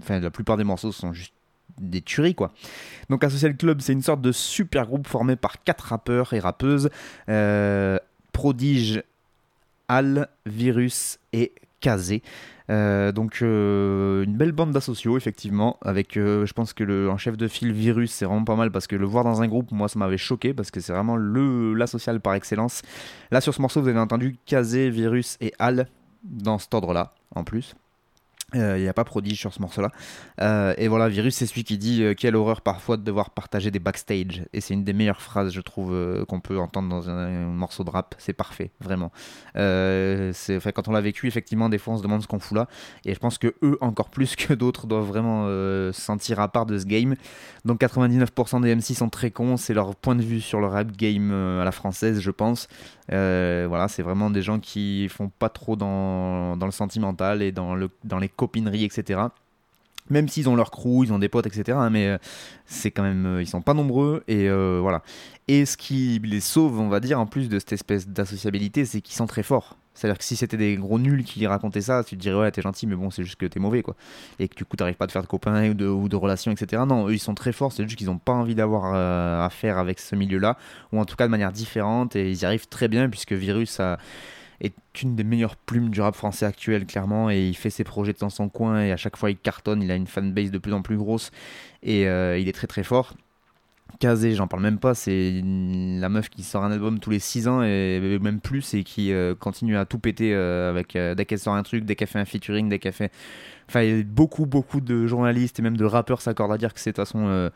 enfin 0.00 0.18
la 0.18 0.30
plupart 0.30 0.56
des 0.56 0.64
morceaux 0.64 0.90
sont 0.90 1.12
juste 1.12 1.34
des 1.80 2.00
tueries 2.00 2.34
quoi. 2.34 2.52
Donc 3.10 3.24
Associal 3.24 3.56
Club 3.56 3.80
c'est 3.80 3.92
une 3.92 4.02
sorte 4.02 4.20
de 4.20 4.32
super 4.32 4.86
groupe 4.86 5.06
formé 5.06 5.36
par 5.36 5.62
quatre 5.62 5.86
rappeurs 5.86 6.32
et 6.32 6.40
rappeuses, 6.40 6.90
euh, 7.28 7.98
Prodige, 8.32 9.02
Al, 9.88 10.28
Virus 10.46 11.18
et 11.32 11.52
Kazé. 11.80 12.22
Euh, 12.70 13.10
donc 13.10 13.42
euh, 13.42 14.22
une 14.22 14.36
belle 14.36 14.52
bande 14.52 14.70
d'associaux 14.70 15.16
effectivement 15.16 15.78
avec 15.82 16.14
je 16.14 16.52
pense 16.52 16.72
que 16.72 16.84
le 16.84 17.10
en 17.10 17.18
chef 17.18 17.36
de 17.36 17.48
file 17.48 17.72
Virus 17.72 18.12
c'est 18.12 18.24
vraiment 18.24 18.44
pas 18.44 18.54
mal 18.54 18.70
parce 18.70 18.86
que 18.86 18.94
le 18.94 19.04
voir 19.04 19.24
dans 19.24 19.42
un 19.42 19.48
groupe 19.48 19.72
moi 19.72 19.88
ça 19.88 19.98
m'avait 19.98 20.16
choqué 20.16 20.54
parce 20.54 20.70
que 20.70 20.80
c'est 20.80 20.92
vraiment 20.92 21.16
le 21.16 21.74
la 21.74 21.88
sociale 21.88 22.20
par 22.20 22.34
excellence 22.34 22.82
là 23.32 23.40
sur 23.40 23.52
ce 23.52 23.60
morceau 23.60 23.82
vous 23.82 23.88
avez 23.88 23.98
entendu 23.98 24.36
Kazé, 24.46 24.90
Virus 24.90 25.36
et 25.40 25.52
Al 25.58 25.88
dans 26.22 26.58
cet 26.58 26.72
ordre 26.72 26.92
là 26.94 27.14
en 27.34 27.42
plus 27.42 27.74
il 28.54 28.60
euh, 28.60 28.78
n'y 28.78 28.88
a 28.88 28.92
pas 28.92 29.04
prodige 29.04 29.38
sur 29.38 29.52
ce 29.52 29.60
morceau-là. 29.60 29.90
Euh, 30.40 30.74
et 30.76 30.88
voilà, 30.88 31.08
Virus, 31.08 31.36
c'est 31.36 31.46
celui 31.46 31.64
qui 31.64 31.78
dit 31.78 32.02
euh, 32.02 32.14
quelle 32.14 32.36
horreur 32.36 32.60
parfois 32.60 32.96
de 32.96 33.02
devoir 33.02 33.30
partager 33.30 33.70
des 33.70 33.78
backstage. 33.78 34.44
Et 34.52 34.60
c'est 34.60 34.74
une 34.74 34.84
des 34.84 34.92
meilleures 34.92 35.22
phrases, 35.22 35.52
je 35.52 35.60
trouve, 35.60 35.92
qu'on 36.28 36.40
peut 36.40 36.58
entendre 36.58 36.88
dans 36.88 37.08
un, 37.08 37.46
morceau 37.46 37.84
de 37.84 37.90
rap. 37.90 38.14
C'est 38.18 38.32
parfait, 38.32 38.70
vraiment. 38.80 39.10
quand 39.54 40.88
on 40.88 40.92
l'a 40.92 41.00
vécu, 41.00 41.26
effectivement, 41.26 41.68
des 41.68 41.78
fois, 41.78 41.94
on 41.94 41.96
se 41.98 42.02
demande 42.02 42.22
ce 42.22 42.26
qu'on 42.26 42.38
fout 42.38 42.56
là. 42.56 42.68
Et 43.04 43.14
je 43.14 43.18
pense 43.18 43.38
que 43.38 43.54
eux, 43.62 43.78
encore 43.80 44.10
plus 44.10 44.36
que 44.36 44.54
d'autres, 44.54 44.86
doivent 44.86 45.06
vraiment 45.06 45.46
se 45.46 45.92
sentir 45.92 46.40
à 46.40 46.48
part 46.48 46.66
de 46.66 46.78
ce 46.78 46.84
game. 46.84 47.16
Donc 47.64 47.80
99% 47.80 48.62
des 48.62 48.74
MC 48.74 48.96
sont 48.96 49.08
très 49.08 49.30
cons. 49.30 49.56
C'est 49.56 49.74
leur 49.74 49.94
point 49.96 50.14
de 50.14 50.22
vue 50.22 50.40
sur 50.40 50.60
le 50.60 50.66
rap 50.66 50.92
game 50.92 51.32
à 51.32 51.64
la 51.64 51.72
française, 51.72 52.20
je 52.20 52.30
pense. 52.30 52.68
Voilà, 53.08 53.88
c'est 53.88 54.02
vraiment 54.02 54.30
des 54.30 54.42
gens 54.42 54.60
qui 54.60 55.08
font 55.08 55.28
pas 55.28 55.48
trop 55.48 55.76
dans, 55.76 56.56
dans 56.56 56.66
le 56.66 56.72
sentimental 56.72 57.42
et 57.42 57.52
dans, 57.52 57.74
le, 57.74 57.90
dans 58.04 58.18
les 58.18 58.28
copinerie, 58.28 58.84
etc. 58.84 59.20
Même 60.10 60.28
s'ils 60.28 60.48
ont 60.48 60.56
leur 60.56 60.70
crew, 60.70 61.04
ils 61.04 61.12
ont 61.12 61.18
des 61.18 61.28
potes, 61.28 61.46
etc. 61.46 61.78
Hein, 61.78 61.90
mais 61.90 62.08
euh, 62.08 62.18
c'est 62.66 62.90
quand 62.90 63.02
même, 63.02 63.26
euh, 63.26 63.42
ils 63.42 63.46
sont 63.46 63.62
pas 63.62 63.74
nombreux 63.74 64.24
et 64.26 64.48
euh, 64.48 64.78
voilà. 64.80 65.02
Et 65.48 65.64
ce 65.64 65.76
qui 65.76 66.20
les 66.24 66.40
sauve, 66.40 66.78
on 66.80 66.88
va 66.88 67.00
dire, 67.00 67.20
en 67.20 67.26
plus 67.26 67.48
de 67.48 67.58
cette 67.58 67.72
espèce 67.72 68.08
d'associabilité, 68.08 68.84
c'est 68.84 69.00
qu'ils 69.00 69.16
sont 69.16 69.26
très 69.26 69.42
forts. 69.42 69.76
C'est-à-dire 69.94 70.18
que 70.18 70.24
si 70.24 70.36
c'était 70.36 70.56
des 70.56 70.76
gros 70.76 70.98
nuls 70.98 71.24
qui 71.24 71.46
racontaient 71.46 71.80
ça, 71.82 72.02
tu 72.04 72.16
te 72.16 72.20
dirais 72.20 72.40
ouais 72.40 72.50
t'es 72.50 72.62
gentil 72.62 72.86
mais 72.86 72.96
bon 72.96 73.10
c'est 73.10 73.24
juste 73.24 73.36
que 73.36 73.46
t'es 73.46 73.60
mauvais 73.60 73.82
quoi. 73.82 73.96
Et 74.38 74.48
que 74.48 74.54
du 74.54 74.64
coup 74.64 74.76
t'arrives 74.76 74.96
pas 74.96 75.04
à 75.04 75.08
te 75.08 75.12
faire 75.12 75.22
de 75.22 75.26
copains 75.26 75.70
ou 75.70 75.74
de, 75.74 75.86
ou 75.86 76.08
de 76.08 76.16
relations 76.16 76.52
etc. 76.52 76.82
Non 76.86 77.08
eux 77.08 77.14
ils 77.14 77.18
sont 77.18 77.34
très 77.34 77.52
forts, 77.52 77.72
c'est 77.72 77.82
juste 77.84 77.96
qu'ils 77.96 78.10
ont 78.10 78.18
pas 78.18 78.32
envie 78.32 78.54
d'avoir 78.54 78.94
à 78.94 79.50
faire 79.50 79.78
avec 79.78 80.00
ce 80.00 80.16
milieu-là 80.16 80.56
ou 80.92 80.98
en 81.00 81.04
tout 81.04 81.16
cas 81.16 81.26
de 81.26 81.30
manière 81.30 81.52
différente 81.52 82.16
et 82.16 82.30
ils 82.30 82.42
y 82.42 82.44
arrivent 82.44 82.68
très 82.68 82.88
bien 82.88 83.08
puisque 83.08 83.32
Virus 83.32 83.80
est 84.62 84.74
une 85.02 85.16
des 85.16 85.24
meilleures 85.24 85.56
plumes 85.56 85.90
du 85.90 86.00
rap 86.00 86.14
français 86.14 86.46
actuel, 86.46 86.86
clairement. 86.86 87.30
Et 87.30 87.48
il 87.48 87.56
fait 87.56 87.70
ses 87.70 87.84
projets 87.84 88.14
dans 88.18 88.30
son 88.30 88.48
coin 88.48 88.80
et 88.80 88.92
à 88.92 88.96
chaque 88.96 89.16
fois 89.16 89.30
il 89.30 89.36
cartonne. 89.36 89.82
Il 89.82 89.90
a 89.90 89.96
une 89.96 90.06
fanbase 90.06 90.50
de 90.50 90.58
plus 90.58 90.72
en 90.72 90.82
plus 90.82 90.96
grosse 90.96 91.30
et 91.82 92.08
euh, 92.08 92.38
il 92.38 92.48
est 92.48 92.52
très 92.52 92.66
très 92.66 92.84
fort. 92.84 93.14
Kazé, 93.98 94.34
j'en 94.34 94.48
parle 94.48 94.62
même 94.62 94.78
pas, 94.78 94.94
c'est 94.94 95.42
la 95.44 96.08
meuf 96.08 96.28
qui 96.28 96.42
sort 96.42 96.64
un 96.64 96.72
album 96.72 96.98
tous 96.98 97.10
les 97.10 97.18
6 97.18 97.48
ans 97.48 97.62
et 97.62 98.18
même 98.20 98.40
plus 98.40 98.74
et 98.74 98.84
qui 98.84 99.12
euh, 99.12 99.34
continue 99.34 99.76
à 99.76 99.84
tout 99.84 99.98
péter 99.98 100.34
euh, 100.34 100.70
avec 100.70 100.96
dès 100.96 101.24
qu'elle 101.24 101.38
sort 101.38 101.54
un 101.54 101.62
truc, 101.62 101.84
dès 101.84 101.94
qu'elle 101.94 102.08
fait 102.08 102.18
un 102.18 102.24
featuring, 102.24 102.68
dès 102.68 102.78
qu'elle 102.78 102.92
fait. 102.92 103.12
Enfin, 103.68 104.02
beaucoup, 104.04 104.46
beaucoup 104.46 104.80
de 104.80 105.06
journalistes 105.06 105.58
et 105.58 105.62
même 105.62 105.76
de 105.76 105.84
rappeurs 105.84 106.20
s'accordent 106.20 106.52
à 106.52 106.58
dire 106.58 106.74
que 106.74 106.80
c'est 106.80 106.90
de 106.90 106.96
toute 106.96 107.06
façon 107.06 107.50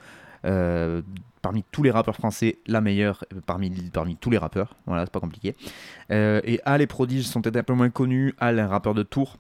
parmi 1.47 1.63
tous 1.71 1.85
les 1.85 1.93
rappeurs 1.93 2.17
français, 2.17 2.59
la 2.67 2.81
meilleure 2.81 3.25
parmi, 3.47 3.71
parmi 3.93 4.17
tous 4.17 4.31
les 4.31 4.39
rappeurs. 4.39 4.75
Voilà, 4.87 5.05
c'est 5.05 5.13
pas 5.13 5.21
compliqué. 5.21 5.55
Euh, 6.11 6.41
et 6.43 6.61
Al 6.65 6.83
et 6.83 6.89
Prodige 6.89 7.25
sont 7.25 7.41
peut-être 7.41 7.57
un 7.57 7.63
peu 7.63 7.73
moins 7.73 7.89
connus. 7.89 8.35
Al, 8.39 8.59
un 8.59 8.67
rappeur 8.67 8.95
de 8.95 9.05
Tours. 9.05 9.37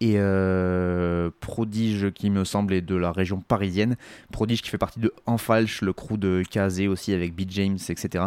Et 0.00 0.14
euh, 0.16 1.30
Prodige, 1.40 2.10
qui 2.12 2.30
me 2.30 2.44
semble 2.44 2.74
est 2.74 2.80
de 2.80 2.94
la 2.94 3.12
région 3.12 3.40
parisienne. 3.40 3.96
Prodige 4.30 4.62
qui 4.62 4.70
fait 4.70 4.78
partie 4.78 5.00
de 5.00 5.12
Enfalche, 5.26 5.82
le 5.82 5.92
crew 5.92 6.16
de 6.16 6.42
Kazé 6.48 6.88
aussi 6.88 7.12
avec 7.12 7.34
Beat 7.34 7.50
James, 7.50 7.78
etc. 7.88 8.26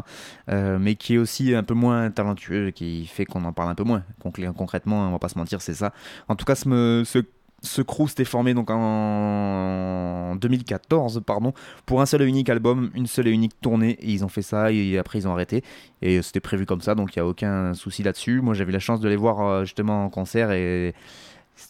Euh, 0.50 0.78
mais 0.80 0.96
qui 0.96 1.16
est 1.16 1.18
aussi 1.18 1.54
un 1.56 1.64
peu 1.64 1.74
moins 1.74 2.12
talentueux, 2.12 2.72
qui 2.72 3.06
fait 3.06 3.26
qu'on 3.26 3.44
en 3.46 3.54
parle 3.54 3.70
un 3.70 3.76
peu 3.76 3.84
moins. 3.84 4.04
Concrètement, 4.20 5.08
on 5.08 5.12
va 5.12 5.20
pas 5.20 5.30
se 5.30 5.38
mentir, 5.38 5.62
c'est 5.62 5.74
ça. 5.74 5.94
En 6.28 6.36
tout 6.36 6.46
cas, 6.46 6.56
ce, 6.56 7.82
crew 7.82 8.08
s'était 8.08 8.26
formé 8.26 8.54
donc 8.54 8.70
en 8.70 10.36
2014 10.36 11.24
pardon, 11.26 11.54
pour 11.86 12.02
un 12.02 12.06
seul 12.06 12.22
et 12.22 12.26
unique 12.26 12.50
album, 12.50 12.92
une 12.94 13.08
seule 13.08 13.28
et 13.28 13.32
unique 13.32 13.60
tournée. 13.62 13.98
Et 14.02 14.12
ils 14.12 14.24
ont 14.24 14.30
fait 14.30 14.42
ça 14.42 14.72
et 14.72 14.98
après 14.98 15.20
ils 15.20 15.28
ont 15.28 15.32
arrêté. 15.32 15.64
Et 16.02 16.22
c'était 16.22 16.40
prévu 16.40 16.66
comme 16.66 16.82
ça, 16.82 16.96
donc 16.96 17.16
il 17.16 17.20
n'y 17.20 17.24
a 17.24 17.28
aucun 17.28 17.74
souci 17.74 18.04
là-dessus. 18.04 18.42
Moi 18.42 18.54
j'avais 18.54 18.72
la 18.72 18.80
chance 18.80 19.00
de 19.00 19.10
les 19.10 19.16
voir 19.16 19.42
euh, 19.42 19.64
justement 19.66 20.06
en 20.06 20.10
concert 20.10 20.52
et 20.52 20.94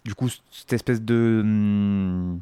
du 0.03 0.15
coup 0.15 0.29
cette 0.51 0.73
espèce 0.73 1.01
de... 1.01 1.41
Hmm, 1.43 2.39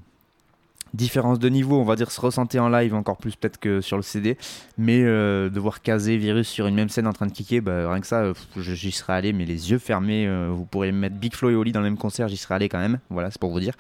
différence 0.93 1.39
de 1.39 1.49
niveau, 1.49 1.79
on 1.79 1.83
va 1.83 1.95
dire, 1.95 2.11
se 2.11 2.21
ressentait 2.21 2.59
en 2.59 2.69
live 2.69 2.93
encore 2.93 3.17
plus 3.17 3.35
peut-être 3.35 3.59
que 3.59 3.81
sur 3.81 3.97
le 3.97 4.03
CD. 4.03 4.37
Mais 4.77 5.01
euh, 5.03 5.49
de 5.49 5.59
voir 5.59 5.81
caser 5.81 6.17
Virus 6.17 6.47
sur 6.47 6.67
une 6.67 6.75
même 6.75 6.89
scène 6.89 7.07
en 7.07 7.13
train 7.13 7.25
de 7.25 7.31
kicker, 7.31 7.61
bah, 7.61 7.91
rien 7.91 7.99
que 7.99 8.07
ça, 8.07 8.31
j'y 8.57 8.91
serais 8.91 9.13
allé, 9.13 9.33
mais 9.33 9.45
les 9.45 9.71
yeux 9.71 9.79
fermés. 9.79 10.27
Euh, 10.27 10.49
vous 10.51 10.65
pourrez 10.65 10.91
mettre 10.91 11.15
Big 11.15 11.33
Flo 11.33 11.49
et 11.49 11.55
Oli 11.55 11.71
dans 11.71 11.79
le 11.79 11.85
même 11.85 11.97
concert, 11.97 12.27
j'y 12.27 12.37
serais 12.37 12.55
allé 12.55 12.69
quand 12.69 12.79
même. 12.79 12.99
Voilà, 13.09 13.31
c'est 13.31 13.39
pour 13.39 13.51
vous 13.51 13.59
dire. 13.59 13.73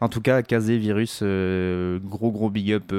En 0.00 0.08
tout 0.08 0.20
cas, 0.20 0.42
caser 0.42 0.78
Virus, 0.78 1.20
euh, 1.22 1.98
gros 2.02 2.30
gros 2.30 2.50
big 2.50 2.72
up 2.72 2.92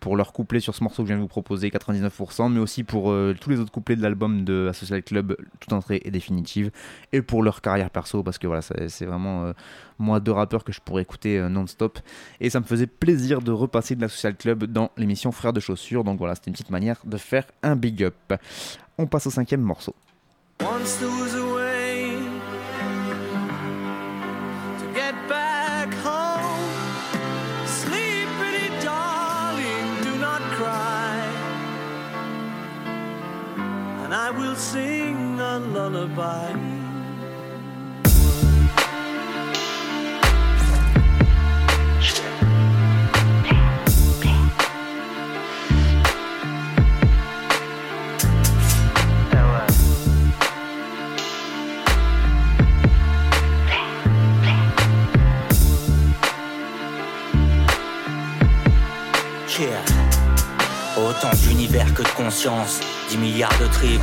pour 0.00 0.16
leur 0.16 0.32
couplet 0.32 0.60
sur 0.60 0.74
ce 0.74 0.82
morceau 0.82 1.02
que 1.02 1.08
je 1.08 1.12
viens 1.12 1.16
de 1.16 1.22
vous 1.22 1.28
proposer, 1.28 1.68
99%, 1.68 2.50
mais 2.52 2.60
aussi 2.60 2.84
pour 2.84 3.14
tous 3.40 3.50
les 3.50 3.60
autres 3.60 3.72
couplets 3.72 3.96
de 3.96 4.02
l'album 4.02 4.44
de 4.44 4.68
Associate 4.70 5.04
Club, 5.04 5.36
toute 5.60 5.72
entrée 5.72 6.00
et 6.04 6.10
définitive, 6.10 6.70
et 7.12 7.22
pour 7.22 7.42
leur 7.42 7.60
carrière 7.60 7.90
perso, 7.90 8.22
parce 8.22 8.38
que 8.38 8.46
voilà, 8.46 8.62
c'est 8.62 9.04
vraiment 9.06 9.52
moi 10.00 10.20
deux 10.20 10.32
rappeurs 10.32 10.64
que 10.64 10.72
je 10.72 10.80
pourrais 10.80 11.02
écouter 11.02 11.38
euh, 11.38 11.48
non-stop. 11.48 11.98
Et 12.40 12.50
ça 12.50 12.60
me 12.60 12.64
faisait 12.64 12.86
plaisir 12.86 13.40
de 13.40 13.52
repasser 13.52 13.94
de 13.94 14.00
la 14.00 14.08
Social 14.08 14.36
Club 14.36 14.64
dans 14.64 14.90
l'émission 14.96 15.32
Frères 15.32 15.52
de 15.52 15.60
Chaussures. 15.60 16.04
Donc 16.04 16.18
voilà, 16.18 16.34
c'était 16.34 16.48
une 16.48 16.54
petite 16.54 16.70
manière 16.70 16.96
de 17.04 17.16
faire 17.16 17.44
un 17.62 17.76
big 17.76 18.02
up. 18.02 18.32
On 18.98 19.06
passe 19.06 19.26
au 19.26 19.30
cinquième 19.30 19.62
morceau. 19.62 19.94
I 34.30 34.32
will 34.32 34.54
sing 34.54 35.40
a 35.40 35.58
lullaby. 35.58 36.69
Autant 61.22 61.36
d'univers 61.36 61.92
que 61.92 62.02
de 62.02 62.08
conscience, 62.16 62.80
10 63.10 63.18
milliards 63.18 63.58
de 63.60 63.66
tripes. 63.66 64.00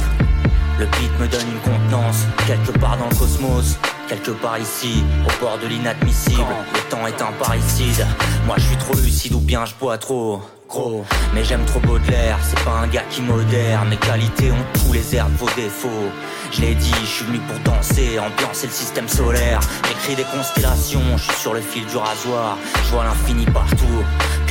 Le 0.78 0.86
beat 0.86 1.20
me 1.20 1.28
donne 1.28 1.48
une 1.52 1.60
contenance, 1.62 2.28
quelque 2.46 2.78
part 2.78 2.96
dans 2.98 3.10
le 3.10 3.16
cosmos. 3.16 3.76
Quelque 4.08 4.30
part 4.30 4.60
ici, 4.60 5.04
au 5.26 5.42
bord 5.42 5.58
de 5.58 5.66
l'inadmissible, 5.66 6.46
le 6.76 6.90
temps 6.92 7.08
est 7.08 7.20
un 7.20 7.32
parricide. 7.44 8.06
Moi 8.46 8.58
je 8.60 8.66
suis 8.66 8.78
trop 8.78 8.94
lucide 8.94 9.34
ou 9.34 9.40
bien 9.40 9.66
je 9.66 9.74
bois 9.80 9.98
trop. 9.98 10.44
Gros, 10.70 11.06
mais 11.34 11.44
j'aime 11.44 11.66
trop 11.66 11.80
Baudelaire, 11.80 12.38
c'est 12.44 12.64
pas 12.64 12.82
un 12.84 12.88
gars 12.88 13.06
qui 13.10 13.22
modère. 13.22 13.84
Mes 13.86 13.98
qualités 13.98 14.52
ont 14.52 14.66
tous 14.74 14.94
les 14.94 15.16
airs 15.16 15.30
de 15.30 15.38
vos 15.38 15.50
défauts. 15.56 16.12
Je 16.52 16.62
l'ai 16.62 16.76
dit, 16.76 16.94
je 17.02 17.08
suis 17.08 17.26
venu 17.26 17.40
pour 17.40 17.58
danser, 17.62 18.20
ambiancer 18.20 18.68
le 18.68 18.74
système 18.74 19.08
solaire. 19.08 19.60
J'écris 19.88 20.16
des 20.16 20.30
constellations, 20.38 21.18
je 21.18 21.24
suis 21.24 21.42
sur 21.42 21.56
le 21.56 21.62
fil 21.62 21.86
du 21.86 21.98
rasoir, 21.98 22.58
je 22.84 22.92
vois 22.92 23.06
l'infini 23.06 23.46
partout 23.46 24.04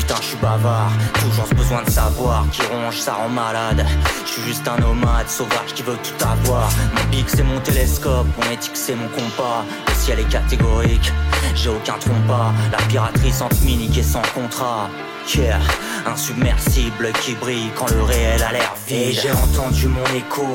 putain 0.07 0.21
je 0.21 0.27
suis 0.29 0.37
bavard 0.37 0.91
Toujours 1.15 1.47
ce 1.47 1.55
besoin 1.55 1.83
de 1.83 1.91
savoir 1.91 2.47
Qui 2.53 2.63
ronge 2.63 2.99
ça 2.99 3.15
rend 3.15 3.29
malade 3.29 3.85
Je 4.25 4.31
suis 4.31 4.43
juste 4.43 4.69
un 4.69 4.79
nomade 4.79 5.29
sauvage 5.29 5.75
qui 5.75 5.83
veut 5.83 5.97
tout 6.03 6.25
avoir 6.25 6.69
Mon 6.97 7.11
bic 7.11 7.29
c'est 7.29 7.43
mon 7.43 7.61
télescope 7.61 8.27
Mon 8.37 8.51
éthique 8.51 8.77
c'est 8.77 8.95
mon 8.95 9.09
compas 9.09 9.65
Le 9.89 9.95
ciel 9.95 10.21
est 10.21 10.29
catégorique 10.29 11.13
J'ai 11.55 11.71
aucun 11.71 11.95
trompa 11.95 12.53
La 12.71 12.79
piraterie 12.89 13.33
sans 13.33 13.49
minique 13.63 13.99
et 13.99 14.03
sans 14.03 14.23
contrat 14.35 14.89
Yeah, 15.35 15.59
insubmersible 16.07 17.11
qui 17.21 17.35
brille 17.35 17.71
quand 17.75 17.91
le 17.91 18.01
réel 18.01 18.41
a 18.45 18.53
l'air 18.53 18.73
vide. 18.87 19.09
Et 19.09 19.13
j'ai 19.13 19.33
entendu 19.33 19.89
mon 19.89 20.05
écho, 20.17 20.47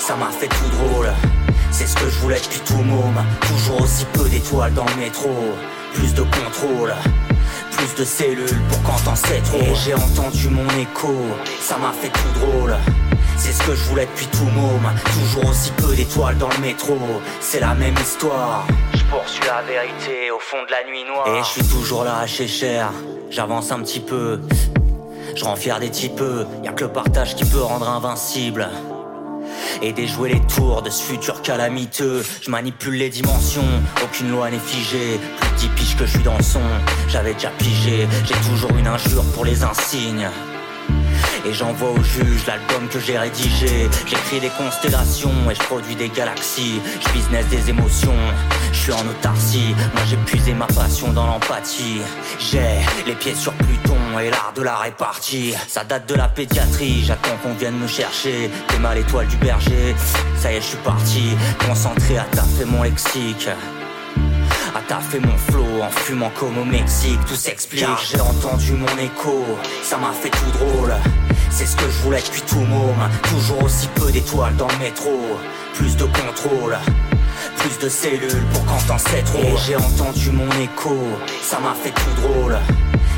ça 0.00 0.16
m'a 0.16 0.30
fait 0.30 0.48
tout 0.48 0.68
drôle. 0.76 1.12
C'est 1.70 1.86
ce 1.86 1.94
que 1.94 2.10
je 2.10 2.18
voulais 2.18 2.40
depuis 2.40 2.58
tout 2.66 2.82
môme. 2.82 3.24
Toujours 3.42 3.82
aussi 3.82 4.04
peu 4.14 4.28
d'étoiles 4.28 4.74
dans 4.74 4.84
le 4.84 4.96
métro. 4.96 5.30
Plus 5.94 6.12
de 6.12 6.22
contrôle, 6.22 6.92
plus 7.72 7.94
de 7.94 8.04
cellules 8.04 8.62
pour 8.68 8.82
quand 8.82 9.04
t'en 9.04 9.16
sais 9.16 9.40
trop. 9.42 9.74
J'ai 9.84 9.94
entendu 9.94 10.48
mon 10.48 10.68
écho, 10.78 11.14
ça 11.60 11.76
m'a 11.78 11.92
fait 11.92 12.08
tout 12.08 12.40
drôle. 12.40 12.76
C'est 13.36 13.52
ce 13.52 13.62
que 13.62 13.74
je 13.74 13.84
voulais 13.84 14.06
depuis 14.06 14.26
tout 14.26 14.44
môme. 14.44 14.90
Toujours 15.12 15.50
aussi 15.50 15.70
peu 15.72 15.94
d'étoiles 15.94 16.38
dans 16.38 16.48
le 16.48 16.58
métro. 16.58 16.96
C'est 17.40 17.60
la 17.60 17.74
même 17.74 17.94
histoire. 18.02 18.66
Je 18.94 19.04
poursuis 19.04 19.44
la 19.46 19.62
vérité 19.62 20.30
au 20.30 20.38
fond 20.38 20.64
de 20.66 20.70
la 20.70 20.84
nuit 20.84 21.04
noire. 21.04 21.28
Et 21.28 21.40
je 21.40 21.48
suis 21.48 21.68
toujours 21.68 22.04
là 22.04 22.20
à 22.20 22.26
cher. 22.26 22.90
J'avance 23.30 23.70
un 23.72 23.80
petit 23.80 24.00
peu. 24.00 24.40
Je 25.34 25.44
rends 25.44 25.56
fier 25.56 25.78
des 25.78 25.90
types. 25.90 26.22
Y'a 26.64 26.72
que 26.72 26.84
le 26.84 26.90
partage 26.90 27.36
qui 27.36 27.44
peut 27.44 27.62
rendre 27.62 27.88
invincible 27.88 28.68
et 29.82 29.92
déjouer 29.92 30.34
les 30.34 30.40
tours 30.40 30.82
de 30.82 30.90
ce 30.90 31.02
futur 31.02 31.42
calamiteux. 31.42 32.24
Je 32.42 32.50
manipule 32.50 32.94
les 32.94 33.10
dimensions, 33.10 33.62
aucune 34.02 34.30
loi 34.30 34.50
n'est 34.50 34.58
figée. 34.58 35.18
Plus 35.40 35.50
de 35.50 35.56
10 35.56 35.68
piges 35.76 35.96
que 35.96 36.06
je 36.06 36.10
suis 36.12 36.22
dans 36.22 36.36
le 36.36 36.42
son, 36.42 36.62
j'avais 37.08 37.34
déjà 37.34 37.50
pigé. 37.50 38.06
J'ai 38.24 38.50
toujours 38.50 38.70
une 38.76 38.86
injure 38.86 39.24
pour 39.34 39.44
les 39.44 39.62
insignes. 39.62 40.28
Et 41.46 41.52
j'envoie 41.52 41.90
au 41.90 42.02
juge 42.02 42.44
l'album 42.46 42.88
que 42.88 42.98
j'ai 42.98 43.16
rédigé. 43.16 43.88
J'écris 44.06 44.40
des 44.40 44.50
constellations 44.50 45.30
et 45.48 45.54
je 45.54 45.62
produis 45.62 45.94
des 45.94 46.08
galaxies. 46.08 46.80
Je 47.00 47.12
business 47.12 47.46
des 47.46 47.70
émotions, 47.70 48.16
je 48.72 48.78
suis 48.78 48.92
en 48.92 49.06
autarcie. 49.06 49.74
Moi 49.94 50.02
j'ai 50.08 50.16
puisé 50.16 50.54
ma 50.54 50.66
passion 50.66 51.12
dans 51.12 51.26
l'empathie. 51.26 52.00
J'ai 52.40 52.80
les 53.06 53.14
pieds 53.14 53.34
sur 53.34 53.52
Pluton 53.52 54.18
et 54.18 54.30
l'art 54.30 54.52
de 54.56 54.62
la 54.62 54.76
répartie. 54.76 55.54
Ça 55.68 55.84
date 55.84 56.08
de 56.08 56.14
la 56.14 56.28
pédiatrie, 56.28 57.04
j'attends 57.04 57.36
qu'on 57.42 57.54
vienne 57.54 57.78
me 57.78 57.86
chercher. 57.86 58.50
T'es 58.66 58.78
mal 58.78 58.98
étoile 58.98 59.28
du 59.28 59.36
berger, 59.36 59.94
ça 60.36 60.52
y 60.52 60.56
est, 60.56 60.60
je 60.60 60.66
suis 60.66 60.78
parti. 60.78 61.36
Concentré 61.64 62.18
à 62.18 62.24
taffer 62.24 62.64
mon 62.64 62.82
lexique. 62.82 63.48
À 64.76 64.80
taffer 64.80 65.20
mon 65.20 65.38
flow 65.38 65.80
en 65.82 65.88
fumant 65.88 66.30
comme 66.38 66.58
au 66.58 66.64
Mexique, 66.64 67.18
tout 67.26 67.34
s'explique. 67.34 67.80
Car 67.80 67.98
j'ai 67.98 68.20
entendu 68.20 68.72
mon 68.74 68.98
écho, 68.98 69.42
ça 69.82 69.96
m'a 69.96 70.12
fait 70.12 70.28
tout 70.28 70.50
drôle. 70.58 70.92
C'est 71.48 71.64
ce 71.64 71.74
que 71.76 71.88
je 71.88 72.02
voulais 72.02 72.20
depuis 72.20 72.42
tout 72.42 72.60
môme. 72.60 73.08
Toujours 73.22 73.62
aussi 73.62 73.88
peu 73.94 74.12
d'étoiles 74.12 74.54
dans 74.56 74.68
le 74.68 74.76
métro. 74.76 75.18
Plus 75.72 75.96
de 75.96 76.04
contrôle. 76.04 76.76
Plus 77.56 77.78
de 77.78 77.88
cellules 77.88 78.44
pour 78.52 78.66
quand 78.66 78.86
t'en 78.86 78.98
sais 78.98 79.22
trop. 79.22 79.38
Et 79.38 79.54
j'ai 79.66 79.76
entendu 79.76 80.30
mon 80.30 80.50
écho, 80.60 80.94
ça 81.40 81.58
m'a 81.58 81.72
fait 81.72 81.92
tout 81.92 82.20
drôle. 82.20 82.58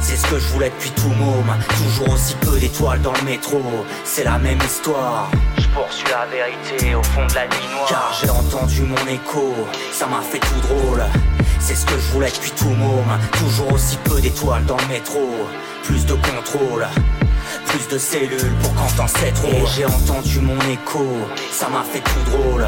C'est 0.00 0.16
ce 0.16 0.28
que 0.28 0.38
je 0.38 0.46
voulais 0.52 0.70
depuis 0.70 0.92
tout 0.92 1.09
môme. 1.09 1.56
Toujours 1.76 2.14
aussi 2.14 2.36
peu 2.36 2.56
d'étoiles 2.56 3.02
dans 3.02 3.14
le 3.14 3.22
métro. 3.22 3.61
C'est 4.04 4.22
la 4.22 4.38
même 4.38 4.61
histoire. 4.64 5.28
Je 5.56 5.66
poursuis 5.74 6.06
la 6.09 6.24
vérité 6.26 6.94
au 6.94 7.02
fond 7.02 7.26
de 7.26 7.34
la 7.34 7.46
nuit 7.46 7.68
noire. 7.72 7.88
Car 7.88 8.16
j'ai 8.20 8.30
entendu 8.30 8.82
mon 8.82 9.12
écho, 9.12 9.56
ça 9.90 10.06
m'a 10.06 10.20
fait 10.20 10.38
tout 10.38 10.61
drôle. 10.68 11.02
C'est 11.61 11.74
ce 11.74 11.84
que 11.86 11.98
je 11.98 12.12
voulais 12.12 12.30
depuis 12.30 12.52
tout 12.52 12.70
môme. 12.70 13.18
Toujours 13.32 13.72
aussi 13.72 13.96
peu 14.04 14.20
d'étoiles 14.20 14.64
dans 14.64 14.76
le 14.76 14.86
métro. 14.86 15.20
Plus 15.84 16.06
de 16.06 16.14
contrôle. 16.14 16.86
Plus 17.66 17.88
de 17.88 17.98
cellules 17.98 18.54
pour 18.62 18.74
quand 18.74 18.96
t'en 18.96 19.06
sais 19.06 19.32
trop. 19.32 19.66
J'ai 19.74 19.84
entendu 19.84 20.40
mon 20.40 20.59
écho, 20.70 21.06
ça 21.50 21.68
m'a 21.68 21.82
fait 21.82 22.00
tout 22.00 22.30
drôle. 22.30 22.66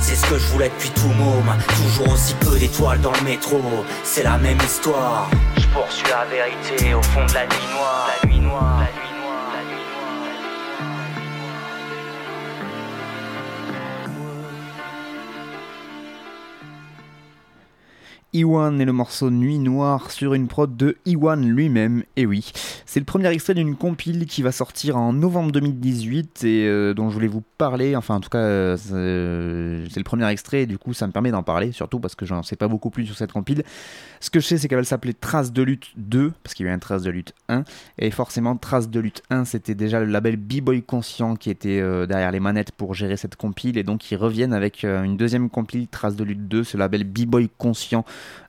C'est 0.00 0.14
ce 0.14 0.26
que 0.26 0.38
je 0.38 0.46
voulais 0.48 0.70
depuis 0.70 0.90
tout 0.90 1.08
môme. 1.08 1.54
Toujours 1.76 2.14
aussi 2.14 2.34
peu 2.34 2.58
d'étoiles 2.58 3.00
dans 3.00 3.12
le 3.12 3.22
métro. 3.22 3.60
C'est 4.02 4.22
la 4.22 4.38
même 4.38 4.58
histoire. 4.64 5.28
Je 5.56 5.66
poursuis 5.68 6.08
la 6.08 6.24
vérité 6.24 6.94
au 6.94 7.02
fond 7.02 7.24
de. 7.26 7.34
La 7.34 7.46
nuit 7.46 8.40
noire. 8.40 8.80
Iwan 18.32 18.80
et 18.80 18.84
le 18.84 18.92
morceau 18.92 19.28
Nuit 19.28 19.58
Noire 19.58 20.12
sur 20.12 20.34
une 20.34 20.46
prod 20.46 20.76
de 20.76 20.96
Iwan 21.04 21.44
lui-même, 21.44 22.04
et 22.16 22.26
oui. 22.26 22.52
C'est 22.86 23.00
le 23.00 23.06
premier 23.06 23.28
extrait 23.28 23.54
d'une 23.54 23.74
compile 23.74 24.26
qui 24.26 24.42
va 24.42 24.52
sortir 24.52 24.96
en 24.96 25.12
novembre 25.12 25.50
2018 25.50 26.44
et 26.44 26.66
euh, 26.66 26.94
dont 26.94 27.08
je 27.10 27.14
voulais 27.14 27.26
vous 27.26 27.42
parler, 27.58 27.96
enfin 27.96 28.16
en 28.16 28.20
tout 28.20 28.28
cas 28.28 28.38
euh, 28.38 28.76
c'est 29.88 29.98
le 29.98 30.04
premier 30.04 30.28
extrait 30.28 30.62
et 30.62 30.66
du 30.66 30.78
coup 30.78 30.94
ça 30.94 31.08
me 31.08 31.12
permet 31.12 31.32
d'en 31.32 31.42
parler, 31.42 31.72
surtout 31.72 31.98
parce 31.98 32.14
que 32.14 32.24
j'en 32.24 32.44
sais 32.44 32.54
pas 32.54 32.68
beaucoup 32.68 32.90
plus 32.90 33.04
sur 33.04 33.16
cette 33.16 33.32
compile. 33.32 33.64
Ce 34.20 34.30
que 34.30 34.38
je 34.38 34.46
sais 34.46 34.58
c'est 34.58 34.68
qu'elle 34.68 34.78
va 34.78 34.84
s'appeler 34.84 35.14
Trace 35.14 35.52
de 35.52 35.62
lutte 35.62 35.90
2, 35.96 36.32
parce 36.44 36.54
qu'il 36.54 36.66
y 36.66 36.68
a 36.68 36.72
eu 36.72 36.74
un 36.74 36.78
Trace 36.78 37.02
de 37.02 37.10
lutte 37.10 37.34
1, 37.48 37.64
et 37.98 38.12
forcément 38.12 38.56
Trace 38.56 38.90
de 38.90 39.00
lutte 39.00 39.22
1 39.30 39.44
c'était 39.44 39.74
déjà 39.74 39.98
le 39.98 40.06
label 40.06 40.36
B-Boy 40.36 40.82
Conscient 40.82 41.34
qui 41.34 41.50
était 41.50 41.80
euh, 41.80 42.06
derrière 42.06 42.30
les 42.30 42.40
manettes 42.40 42.70
pour 42.70 42.94
gérer 42.94 43.16
cette 43.16 43.34
compile 43.34 43.76
et 43.76 43.82
donc 43.82 44.08
ils 44.12 44.16
reviennent 44.16 44.52
avec 44.52 44.84
une 44.84 45.16
deuxième 45.16 45.50
compile 45.50 45.88
Trace 45.88 46.14
de 46.14 46.22
lutte 46.22 46.46
2, 46.46 46.62
ce 46.62 46.76
label 46.76 47.02
B-Boy 47.02 47.50
Conscient 47.58 48.04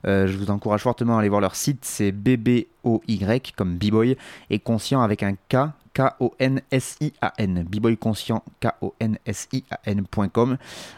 euh, 0.06 0.26
je 0.26 0.36
vous 0.36 0.50
encourage 0.50 0.82
fortement 0.82 1.16
à 1.16 1.20
aller 1.20 1.28
voir 1.28 1.40
leur 1.40 1.54
site, 1.54 1.84
c'est 1.84 2.12
BBOY 2.12 3.42
comme 3.56 3.76
B-Boy 3.76 4.16
et 4.50 4.58
conscient 4.58 5.00
avec 5.02 5.22
un 5.22 5.34
K. 5.48 5.56
K-O-N-S-I-A-N, 5.94 7.66
B-Boy 7.70 7.98
Conscient, 7.98 8.42
K-O-N-S-I-A-N.com. 8.62 10.56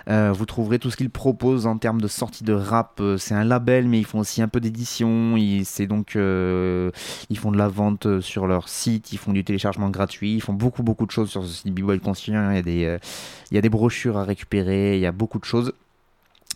Euh, 0.09 0.31
vous 0.33 0.47
trouverez 0.47 0.79
tout 0.79 0.89
ce 0.89 0.97
qu'ils 0.97 1.11
proposent 1.11 1.67
en 1.67 1.79
termes 1.79 2.01
de 2.01 2.07
sortie 2.07 2.45
de 2.45 2.53
rap. 2.53 3.01
Euh, 3.01 3.19
c'est 3.19 3.35
un 3.35 3.43
label, 3.43 3.89
mais 3.89 3.99
ils 3.99 4.05
font 4.05 4.21
aussi 4.21 4.41
un 4.41 4.47
peu 4.47 4.61
d'édition. 4.61 5.35
C'est 5.65 5.89
donc, 5.89 6.13
ils 6.15 6.93
font 7.37 7.51
de 7.51 7.59
la 7.59 7.67
vente 7.67 8.21
sur 8.21 8.47
leur 8.47 8.69
site, 8.69 9.13
ils 9.13 9.19
font 9.19 9.33
du 9.33 9.43
téléchargement 9.43 9.91
gratuit, 9.91 10.35
ils 10.35 10.41
font 10.41 10.53
beaucoup, 10.53 10.85
beaucoup 10.85 11.07
de 11.07 11.11
choses 11.11 11.29
sur 11.29 11.43
ce 11.43 11.53
site 11.53 11.75
B-Boy 11.75 11.99
Conscient. 11.99 12.53
Il 12.53 13.01
y 13.51 13.59
a 13.59 13.61
des 13.61 13.69
brochures 13.69 14.17
à 14.17 14.23
récupérer, 14.23 14.95
il 14.95 15.01
y 15.01 15.07
a 15.07 15.13
beaucoup 15.13 15.41
de 15.41 15.45
choses. 15.45 15.73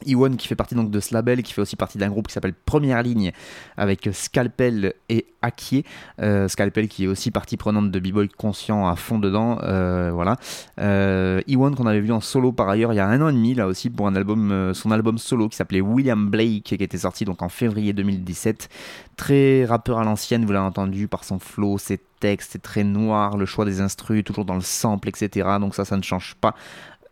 Iwan 0.07 0.37
qui 0.37 0.49
fait 0.49 0.57
partie 0.57 0.75
donc 0.75 0.91
de 0.91 1.01
ce 1.01 1.15
label, 1.15 1.43
qui 1.43 1.53
fait 1.53 1.61
aussi 1.61 1.77
partie 1.77 1.99
d'un 1.99 2.09
groupe 2.09 2.29
qui 2.29 2.35
s'appelle 2.35 2.55
Première 2.55 3.03
Ligne 3.03 3.33
avec 3.77 4.09
Scalpel 4.13 4.95
et 5.09 5.27
Akier. 5.43 5.85
Euh, 6.21 6.49
Scalpel 6.49 6.89
qui 6.89 7.05
est 7.05 7.07
aussi 7.07 7.31
partie 7.31 7.57
prenante 7.57 7.91
de 7.91 7.99
B-Boy 7.99 8.29
Conscient 8.29 8.87
à 8.87 8.97
fond 8.97 9.19
dedans. 9.19 9.59
Euh, 9.63 10.11
voilà. 10.13 10.37
Euh, 10.81 11.41
Iwan 11.47 11.75
qu'on 11.75 11.87
avait 11.87 12.01
vu 12.01 12.13
en 12.13 12.21
solo 12.21 12.53
par 12.53 12.69
ailleurs 12.69 12.93
il 12.93 12.97
y 12.97 13.01
a 13.01 13.07
un 13.07 13.21
an 13.21 13.29
et 13.29 13.33
demi 13.33 13.55
là 13.55 13.67
aussi 13.67 13.91
pour 13.91 14.07
un 14.07 14.15
album, 14.15 14.51
euh, 14.53 14.75
son 14.75 14.91
album 14.91 15.19
solo 15.19 15.49
qui 15.49 15.57
s'appelait 15.57 15.81
William 15.81 16.29
Blake 16.29 16.65
qui 16.65 16.75
était 16.75 16.99
sorti 16.99 17.25
donc 17.25 17.43
en 17.43 17.49
février 17.49 17.93
2017. 17.93 18.69
Très 19.17 19.65
rappeur 19.65 19.99
à 19.99 20.05
l'ancienne, 20.05 20.45
vous 20.45 20.53
l'avez 20.53 20.67
entendu 20.67 21.09
par 21.09 21.25
son 21.25 21.39
flow, 21.39 21.79
ses 21.79 22.01
textes, 22.21 22.53
c'est 22.53 22.63
très 22.63 22.85
noir, 22.85 23.37
le 23.37 23.47
choix 23.47 23.65
des 23.65 23.81
instrus, 23.81 24.25
toujours 24.25 24.45
dans 24.45 24.55
le 24.55 24.61
sample, 24.61 25.09
etc. 25.09 25.49
Donc 25.61 25.75
ça, 25.75 25.85
ça 25.85 25.97
ne 25.97 26.03
change 26.03 26.37
pas 26.41 26.55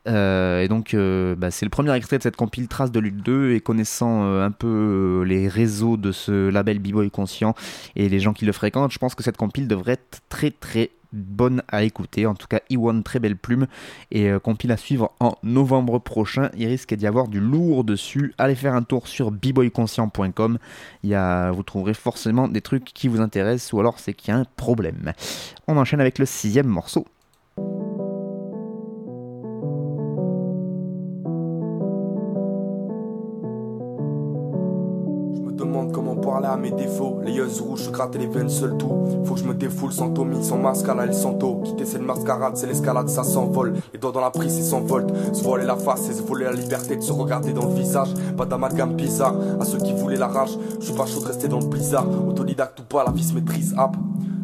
euh, 0.07 0.63
et 0.63 0.69
donc, 0.69 0.95
euh, 0.95 1.35
bah, 1.35 1.51
c'est 1.51 1.67
le 1.67 1.71
premier 1.71 1.95
extrait 1.95 2.19
de 2.19 2.23
cette 2.23 2.37
compile 2.37 2.69
Trace 2.69 2.93
de 2.93 3.01
Lutte 3.01 3.23
2. 3.23 3.53
Et 3.53 3.61
connaissant 3.61 4.25
euh, 4.25 4.45
un 4.45 4.51
peu 4.51 5.25
les 5.27 5.49
réseaux 5.49 5.97
de 5.97 6.13
ce 6.13 6.49
label 6.49 6.79
B-Boy 6.79 7.11
Conscient 7.11 7.55
et 7.97 8.09
les 8.09 8.21
gens 8.21 8.33
qui 8.33 8.45
le 8.45 8.53
fréquentent, 8.53 8.93
je 8.93 8.99
pense 8.99 9.15
que 9.15 9.23
cette 9.23 9.37
compile 9.37 9.69
devrait 9.69 9.93
être 9.93 10.21
très 10.29 10.51
très 10.51 10.91
bonne 11.13 11.63
à 11.69 11.83
écouter. 11.83 12.27
En 12.27 12.35
tout 12.35 12.47
cas, 12.47 12.61
Iwan, 12.69 13.03
très 13.03 13.19
belle 13.19 13.37
plume. 13.37 13.67
Et 14.11 14.31
compile 14.43 14.73
à 14.73 14.77
suivre 14.77 15.13
en 15.21 15.37
novembre 15.43 15.99
prochain. 15.99 16.51
Il 16.57 16.67
risque 16.67 16.95
d'y 16.95 17.07
avoir 17.07 17.29
du 17.29 17.41
lourd 17.41 17.85
dessus. 17.85 18.35
Allez 18.39 18.55
faire 18.55 18.75
un 18.75 18.83
tour 18.83 19.09
sur 19.09 19.31
bboyconscient.com. 19.31 20.59
Vous 21.05 21.63
trouverez 21.63 21.95
forcément 21.95 22.49
des 22.49 22.61
trucs 22.61 22.85
qui 22.85 23.09
vous 23.09 23.21
intéressent 23.21 23.73
ou 23.73 23.81
alors 23.81 23.99
c'est 23.99 24.13
qu'il 24.13 24.35
y 24.35 24.37
a 24.37 24.41
un 24.41 24.47
problème. 24.57 25.13
On 25.69 25.77
enchaîne 25.77 26.01
avec 26.01 26.19
le 26.19 26.27
sixième 26.27 26.67
morceau. 26.67 27.07
Mes 36.71 36.77
défauts. 36.77 37.21
Les 37.25 37.33
yeux 37.33 37.49
rouges, 37.61 37.85
je 37.85 37.91
gratte 37.91 38.17
les 38.17 38.27
veines 38.27 38.49
seul 38.49 38.77
tout. 38.77 38.93
Faut 39.25 39.35
que 39.35 39.41
je 39.41 39.45
me 39.45 39.55
défoule 39.55 39.93
sans 39.93 40.11
Tommy, 40.11 40.43
sans 40.45 40.59
mascara, 40.59 41.05
El 41.05 41.14
Santo. 41.14 41.62
Quitter 41.64 41.85
cette 41.85 42.03
mascarade, 42.03 42.57
c'est 42.57 42.67
l'escalade, 42.67 43.09
ça 43.09 43.23
s'envole. 43.23 43.75
Les 43.93 43.99
doigts 43.99 44.12
dans 44.12 44.21
la 44.21 44.31
prise, 44.31 44.57
ils 44.57 44.64
s'envolent. 44.64 45.07
Se 45.33 45.43
voler 45.43 45.64
la 45.64 45.77
face, 45.77 46.09
et 46.09 46.14
se 46.14 46.23
voler 46.23 46.45
la 46.45 46.53
liberté 46.53 46.97
de 46.97 47.03
se 47.03 47.12
regarder 47.12 47.53
dans 47.53 47.69
le 47.69 47.75
visage. 47.75 48.09
Pas 48.37 48.47
d'amalgame 48.47 48.95
bizarre 48.95 49.35
à 49.61 49.64
ceux 49.64 49.79
qui 49.79 49.93
voulaient 49.93 50.17
la 50.17 50.29
rage. 50.29 50.59
Je 50.81 50.87
suis 50.87 50.95
pas 50.95 51.07
chaud 51.07 51.21
de 51.21 51.27
rester 51.27 51.49
dans 51.49 51.61
le 51.61 51.67
blizzard. 51.67 52.07
Autodidacte 52.29 52.81
ou 52.81 52.85
pas, 52.85 53.05
la 53.05 53.12
vie 53.12 53.25
se 53.25 53.35
maîtrise. 53.35 53.75
App. 53.77 53.97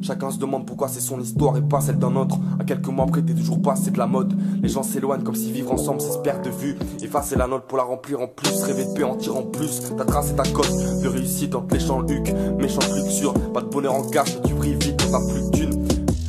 Chacun 0.02 0.32
se 0.32 0.38
demande 0.38 0.66
pourquoi 0.66 0.88
c'est 0.88 1.00
son 1.00 1.20
histoire 1.20 1.56
et 1.56 1.62
pas 1.62 1.80
celle 1.80 1.98
d'un 1.98 2.16
autre. 2.16 2.36
À 2.58 2.64
quelques 2.64 2.88
mois 2.88 3.04
après, 3.04 3.22
t'es 3.22 3.34
toujours 3.34 3.62
passé 3.62 3.92
de 3.92 3.98
la 3.98 4.08
mode. 4.08 4.34
Les 4.60 4.68
gens 4.68 4.82
s'éloignent 4.82 5.22
comme 5.22 5.36
si 5.36 5.52
vivre 5.52 5.70
ensemble 5.72 6.00
c'est 6.00 6.10
se 6.10 6.18
de 6.18 6.50
vue. 6.50 6.76
Effacer 7.00 7.36
la 7.36 7.46
note 7.46 7.68
pour 7.68 7.78
la 7.78 7.84
remplir 7.84 8.20
en 8.20 8.26
plus. 8.26 8.62
Rêver 8.64 8.84
de 8.84 8.92
paix 8.94 9.04
en 9.04 9.14
tirant 9.14 9.42
plus. 9.44 9.80
Ta 9.96 10.04
trace 10.04 10.32
et 10.32 10.34
ta 10.34 10.42
cote 10.42 10.72
de 11.02 11.06
réussite 11.06 11.54
entre 11.54 11.74
les 11.74 11.80
champs 11.80 12.04
huc. 12.04 12.34
Méchante 12.58 12.90
luxure, 12.96 13.32
pas 13.52 13.60
de 13.60 13.68
bonheur 13.68 13.94
en 13.94 14.02
cash, 14.02 14.42
tu 14.42 14.54
brilles 14.54 14.74
vite 14.74 15.00
quand 15.00 15.12
t'as 15.12 15.32
plus 15.32 15.42
de 15.42 15.50
thunes. 15.50 15.86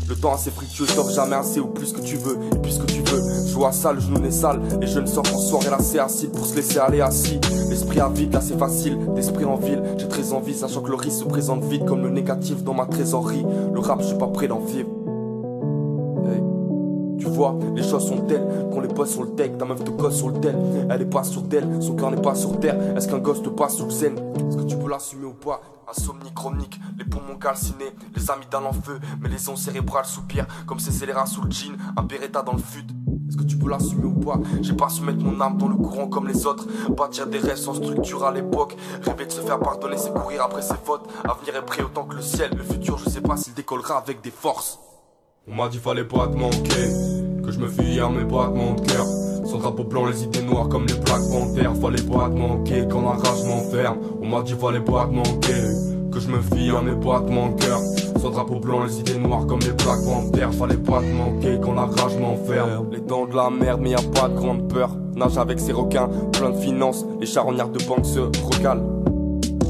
Le 0.08 0.16
temps 0.16 0.34
assez 0.34 0.52
fructueux, 0.52 0.86
t'offre 0.86 1.12
jamais 1.12 1.36
assez 1.36 1.60
ou 1.60 1.66
plus 1.66 1.94
que 1.94 2.02
tu 2.02 2.18
veux. 2.18 2.38
Et 2.54 2.60
plus 2.60 2.78
que 2.78 2.86
tu 2.86 3.02
veux, 3.02 3.23
je 3.54 3.60
vois 3.60 3.72
sale, 3.72 3.96
le 3.96 4.02
genou 4.02 4.20
n'est 4.20 4.32
sale. 4.32 4.60
Les 4.82 4.88
jeunes 4.88 5.06
sortent 5.06 5.32
en 5.32 5.38
soirée 5.38 5.68
c'est 5.80 6.00
acide 6.00 6.32
pour 6.32 6.44
se 6.44 6.56
laisser 6.56 6.80
aller 6.80 7.02
assis. 7.02 7.40
L'esprit 7.70 8.00
à 8.00 8.10
vide, 8.10 8.34
là 8.34 8.42
c'est 8.42 8.58
facile, 8.58 8.98
d'esprit 9.14 9.46
en 9.46 9.58
ville. 9.58 9.84
J'ai 9.98 10.08
très 10.08 10.34
envie, 10.34 10.56
sachant 10.56 10.82
que 10.82 10.90
le 10.90 10.96
risque 10.96 11.20
se 11.20 11.26
présente 11.26 11.64
vite 11.64 11.86
comme 11.86 12.02
le 12.02 12.10
négatif 12.10 12.64
dans 12.64 12.74
ma 12.74 12.88
trésorerie. 12.88 13.46
Le 13.72 13.80
rap, 13.80 14.02
je 14.02 14.08
suis 14.08 14.18
pas 14.18 14.28
prêt 14.28 14.48
d'en 14.48 14.60
vivre. 14.60 14.90
Tu 17.20 17.30
vois, 17.30 17.58
les 17.76 17.84
choses 17.84 18.08
sont 18.08 18.26
telles 18.26 18.46
qu'on 18.72 18.82
les 18.82 18.88
pose 18.88 19.12
sur 19.12 19.24
le 19.24 19.30
deck. 19.30 19.58
Ta 19.58 19.66
meuf 19.66 19.84
te 19.84 19.92
gosse 19.92 20.18
sur 20.18 20.30
le 20.30 20.40
tel, 20.42 20.58
elle 20.90 21.02
est 21.04 21.06
pas 21.06 21.24
sur 21.24 21.44
d'elle, 21.44 21.68
son 21.80 21.96
cœur 21.96 22.10
n'est 22.10 22.22
pas 22.22 22.36
sur 22.36 22.60
terre. 22.60 22.76
Est-ce 22.98 23.08
qu'un 23.08 23.20
gosse 23.20 23.44
te 23.44 23.50
passe 23.50 23.76
sur 23.76 23.86
le 23.86 23.92
zen 23.92 24.16
Est-ce 24.50 24.58
que 24.58 24.64
tu 24.64 24.76
peux 24.76 24.90
l'assumer 24.90 25.28
ou 25.28 25.34
pas? 25.34 25.62
Insomnie 25.90 26.34
chronique, 26.34 26.82
les 26.98 27.06
poumons 27.06 27.38
calcinés, 27.40 27.94
les 28.16 28.32
amygdales 28.32 28.66
en 28.66 28.74
feu, 28.74 29.00
mais 29.22 29.30
les 29.30 29.48
ondes 29.48 29.58
cérébrales 29.58 30.06
soupirent 30.06 30.48
comme 30.66 30.80
ces 30.80 30.92
scélérats 30.92 31.28
sous 31.28 31.44
le 31.44 31.52
jean, 31.52 31.78
un 31.96 32.02
beretta 32.02 32.42
dans 32.42 32.54
le 32.54 32.58
fut. 32.58 32.84
Est-ce 33.34 33.42
que 33.42 33.48
tu 33.50 33.58
peux 33.58 33.68
l'assumer 33.68 34.06
ou 34.06 34.14
pas? 34.14 34.40
J'ai 34.62 34.74
pas 34.74 34.90
su 34.90 35.02
mettre 35.02 35.24
mon 35.24 35.42
âme 35.42 35.58
dans 35.58 35.68
le 35.68 35.74
courant 35.74 36.08
comme 36.08 36.28
les 36.28 36.46
autres. 36.46 36.68
Bâtir 36.96 37.26
des 37.26 37.40
rêves 37.40 37.58
sans 37.58 37.74
structure 37.74 38.24
à 38.24 38.32
l'époque. 38.32 38.78
Rêver 39.02 39.26
de 39.26 39.32
se 39.32 39.42
faire 39.42 39.58
pardonner, 39.58 39.98
c'est 39.98 40.14
courir 40.14 40.44
après 40.44 40.62
ses 40.62 40.76
fautes. 40.84 41.10
Avenir 41.24 41.56
est 41.56 41.66
prêt 41.66 41.82
autant 41.82 42.04
que 42.04 42.16
le 42.16 42.22
ciel. 42.22 42.52
Le 42.56 42.62
futur, 42.62 43.00
je 43.00 43.10
sais 43.10 43.22
pas 43.22 43.36
s'il 43.36 43.56
décollera 43.56 43.98
avec 43.98 44.22
des 44.22 44.30
forces. 44.30 44.78
On 45.48 45.56
m'a 45.56 45.68
dit 45.68 45.80
fallait 45.80 46.04
pas 46.04 46.28
te 46.28 46.38
manquer, 46.38 47.42
que 47.44 47.52
je 47.52 47.58
me 47.58 47.70
fie 47.70 47.82
hier 47.82 48.08
mais 48.12 48.24
pas 48.24 48.50
de 48.50 48.82
cœur. 48.88 49.06
Sans 49.48 49.58
drapeau 49.58 49.84
blanc, 49.84 50.06
les 50.06 50.24
idées 50.26 50.44
noires 50.44 50.70
comme 50.70 50.86
les 50.86 50.94
plaques 50.94 51.28
panthères. 51.32 51.76
Fallait 51.78 52.04
pas 52.04 52.30
te 52.30 52.36
manquer 52.36 52.88
quand 52.88 53.02
la 53.02 53.14
rage 53.14 53.44
m'enferme. 53.46 53.98
On 54.22 54.28
m'a 54.28 54.44
dit 54.44 54.54
fallait 54.54 54.80
pas 54.80 55.08
te 55.08 55.12
manquer, 55.12 56.12
que 56.12 56.20
je 56.20 56.28
me 56.28 56.40
fie 56.40 56.72
mais 56.86 57.04
pas 57.04 57.20
de 57.22 57.32
mon 57.32 57.52
cœur. 57.54 57.80
Sans 58.24 58.30
drapeau 58.30 58.58
blanc, 58.58 58.86
les 58.86 59.02
idées 59.02 59.20
noires 59.20 59.46
comme 59.46 59.60
les 59.60 59.74
plaques 59.74 60.06
panthères. 60.06 60.54
Fallait 60.54 60.78
pas 60.78 61.02
te 61.02 61.12
manquer 61.12 61.60
quand 61.62 61.74
la 61.74 61.82
rage 61.82 62.18
m'enferme. 62.18 62.88
Les 62.90 63.02
dents 63.02 63.26
de 63.26 63.36
la 63.36 63.50
merde, 63.50 63.82
mais 63.84 63.90
y 63.90 63.96
a 63.96 63.98
pas 63.98 64.30
de 64.30 64.36
grande 64.36 64.70
peur. 64.70 64.92
Nage 65.14 65.38
avec 65.38 65.60
ses 65.60 65.74
requins, 65.74 66.08
plein 66.32 66.52
de 66.52 66.56
finances. 66.56 67.06
Les 67.20 67.26
charognards 67.26 67.68
de 67.68 67.84
banque 67.84 68.06
se 68.06 68.22
recalent. 68.22 68.82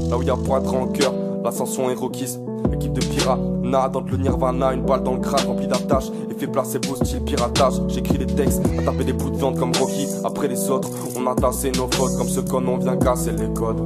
Là 0.08 0.16
où 0.16 0.22
y 0.22 0.30
a 0.30 0.36
pas 0.36 0.60
de 0.60 0.68
rancœur, 0.68 1.12
l'ascension 1.42 1.90
est 1.90 1.94
requise. 1.94 2.38
Équipe 2.72 2.92
de 2.92 3.00
pirates, 3.00 3.40
nade 3.64 3.96
entre 3.96 4.12
le 4.12 4.18
nirvana, 4.18 4.72
une 4.72 4.84
balle 4.84 5.02
dans 5.02 5.14
le 5.14 5.20
crâne 5.20 5.48
remplie 5.48 5.66
d'attaches 5.66 6.12
et 6.30 6.34
fait 6.38 6.46
placer 6.46 6.78
beau 6.78 6.94
style 6.94 7.24
piratage. 7.24 7.74
J'écris 7.88 8.18
des 8.18 8.26
textes, 8.26 8.62
à 8.78 8.82
taper 8.82 9.02
des 9.02 9.14
bouts 9.14 9.30
de 9.30 9.36
viande 9.36 9.58
comme 9.58 9.72
Rocky. 9.80 10.06
Après 10.22 10.46
les 10.46 10.70
autres, 10.70 10.90
on 11.18 11.26
a 11.26 11.34
tassé 11.34 11.72
nos 11.72 11.88
fautes 11.90 12.16
comme 12.16 12.28
ce 12.28 12.38
con, 12.38 12.62
on 12.68 12.76
vient 12.78 12.96
casser 12.98 13.32
les 13.32 13.52
codes. 13.52 13.80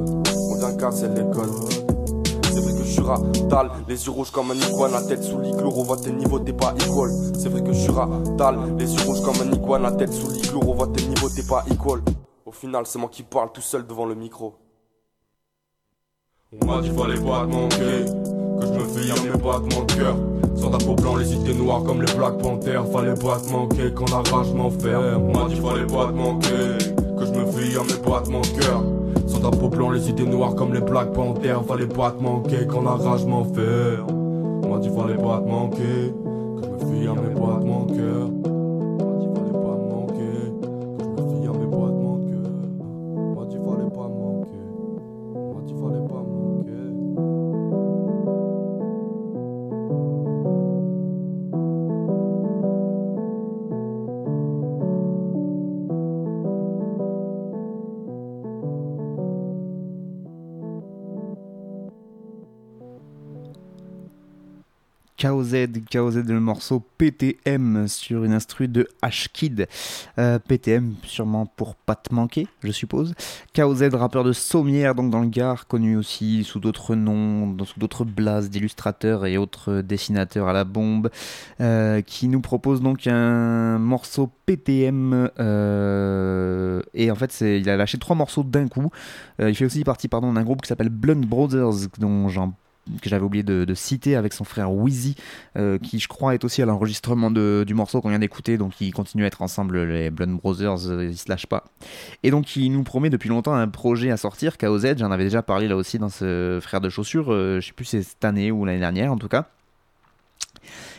On 0.51 0.59
vient 0.59 0.77
casser 0.77 1.07
les 1.07 1.23
codes. 1.33 1.78
Suis 2.89 3.01
ratal, 3.01 3.69
les 3.87 4.03
yeux 4.03 4.11
rouges 4.11 4.31
comme 4.31 4.49
un 4.49 4.55
iguane, 4.55 4.91
la 4.91 5.03
tête 5.03 5.23
sous 5.23 5.39
l'igloo, 5.39 5.71
on 5.75 5.95
tes 5.95 6.11
niveaux, 6.11 6.39
t'es 6.39 6.53
pas 6.53 6.73
equal. 6.75 7.11
C'est 7.37 7.49
vrai 7.49 7.63
que 7.63 7.71
suis 7.71 7.91
ratal, 7.91 8.57
les 8.79 8.91
yeux 8.91 9.05
rouges 9.05 9.21
comme 9.21 9.47
un 9.47 9.51
iguane, 9.51 9.83
la 9.83 9.91
tête 9.91 10.11
sous 10.11 10.29
l'igloo, 10.31 10.61
on 10.65 10.87
tes 10.87 11.05
niveaux, 11.05 11.29
t'es 11.29 11.43
pas 11.43 11.63
equal. 11.71 12.01
Au 12.47 12.51
final, 12.51 12.87
c'est 12.87 12.97
moi 12.97 13.09
qui 13.11 13.21
parle 13.21 13.51
tout 13.51 13.61
seul 13.61 13.85
devant 13.85 14.05
le 14.05 14.15
micro. 14.15 14.55
On 16.59 16.65
m'a 16.65 16.81
dit 16.81 16.89
fallait 16.89 17.21
pas 17.21 17.45
te 17.45 17.51
manquer, 17.51 18.05
que 18.59 18.65
je 18.65 18.71
me 18.71 18.85
fie 18.87 19.21
mais 19.23 19.37
pas 19.39 19.59
de 19.59 19.75
mon 19.75 19.85
cœur. 19.85 20.15
Sans 20.55 20.71
drapeau 20.71 20.95
blanc, 20.95 21.15
les 21.15 21.31
idées 21.31 21.53
noires 21.53 21.83
comme 21.83 22.01
les 22.01 22.11
Black 22.15 22.39
Panthers. 22.39 22.87
Fallait 22.91 23.13
pas 23.13 23.39
te 23.39 23.51
manquer 23.51 23.93
quand 23.93 24.09
la 24.09 24.35
rage 24.35 24.51
m'enferme. 24.53 25.29
On 25.29 25.31
m'a 25.31 25.47
dit 25.47 25.57
fallait 25.57 25.85
pas 25.85 26.07
te 26.07 26.13
manquer, 26.13 26.95
que 27.19 27.25
je 27.25 27.31
me 27.33 27.45
fie 27.51 27.77
mais 27.87 28.01
pas 28.01 28.21
de 28.21 28.29
mon 28.31 28.41
blanc, 29.69 29.91
les 29.91 30.09
idées 30.09 30.25
noires 30.25 30.55
comme 30.55 30.73
les 30.73 30.81
Black 30.81 31.13
Panthers. 31.13 31.63
Fallait 31.65 31.87
pas 31.87 32.11
te 32.11 32.21
manquer 32.21 32.67
quand 32.67 32.81
la 32.81 32.91
rage 32.91 33.25
m'enferme. 33.25 34.67
M'a 34.69 34.77
dit 34.79 34.89
fallait 34.89 35.15
pas 35.15 35.41
te 35.41 35.49
manquer, 35.49 35.77
que 35.77 36.63
je 36.63 36.69
me 36.69 36.79
fie 36.79 37.07
mais 37.07 37.33
pas 37.39 37.59
de 37.59 37.65
mon 37.65 37.85
cœur. 37.85 38.38
KOZ, 65.19 65.67
KOZ 65.91 66.23
le 66.27 66.39
morceau 66.39 66.81
PTM 66.97 67.89
sur 67.89 68.23
une 68.23 68.31
instru 68.31 68.69
de 68.69 68.87
H-Kid. 69.03 69.67
Euh, 70.17 70.39
PTM 70.39 70.93
sûrement 71.03 71.45
pour 71.45 71.75
pas 71.75 71.95
te 71.95 72.15
manquer, 72.15 72.47
je 72.63 72.71
suppose. 72.71 73.13
KOZ, 73.53 73.83
rappeur 73.93 74.23
de 74.23 74.31
Sommière, 74.31 74.95
donc 74.95 75.11
dans 75.11 75.19
le 75.19 75.27
Gard, 75.27 75.67
connu 75.67 75.97
aussi 75.97 76.45
sous 76.45 76.61
d'autres 76.61 76.95
noms, 76.95 77.57
sous 77.65 77.79
d'autres 77.79 78.05
blases 78.05 78.49
d'illustrateurs 78.49 79.25
et 79.25 79.37
autres 79.37 79.81
dessinateurs 79.81 80.47
à 80.47 80.53
la 80.53 80.63
bombe, 80.63 81.09
euh, 81.59 82.01
qui 82.01 82.29
nous 82.29 82.39
propose 82.41 82.81
donc 82.81 83.05
un 83.05 83.77
morceau 83.77 84.31
PTM. 84.45 85.29
euh, 85.37 86.81
et 86.93 87.11
en 87.11 87.15
fait, 87.15 87.41
il 87.41 87.69
a 87.69 87.75
lâché 87.75 87.97
trois 87.97 88.15
morceaux 88.15 88.43
d'un 88.43 88.69
coup. 88.69 88.89
Il 89.39 89.53
fait 89.53 89.65
aussi 89.65 89.83
partie 89.83 90.07
pardon, 90.07 90.31
d'un 90.31 90.43
groupe 90.43 90.61
qui 90.61 90.69
s'appelle 90.69 90.89
Blunt 90.89 91.25
Brothers, 91.27 91.89
dont 91.99 92.29
j'en 92.29 92.53
que 93.01 93.09
j'avais 93.09 93.23
oublié 93.23 93.43
de, 93.43 93.73
citer 93.73 94.15
avec 94.15 94.33
son 94.33 94.43
frère 94.43 94.71
Wheezy, 94.71 95.15
euh, 95.57 95.77
qui 95.77 95.99
je 95.99 96.07
crois 96.07 96.33
est 96.33 96.43
aussi 96.43 96.61
à 96.61 96.65
l'enregistrement 96.65 97.31
du 97.31 97.73
morceau 97.73 98.01
qu'on 98.01 98.09
vient 98.09 98.19
d'écouter, 98.19 98.57
donc 98.57 98.79
ils 98.81 98.91
continuent 98.91 99.23
à 99.23 99.27
être 99.27 99.41
ensemble, 99.41 99.83
les 99.83 100.09
Blunt 100.09 100.35
Brothers, 100.35 100.89
euh, 100.89 101.05
ils 101.05 101.17
se 101.17 101.29
lâchent 101.29 101.47
pas. 101.47 101.65
Et 102.23 102.31
donc 102.31 102.55
il 102.55 102.71
nous 102.71 102.83
promet 102.83 103.09
depuis 103.09 103.29
longtemps 103.29 103.53
un 103.53 103.67
projet 103.67 104.11
à 104.11 104.17
sortir, 104.17 104.57
KOZ, 104.57 104.97
j'en 104.97 105.11
avais 105.11 105.23
déjà 105.23 105.41
parlé 105.41 105.67
là 105.67 105.75
aussi 105.75 105.99
dans 105.99 106.09
ce 106.09 106.59
frère 106.61 106.81
de 106.81 106.89
chaussures, 106.89 107.31
euh, 107.31 107.59
je 107.61 107.67
sais 107.67 107.73
plus 107.73 107.85
si 107.85 107.97
c'est 107.97 108.03
cette 108.03 108.25
année 108.25 108.51
ou 108.51 108.65
l'année 108.65 108.79
dernière 108.79 109.11
en 109.11 109.17
tout 109.17 109.29
cas. 109.29 109.49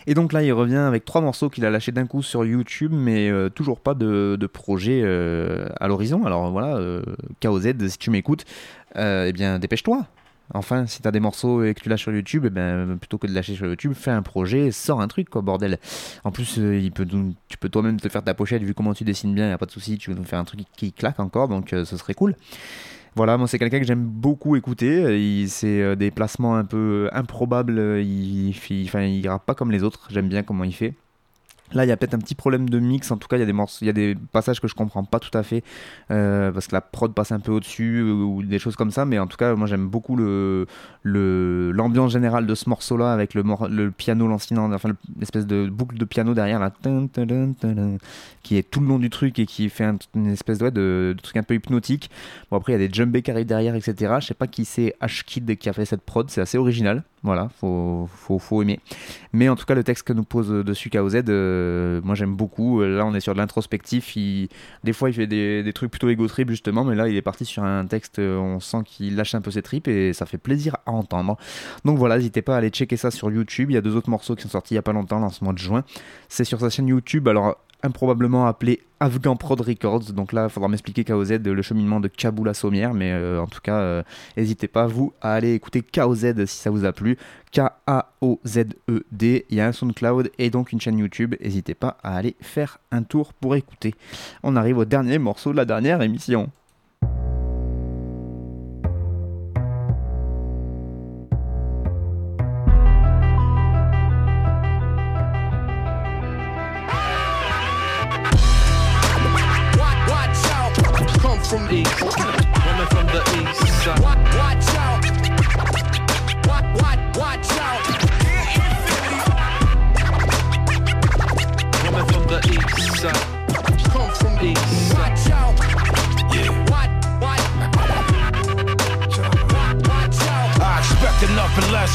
Et 0.07 0.15
donc 0.15 0.33
là, 0.33 0.43
il 0.43 0.53
revient 0.53 0.77
avec 0.77 1.05
trois 1.05 1.21
morceaux 1.21 1.51
qu'il 1.51 1.65
a 1.65 1.71
lâchés 1.71 1.93
d'un 1.93 2.07
coup 2.07 2.23
sur 2.23 2.45
YouTube, 2.45 2.93
mais 2.95 3.31
euh, 3.31 3.49
toujours 3.49 3.81
pas 3.81 3.95
de, 3.95 4.49
projet 4.53 5.03
euh, 5.05 5.69
à 5.79 5.89
l'horizon. 5.89 6.25
Alors 6.25 6.51
voilà, 6.51 6.77
euh, 6.77 7.03
KOZ, 7.43 7.89
si 7.89 7.99
tu 7.99 8.11
m'écoutes, 8.11 8.45
eh 8.97 9.33
bien 9.33 9.59
dépêche-toi. 9.59 10.07
Enfin, 10.53 10.87
si 10.87 11.01
t'as 11.01 11.11
des 11.11 11.21
morceaux 11.21 11.63
et 11.63 11.75
que 11.75 11.81
tu 11.81 11.89
lâches 11.89 12.03
sur 12.03 12.13
YouTube, 12.13 12.45
eh 12.47 12.51
ben, 12.51 12.99
plutôt 12.99 13.19
que 13.19 13.27
de 13.27 13.33
lâcher 13.33 13.55
sur 13.55 13.67
YouTube, 13.67 13.93
fais 13.95 14.11
un 14.11 14.23
projet, 14.23 14.73
sors 14.73 15.01
un 15.01 15.09
truc, 15.09 15.29
quoi, 15.29 15.43
bordel. 15.43 15.79
En 16.25 16.33
plus, 16.33 16.59
euh, 16.59 16.91
tu 17.49 17.59
peux 17.59 17.69
toi-même 17.69 18.01
te 18.01 18.09
faire 18.09 18.25
ta 18.25 18.35
pochette, 18.35 18.63
vu 18.63 18.75
comment 18.75 18.95
tu 18.95 19.05
dessines 19.05 19.35
bien, 19.35 19.49
y 19.49 19.53
a 19.53 19.59
pas 19.59 19.67
de 19.67 19.71
souci, 19.71 19.99
tu 19.99 20.11
veux 20.11 20.17
nous 20.17 20.25
faire 20.25 20.39
un 20.39 20.45
truc 20.45 20.61
qui 20.77 20.93
claque 20.93 21.21
encore, 21.21 21.49
donc 21.49 21.73
euh, 21.73 21.85
ce 21.85 21.97
serait 21.97 22.15
cool. 22.15 22.35
Voilà, 23.17 23.37
moi 23.37 23.49
c'est 23.49 23.59
quelqu'un 23.59 23.81
que 23.81 23.87
j'aime 23.87 24.05
beaucoup 24.05 24.55
écouter. 24.57 25.47
c'est 25.49 25.83
euh, 25.83 25.97
des 25.97 26.11
placements 26.11 26.57
un 26.57 26.65
peu 26.65 27.09
improbables. 27.13 28.01
Il, 28.01 28.51
il, 28.51 28.91
il 28.95 29.29
rappe 29.29 29.45
pas 29.47 29.55
comme 29.55 29.73
les 29.73 29.83
autres. 29.83 30.09
J'aime 30.11 30.29
bien 30.29 30.43
comment 30.45 30.65
il 30.65 30.75
fait. 30.75 30.95
Là, 31.73 31.85
il 31.85 31.89
y 31.89 31.93
a 31.93 31.97
peut-être 31.97 32.15
un 32.15 32.19
petit 32.19 32.35
problème 32.35 32.69
de 32.69 32.79
mix. 32.79 33.11
En 33.11 33.17
tout 33.17 33.29
cas, 33.29 33.37
il 33.37 33.41
y 33.41 33.43
a 33.43 33.47
des 33.47 33.53
morceaux, 33.53 33.79
il 33.83 33.87
y 33.87 33.91
a 33.91 33.95
des 33.95 34.17
passages 34.33 34.61
que 34.61 34.69
je 34.69 34.75
comprends 34.75 35.05
pas 35.05 35.21
tout 35.21 35.37
à 35.37 35.43
fait 35.43 35.63
euh, 36.11 36.51
parce 36.51 36.67
que 36.67 36.75
la 36.75 36.81
prod 36.81 37.15
passe 37.15 37.33
un 37.33 37.41
peu 37.41 37.53
au-dessus 37.53 38.01
euh, 38.01 38.13
ou 38.13 38.43
des 38.43 38.59
choses 38.59 38.77
comme 38.77 38.91
ça. 38.91 39.05
Mais 39.05 39.19
en 39.19 39.27
tout 39.27 39.37
cas, 39.37 39.55
moi 39.55 39.67
j'aime 39.67 39.89
beaucoup 39.89 40.17
l'ambiance 41.05 42.13
générale 42.13 42.47
de 42.47 42.55
ce 42.55 42.69
morceau-là 42.69 43.13
avec 43.13 43.35
le, 43.35 43.91
piano 43.91 44.27
lancinant, 44.27 44.73
enfin 44.73 44.91
l'espèce 45.19 45.47
de 45.47 45.69
boucle 45.69 45.97
de 45.97 46.05
piano 46.05 46.35
derrière 46.35 46.61
là, 46.61 46.73
qui 48.43 48.57
est 48.57 48.69
tout 48.71 48.81
le 48.81 48.87
long 48.87 48.99
du 48.99 49.11
truc 49.11 49.39
et 49.39 49.47
qui 49.47 49.69
fait 49.69 49.85
un- 49.85 49.99
une 50.15 50.29
espèce 50.29 50.59
de, 50.59 51.17
truc 51.23 51.37
un 51.37 51.43
peu 51.43 51.55
hypnotique. 51.55 52.11
Bon 52.51 52.57
après, 52.57 52.73
il 52.73 52.81
y 52.81 52.85
a 52.85 52.89
des 52.89 52.93
djembés 52.93 53.23
qui 53.23 53.31
arrivent 53.31 53.47
derrière, 53.47 53.75
etc. 53.75 54.15
Je 54.21 54.27
sais 54.27 54.35
pas 54.35 54.47
qui 54.47 54.65
c'est 54.65 54.97
H-Kid 55.01 55.57
qui 55.57 55.69
a 55.69 55.73
fait 55.73 55.85
cette 55.85 56.03
prod. 56.03 56.29
C'est 56.31 56.41
assez 56.41 56.59
original. 56.59 57.05
Voilà, 57.23 57.51
faut, 57.61 58.09
faut, 58.15 58.39
faut 58.39 58.63
aimer. 58.63 58.81
Mais 59.35 59.51
en 59.51 59.57
tout 59.57 59.67
cas, 59.67 59.75
le 59.75 59.85
texte 59.85 60.05
que 60.05 60.15
nous 60.15 60.25
pose 60.25 60.49
dessus 60.49 60.89
KOZ, 60.89 61.23
euh, 61.29 62.01
moi 62.03 62.15
j'aime 62.15 62.35
beaucoup. 62.35 62.81
Là, 62.83 63.05
on 63.05 63.15
est 63.15 63.21
sur 63.21 63.35
de 63.35 63.39
l'introspectif. 63.39 64.17
Il... 64.17 64.49
Des 64.85 64.95
fois, 64.95 65.11
il 65.11 65.13
fait 65.13 65.27
des, 65.27 65.63
des 65.63 65.73
trucs 65.75 65.91
plutôt 65.91 66.09
égo 66.09 66.27
justement, 66.49 66.85
mais 66.85 66.95
là, 66.95 67.09
il 67.09 67.17
est 67.17 67.23
parti 67.23 67.45
sur 67.45 67.63
un 67.63 67.85
texte, 67.87 68.19
euh, 68.19 68.39
on 68.39 68.61
sent 68.61 68.79
qu'il 68.87 69.17
lâche 69.17 69.35
un 69.35 69.43
peu 69.43 69.51
ses 69.51 69.63
tripes 69.63 69.89
et 69.89 70.13
ça 70.13 70.25
fait 70.25 70.39
plaisir 70.39 70.77
à 70.87 70.93
entendre. 70.93 71.37
Donc 71.85 71.99
voilà, 71.99 72.17
n'hésitez 72.17 72.43
pas 72.43 72.55
à 72.55 72.59
aller 72.59 72.71
checker 72.71 72.97
ça 72.97 73.11
sur 73.11 73.31
YouTube. 73.31 73.71
Il 73.71 73.75
y 73.75 73.77
a 73.77 73.83
deux 73.83 73.97
autres 73.97 74.11
morceaux 74.11 74.35
qui 74.35 74.43
sont 74.43 74.49
sortis 74.49 74.75
il 74.75 74.77
y 74.77 74.79
a 74.79 74.83
pas 74.83 74.93
longtemps, 74.93 75.19
là, 75.19 75.27
en 75.27 75.31
ce 75.31 75.45
mois 75.45 75.53
de 75.53 75.59
juin. 75.59 75.85
C'est 76.29 76.45
sur 76.45 76.61
sa 76.61 76.71
chaîne 76.71 76.89
YouTube. 76.89 77.29
Alors, 77.29 77.59
improbablement 77.83 78.47
appelé 78.47 78.81
Afghan 79.01 79.37
Prod 79.37 79.61
Records. 79.61 80.13
Donc 80.13 80.33
là, 80.33 80.45
il 80.45 80.51
faudra 80.51 80.69
m'expliquer 80.69 81.05
KOZ 81.05 81.33
le 81.45 81.63
cheminement 81.63 82.01
de 82.01 82.09
Kaboul 82.09 82.49
à 82.49 82.55
Sommière. 82.55 82.95
Mais 82.95 83.13
euh, 83.13 83.41
en 83.41 83.47
tout 83.47 83.61
cas, 83.61 84.03
n'hésitez 84.37 84.69
pas, 84.69 84.87
vous, 84.87 85.13
à 85.21 85.35
aller 85.35 85.55
écouter 85.55 85.83
KOZ 85.83 86.45
si 86.47 86.57
ça 86.59 86.71
vous 86.71 86.85
a 86.85 86.93
plu. 86.93 87.17
K-A-O-Z-E-D. 87.53 89.47
Il 89.49 89.57
y 89.57 89.61
a 89.61 89.67
un 89.67 89.73
SoundCloud 89.73 90.31
et 90.39 90.51
donc 90.51 90.73
une 90.73 90.81
chaîne 90.81 90.99
YouTube. 90.99 91.35
N'hésitez 91.41 91.75
pas 91.75 91.97
à 92.03 92.17
aller 92.17 92.37
faire 92.41 92.79
un 92.91 93.03
tour 93.03 93.33
pour 93.33 93.57
écouter. 93.57 93.95
On 94.43 94.57
arrive 94.57 94.79
au 94.79 94.85
dernier 94.85 95.19
morceau 95.19 95.53
de 95.53 95.57
la 95.57 95.65
dernière 95.65 96.03
émission. 96.03 96.51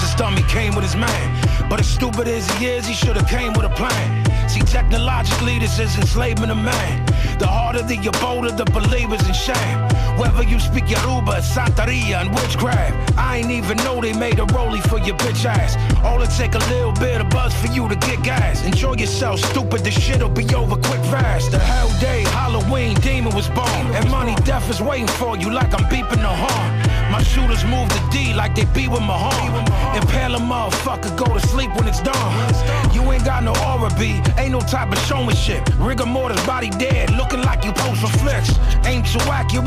His 0.02 0.14
dummy 0.16 0.44
came 0.44 0.76
with 0.76 0.84
his 0.84 0.96
man, 0.96 1.70
but 1.70 1.80
as 1.80 1.88
stupid 1.88 2.28
as 2.28 2.50
he 2.58 2.68
is, 2.68 2.86
he 2.86 2.94
should 2.94 3.16
have 3.16 3.28
came 3.28 3.54
with 3.54 3.66
a 3.66 3.70
plan. 3.70 4.26
See, 4.50 4.62
technologically, 4.62 5.60
this 5.60 5.80
is 5.80 5.98
enslavement 5.98 6.52
of 6.52 6.58
man. 6.58 7.06
The 7.40 7.48
harder 7.48 7.82
the 7.82 7.98
bolder 8.22 8.52
the 8.52 8.66
believers 8.66 9.28
in 9.28 9.34
shame. 9.34 9.80
Whether 10.18 10.44
you 10.44 10.60
speak 10.60 10.90
Yoruba, 10.90 11.42
Santeria, 11.42 12.22
and 12.22 12.34
witchcraft, 12.34 13.18
I 13.18 13.38
ain't 13.38 13.52
even 13.52 13.78
know 13.78 14.00
they 14.00 14.14
made 14.14 14.40
a 14.40 14.46
rollie 14.56 14.82
for 14.88 15.00
your 15.00 15.18
bitch 15.18 15.44
ass. 15.46 15.76
All 16.06 16.22
it 16.22 16.30
take 16.38 16.56
a 16.56 16.64
little 16.72 16.94
bit 16.94 17.20
of 17.20 17.30
buzz 17.30 17.54
for 17.56 17.68
you 17.68 17.90
to 17.90 17.96
get 17.96 18.24
gas. 18.24 18.64
Enjoy 18.66 18.94
yourself, 18.94 19.40
stupid, 19.40 19.82
this 19.84 20.00
shit'll 20.00 20.30
be 20.30 20.46
over 20.56 20.76
quick 20.76 21.04
fast. 21.12 21.52
The 21.52 21.60
hell 21.60 21.90
day, 22.00 22.24
Halloween, 22.24 22.96
demon 23.02 23.36
was 23.36 23.50
born. 23.50 23.86
And 23.98 24.10
money 24.10 24.36
death 24.46 24.70
is 24.70 24.80
waiting 24.82 25.08
for 25.08 25.36
you 25.38 25.52
like 25.52 25.74
I'm 25.74 25.86
beeping 25.90 26.22
the 26.22 26.34
horn. 26.44 26.85
My 27.16 27.24
shooters 27.24 27.64
move 27.64 27.88
the 27.88 28.10
D 28.12 28.34
like 28.34 28.56
they 28.56 28.66
be 28.66 28.90
with 28.90 29.00
Mahomes. 29.00 29.66
Impale 29.96 30.36
a 30.36 30.38
motherfucker, 30.38 31.16
go 31.16 31.24
to 31.34 31.40
sleep 31.48 31.74
when 31.78 31.88
it's 31.88 32.02
dawn. 32.02 32.94
You 32.94 33.10
ain't 33.10 33.24
got 33.24 33.42
no 33.42 33.54
aura 33.66 33.90
B, 33.98 34.22
ain't 34.38 34.52
no 34.52 34.60
type 34.60 34.92
of 34.92 35.00
showmanship. 35.08 35.64
Rigor 35.80 36.06
mortis, 36.06 36.46
body 36.46 36.70
dead, 36.72 37.12
looking 37.12 37.42
like 37.42 37.64
you 37.64 37.72
pose 37.72 38.02
for 38.02 38.10
flicks. 38.20 38.52
Ain't 38.86 39.08
too 39.08 39.20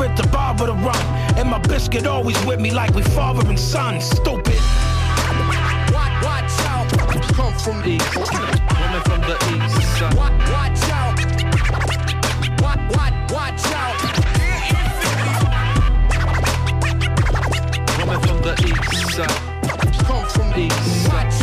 at 0.03 0.15
the 0.15 0.27
bar 0.29 0.53
with 0.57 0.67
to 0.67 0.75
run. 0.75 1.03
And 1.39 1.49
my 1.49 1.59
biscuit 1.61 2.07
always 2.07 2.37
with 2.45 2.61
me 2.61 2.71
like 2.71 2.95
we 2.95 3.01
father 3.01 3.49
and 3.49 3.59
son. 3.59 3.99
Stupid. 4.03 4.61
Watch, 5.91 6.23
watch 6.23 6.53
out. 6.69 6.87
Come 7.33 7.55
from 7.55 7.81
the 7.81 7.97
east, 7.97 8.15
woman 8.15 9.01
from 9.09 9.23
the 9.23 9.37
east 9.57 9.99
side. 9.99 10.13
Watch, 10.13 10.33
watch 10.53 10.53
out. 10.53 10.53
Watch, 10.53 10.88
Come 19.19 20.25
from 20.29 20.51
the 20.51 20.67
east. 20.67 21.38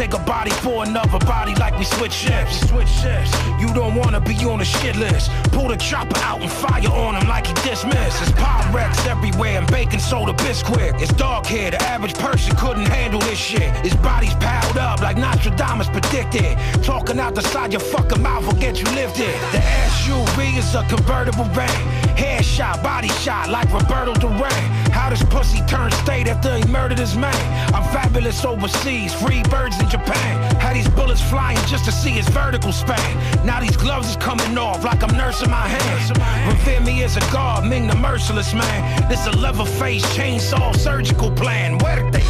Take 0.00 0.14
a 0.14 0.18
body 0.20 0.50
for 0.50 0.82
another 0.82 1.18
body 1.26 1.54
like 1.56 1.78
we 1.78 1.84
switch 1.84 2.14
shifts. 2.14 2.66
Switch 2.70 2.88
shifts. 2.88 3.36
You 3.60 3.70
don't 3.74 3.94
wanna 3.94 4.18
be 4.18 4.34
on 4.46 4.60
the 4.60 4.64
shit 4.64 4.96
list. 4.96 5.30
Pull 5.52 5.68
the 5.68 5.76
chopper 5.76 6.18
out 6.20 6.40
and 6.40 6.50
fire 6.50 6.88
on 6.88 7.16
him 7.16 7.28
like 7.28 7.48
he 7.48 7.52
dismissed. 7.68 8.22
It's 8.22 8.32
Pyrex 8.32 9.06
everywhere 9.06 9.58
and 9.58 9.66
baking 9.70 10.00
soda 10.00 10.32
bisquick. 10.32 10.98
It's 11.02 11.12
dog 11.12 11.44
hair. 11.44 11.72
The 11.72 11.82
average 11.82 12.14
person 12.14 12.56
couldn't 12.56 12.86
handle 12.86 13.20
this 13.20 13.38
shit. 13.38 13.70
His 13.84 13.94
body's 13.96 14.32
piled 14.36 14.78
up 14.78 15.02
like 15.02 15.18
Nostradamus 15.18 15.90
predicted. 15.90 16.56
Talking 16.82 17.20
out 17.20 17.34
the 17.34 17.42
side 17.42 17.70
your 17.70 17.80
fucking 17.80 18.22
mouth 18.22 18.46
will 18.46 18.58
get 18.58 18.78
you 18.78 18.86
lifted. 18.94 19.34
The 19.52 19.60
SUV 19.92 20.56
is 20.56 20.74
a 20.74 20.82
convertible 20.88 21.44
van. 21.52 21.68
Head 22.16 22.42
shot, 22.42 22.82
body 22.82 23.08
shot 23.08 23.50
like 23.50 23.70
Roberto 23.70 24.14
Duran. 24.14 24.64
How 24.92 25.10
this 25.10 25.22
pussy 25.24 25.60
turned 25.66 25.92
state 25.92 26.26
after 26.26 26.56
he 26.56 26.64
murdered 26.72 26.98
his 26.98 27.16
man. 27.16 27.34
I'm 27.74 27.84
fabulous 27.92 28.42
overseas, 28.46 29.12
free 29.12 29.42
birds 29.50 29.78
in 29.78 29.89
Japan. 29.90 30.54
Had 30.60 30.76
these 30.76 30.88
bullets 30.88 31.20
flying 31.20 31.58
just 31.66 31.84
to 31.84 31.92
see 31.92 32.10
his 32.10 32.28
vertical 32.28 32.72
span. 32.72 33.44
Now 33.44 33.60
these 33.60 33.76
gloves 33.76 34.10
is 34.10 34.16
coming 34.16 34.56
off 34.56 34.84
like 34.84 35.02
I'm 35.02 35.16
nursing 35.16 35.50
my 35.50 35.66
hands. 35.66 36.10
Revere 36.48 36.80
me 36.80 37.02
as 37.02 37.16
a 37.16 37.20
god, 37.32 37.66
Ming 37.66 37.88
the 37.88 37.96
merciless 37.96 38.54
man. 38.54 39.08
This 39.08 39.26
a 39.26 39.32
leather 39.32 39.64
face 39.64 40.04
chainsaw 40.16 40.76
surgical 40.76 41.30
plan. 41.32 41.78
Where 41.78 41.96
did 41.96 42.12
they? 42.12 42.20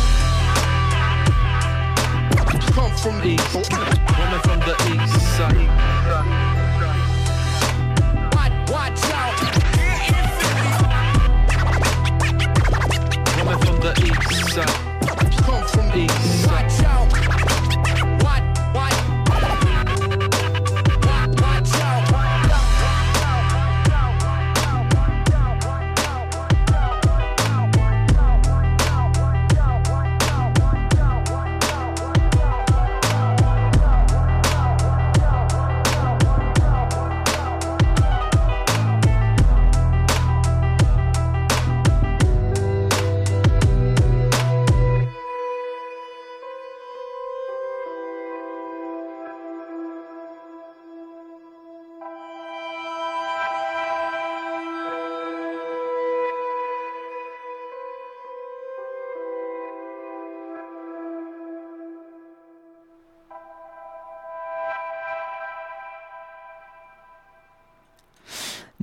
Come 2.73 2.93
from 2.97 3.19
the 3.21 3.35
east, 3.35 3.55
woman 3.55 4.41
from 4.41 4.61
the 4.61 4.75
east 4.95 5.21
side. 5.37 5.69
Watch, 8.33 8.71
watch 8.71 9.13
out. 9.13 9.30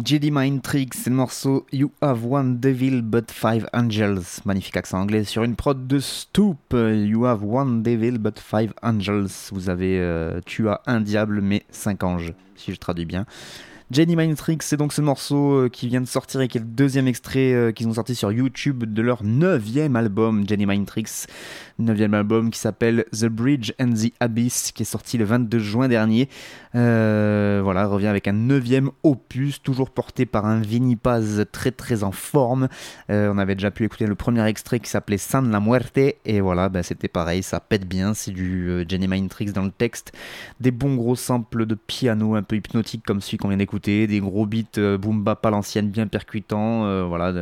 Jedi 0.08 0.32
Mind 0.32 0.62
Tricks, 0.62 1.05
le 1.08 1.12
morceau 1.12 1.66
You 1.74 1.91
Have 1.99 2.26
One 2.26 2.62
Devil 2.62 3.01
But 3.01 3.30
Five 3.30 3.68
Angels. 3.74 4.39
Magnifique 4.45 4.78
accent 4.78 5.01
anglais 5.01 5.26
sur 5.26 5.43
une 5.43 5.58
prod 5.58 5.86
de 5.86 5.99
Stoop. 5.99 6.58
You 6.72 7.26
Have 7.26 7.43
One 7.43 7.84
Devil 7.84 8.18
But 8.18 8.39
Five 8.39 8.72
Angels. 8.82 9.28
Vous 9.51 9.68
avez, 9.68 9.99
euh, 9.99 10.39
tu 10.45 10.70
as 10.70 10.80
un 10.86 11.01
diable 11.01 11.41
mais 11.41 11.66
cinq 11.72 12.05
anges, 12.05 12.34
si 12.55 12.72
je 12.72 12.80
traduis 12.80 13.03
bien. 13.03 13.26
Jenny 13.90 14.18
Mind 14.18 14.36
Tricks, 14.36 14.64
c'est 14.64 14.76
donc 14.76 14.92
ce 14.92 15.00
morceau 15.00 15.54
euh, 15.54 15.70
qui 15.70 15.88
vient 15.88 16.02
de 16.02 16.08
sortir 16.08 16.42
et 16.42 16.50
qui 16.50 16.58
est 16.58 16.62
le 16.62 16.68
deuxième 16.68 17.08
extrait 17.08 17.54
euh, 17.54 17.72
qu'ils 17.72 17.88
ont 17.88 17.94
sorti 17.94 18.16
sur 18.16 18.34
YouTube 18.34 18.84
de 18.84 19.02
leur 19.02 19.24
neuvième 19.24 19.96
album, 19.96 20.44
Jenny 20.46 20.66
Mind 20.66 20.86
Tricks. 20.86 21.28
Neuvième 21.80 22.14
album 22.14 22.50
qui 22.50 22.60
s'appelle 22.60 23.06
The 23.14 23.28
Bridge 23.28 23.72
and 23.80 23.94
the 23.94 24.12
Abyss, 24.20 24.74
qui 24.74 24.82
est 24.82 24.86
sorti 24.86 25.18
le 25.18 25.24
22 25.24 25.60
juin 25.60 25.88
dernier. 25.88 26.28
Euh, 26.76 27.62
voilà, 27.64 27.86
revient 27.86 28.08
avec 28.08 28.28
un 28.28 28.34
neuvième 28.34 28.90
opus, 29.04 29.62
toujours 29.62 29.92
porté 29.92 30.26
par 30.26 30.46
un 30.46 30.60
Vinny 30.60 30.98
Paz 30.98 31.46
très 31.54 31.72
très 31.72 32.04
en 32.04 32.12
forme. 32.12 32.68
On 33.10 33.38
avait 33.38 33.56
déjà 33.56 33.72
pu 33.72 33.86
écouter 33.86 34.06
le 34.08 34.16
premier 34.16 34.46
extrait 34.48 34.80
qui 34.80 34.90
s'appelait 34.90 35.20
San 35.20 35.50
la 35.52 35.60
Muerte, 35.60 36.00
et 36.26 36.42
voilà, 36.42 36.68
ben, 36.68 36.82
c'était 36.82 37.08
pareil, 37.08 37.44
ça 37.44 37.60
pète 37.60 37.88
bien, 37.88 38.16
c'est 38.16 38.32
du 38.32 38.84
Jenny 38.90 39.08
Mind 39.08 39.30
Tricks 39.30 39.54
dans 39.54 39.64
le 39.64 39.72
texte. 39.72 40.14
Des 40.60 40.72
bons 40.72 40.96
gros 40.96 41.16
samples 41.16 41.68
de 41.68 41.76
piano 41.76 42.34
un 42.34 42.44
peu 42.44 42.56
hypnotiques 42.56 43.04
comme 43.06 43.22
celui 43.22 43.38
qu'on 43.38 43.50
vient 43.50 43.58
d'écouter, 43.58 43.76
des 43.80 44.19
gros 44.19 44.45
beats 44.45 44.78
euh, 44.78 44.97
boom 44.97 45.23
bap 45.23 45.45
à 45.45 45.49
l'ancienne 45.49 45.89
bien 45.89 46.07
percutants, 46.07 46.86
euh, 46.86 47.03
voilà, 47.03 47.34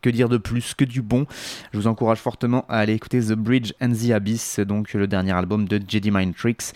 que 0.00 0.10
dire 0.10 0.28
de 0.28 0.36
plus 0.36 0.74
que 0.74 0.84
du 0.84 1.02
bon 1.02 1.26
Je 1.72 1.78
vous 1.78 1.86
encourage 1.86 2.18
fortement 2.18 2.64
à 2.68 2.78
aller 2.78 2.94
écouter 2.94 3.20
The 3.20 3.32
Bridge 3.34 3.72
and 3.80 3.92
the 3.92 4.10
Abyss, 4.10 4.60
donc 4.60 4.92
le 4.94 5.06
dernier 5.06 5.32
album 5.32 5.66
de 5.66 5.80
Jedi 5.86 6.10
Mind 6.10 6.34
Tricks. 6.34 6.72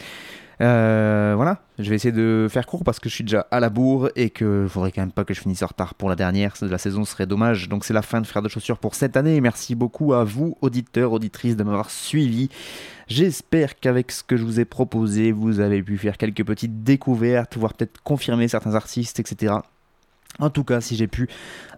Euh, 0.62 1.34
voilà, 1.36 1.60
je 1.78 1.90
vais 1.90 1.96
essayer 1.96 2.12
de 2.12 2.48
faire 2.50 2.66
court 2.66 2.82
parce 2.82 2.98
que 2.98 3.10
je 3.10 3.14
suis 3.14 3.24
déjà 3.24 3.46
à 3.50 3.60
la 3.60 3.68
bourre 3.68 4.08
et 4.16 4.30
que 4.30 4.66
faudrait 4.68 4.90
quand 4.90 5.02
même 5.02 5.12
pas 5.12 5.24
que 5.24 5.34
je 5.34 5.40
finisse 5.40 5.62
en 5.62 5.66
retard 5.66 5.94
pour 5.94 6.08
la 6.08 6.16
dernière 6.16 6.54
de 6.60 6.66
la 6.68 6.78
saison, 6.78 7.04
ce 7.04 7.12
serait 7.12 7.26
dommage. 7.26 7.68
Donc 7.68 7.84
c'est 7.84 7.92
la 7.92 8.02
fin 8.02 8.20
de 8.20 8.26
Frères 8.26 8.42
de 8.42 8.48
Chaussures 8.48 8.78
pour 8.78 8.94
cette 8.94 9.16
année. 9.16 9.40
Merci 9.40 9.74
beaucoup 9.74 10.14
à 10.14 10.24
vous, 10.24 10.56
auditeurs, 10.62 11.12
auditrices, 11.12 11.56
de 11.56 11.62
m'avoir 11.62 11.90
suivi. 11.90 12.48
J'espère 13.06 13.78
qu'avec 13.78 14.10
ce 14.10 14.22
que 14.22 14.36
je 14.36 14.44
vous 14.44 14.58
ai 14.58 14.64
proposé, 14.64 15.30
vous 15.30 15.60
avez 15.60 15.82
pu 15.82 15.98
faire 15.98 16.16
quelques 16.16 16.44
petites 16.44 16.82
découvertes, 16.82 17.56
voire 17.56 17.74
peut-être 17.74 18.02
confirmer 18.02 18.48
certains 18.48 18.74
artistes, 18.74 19.20
etc. 19.20 19.56
En 20.38 20.50
tout 20.50 20.64
cas, 20.64 20.82
si 20.82 20.96
j'ai 20.96 21.06
pu, 21.06 21.28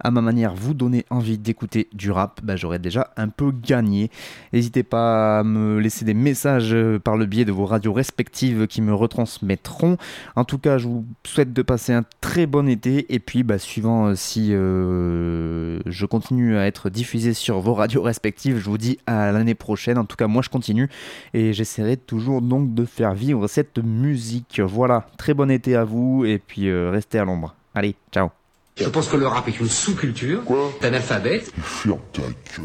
à 0.00 0.10
ma 0.10 0.20
manière, 0.20 0.52
vous 0.52 0.74
donner 0.74 1.06
envie 1.10 1.38
d'écouter 1.38 1.88
du 1.92 2.10
rap, 2.10 2.40
bah, 2.42 2.56
j'aurais 2.56 2.80
déjà 2.80 3.12
un 3.16 3.28
peu 3.28 3.52
gagné. 3.52 4.10
N'hésitez 4.52 4.82
pas 4.82 5.40
à 5.40 5.44
me 5.44 5.78
laisser 5.78 6.04
des 6.04 6.14
messages 6.14 6.74
euh, 6.74 6.98
par 6.98 7.16
le 7.16 7.26
biais 7.26 7.44
de 7.44 7.52
vos 7.52 7.66
radios 7.66 7.92
respectives 7.92 8.66
qui 8.66 8.82
me 8.82 8.92
retransmettront. 8.92 9.96
En 10.34 10.44
tout 10.44 10.58
cas, 10.58 10.78
je 10.78 10.88
vous 10.88 11.06
souhaite 11.24 11.52
de 11.52 11.62
passer 11.62 11.92
un 11.92 12.04
très 12.20 12.46
bon 12.46 12.68
été. 12.68 13.14
Et 13.14 13.20
puis, 13.20 13.44
bah, 13.44 13.58
suivant 13.58 14.06
euh, 14.06 14.14
si 14.16 14.48
euh, 14.52 15.78
je 15.86 16.06
continue 16.06 16.56
à 16.56 16.66
être 16.66 16.90
diffusé 16.90 17.34
sur 17.34 17.60
vos 17.60 17.74
radios 17.74 18.02
respectives, 18.02 18.58
je 18.58 18.68
vous 18.68 18.78
dis 18.78 18.98
à 19.06 19.30
l'année 19.30 19.54
prochaine. 19.54 19.98
En 19.98 20.04
tout 20.04 20.16
cas, 20.16 20.26
moi, 20.26 20.42
je 20.42 20.48
continue. 20.48 20.88
Et 21.32 21.52
j'essaierai 21.52 21.96
toujours 21.96 22.42
donc 22.42 22.74
de 22.74 22.84
faire 22.84 23.14
vivre 23.14 23.46
cette 23.46 23.78
musique. 23.78 24.60
Voilà, 24.64 25.06
très 25.16 25.32
bon 25.32 25.48
été 25.48 25.76
à 25.76 25.84
vous. 25.84 26.24
Et 26.24 26.40
puis, 26.44 26.72
restez 26.72 27.20
à 27.20 27.24
l'ombre. 27.24 27.54
Allez, 27.74 27.94
ciao 28.10 28.37
je 28.78 28.88
pense 28.88 29.08
que 29.08 29.16
le 29.16 29.26
rap 29.26 29.48
est 29.48 29.58
une 29.58 29.68
sous-culture. 29.68 30.44
Quoi 30.44 30.70
T'es 30.80 30.86
analphabète. 30.86 31.52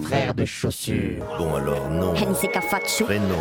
Frère 0.03 0.33
de 0.33 0.45
chaussures. 0.45 1.23
Bon 1.37 1.55
alors, 1.55 1.89
non. 1.89 2.13
Prénom. 2.13 3.35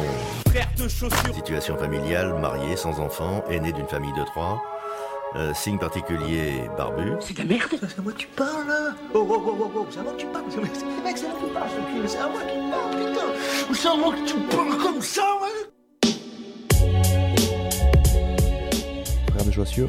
Frère 0.48 0.68
de 0.78 0.88
chaussures. 0.88 1.34
Situation 1.34 1.76
familiale, 1.76 2.34
marié, 2.40 2.76
sans 2.76 3.00
enfant, 3.00 3.44
aîné 3.50 3.72
d'une 3.72 3.86
famille 3.86 4.12
de 4.12 4.24
trois. 4.24 4.62
Euh, 5.34 5.54
signe 5.54 5.78
particulier, 5.78 6.60
barbu. 6.76 7.12
C'est 7.20 7.32
de 7.32 7.38
la 7.38 7.44
merde 7.46 7.70
C'est 7.80 7.98
à 7.98 8.02
moi 8.02 8.12
que 8.12 8.18
tu 8.18 8.26
parles 8.36 8.68
là 8.68 8.94
Oh 9.14 9.26
oh 9.30 9.42
oh 9.46 9.56
oh 9.60 9.70
oh, 9.76 9.86
c'est 9.90 10.00
à 10.00 10.02
moi 10.02 10.12
que 10.12 10.18
tu 10.20 10.26
parles 10.26 10.44
Mec, 10.44 11.16
c'est 11.16 11.24
à 11.24 11.28
moi 11.30 11.38
que 11.40 11.46
tu 11.46 11.52
parles 11.54 11.70
ce 11.70 11.76
cul, 11.76 12.06
c'est 12.06 12.18
à 12.18 12.28
moi 12.28 12.40
qui 12.42 12.58
parle, 12.70 12.90
putain 12.90 13.72
C'est 13.72 13.88
à 13.88 13.94
moi 13.96 14.12
que 14.14 14.28
tu 14.28 14.34
parles 14.54 14.76
comme 14.76 15.00
ça, 15.00 15.22
ouais? 15.40 16.10
Frère 19.30 19.44
de 19.46 19.50
chaussures, 19.50 19.88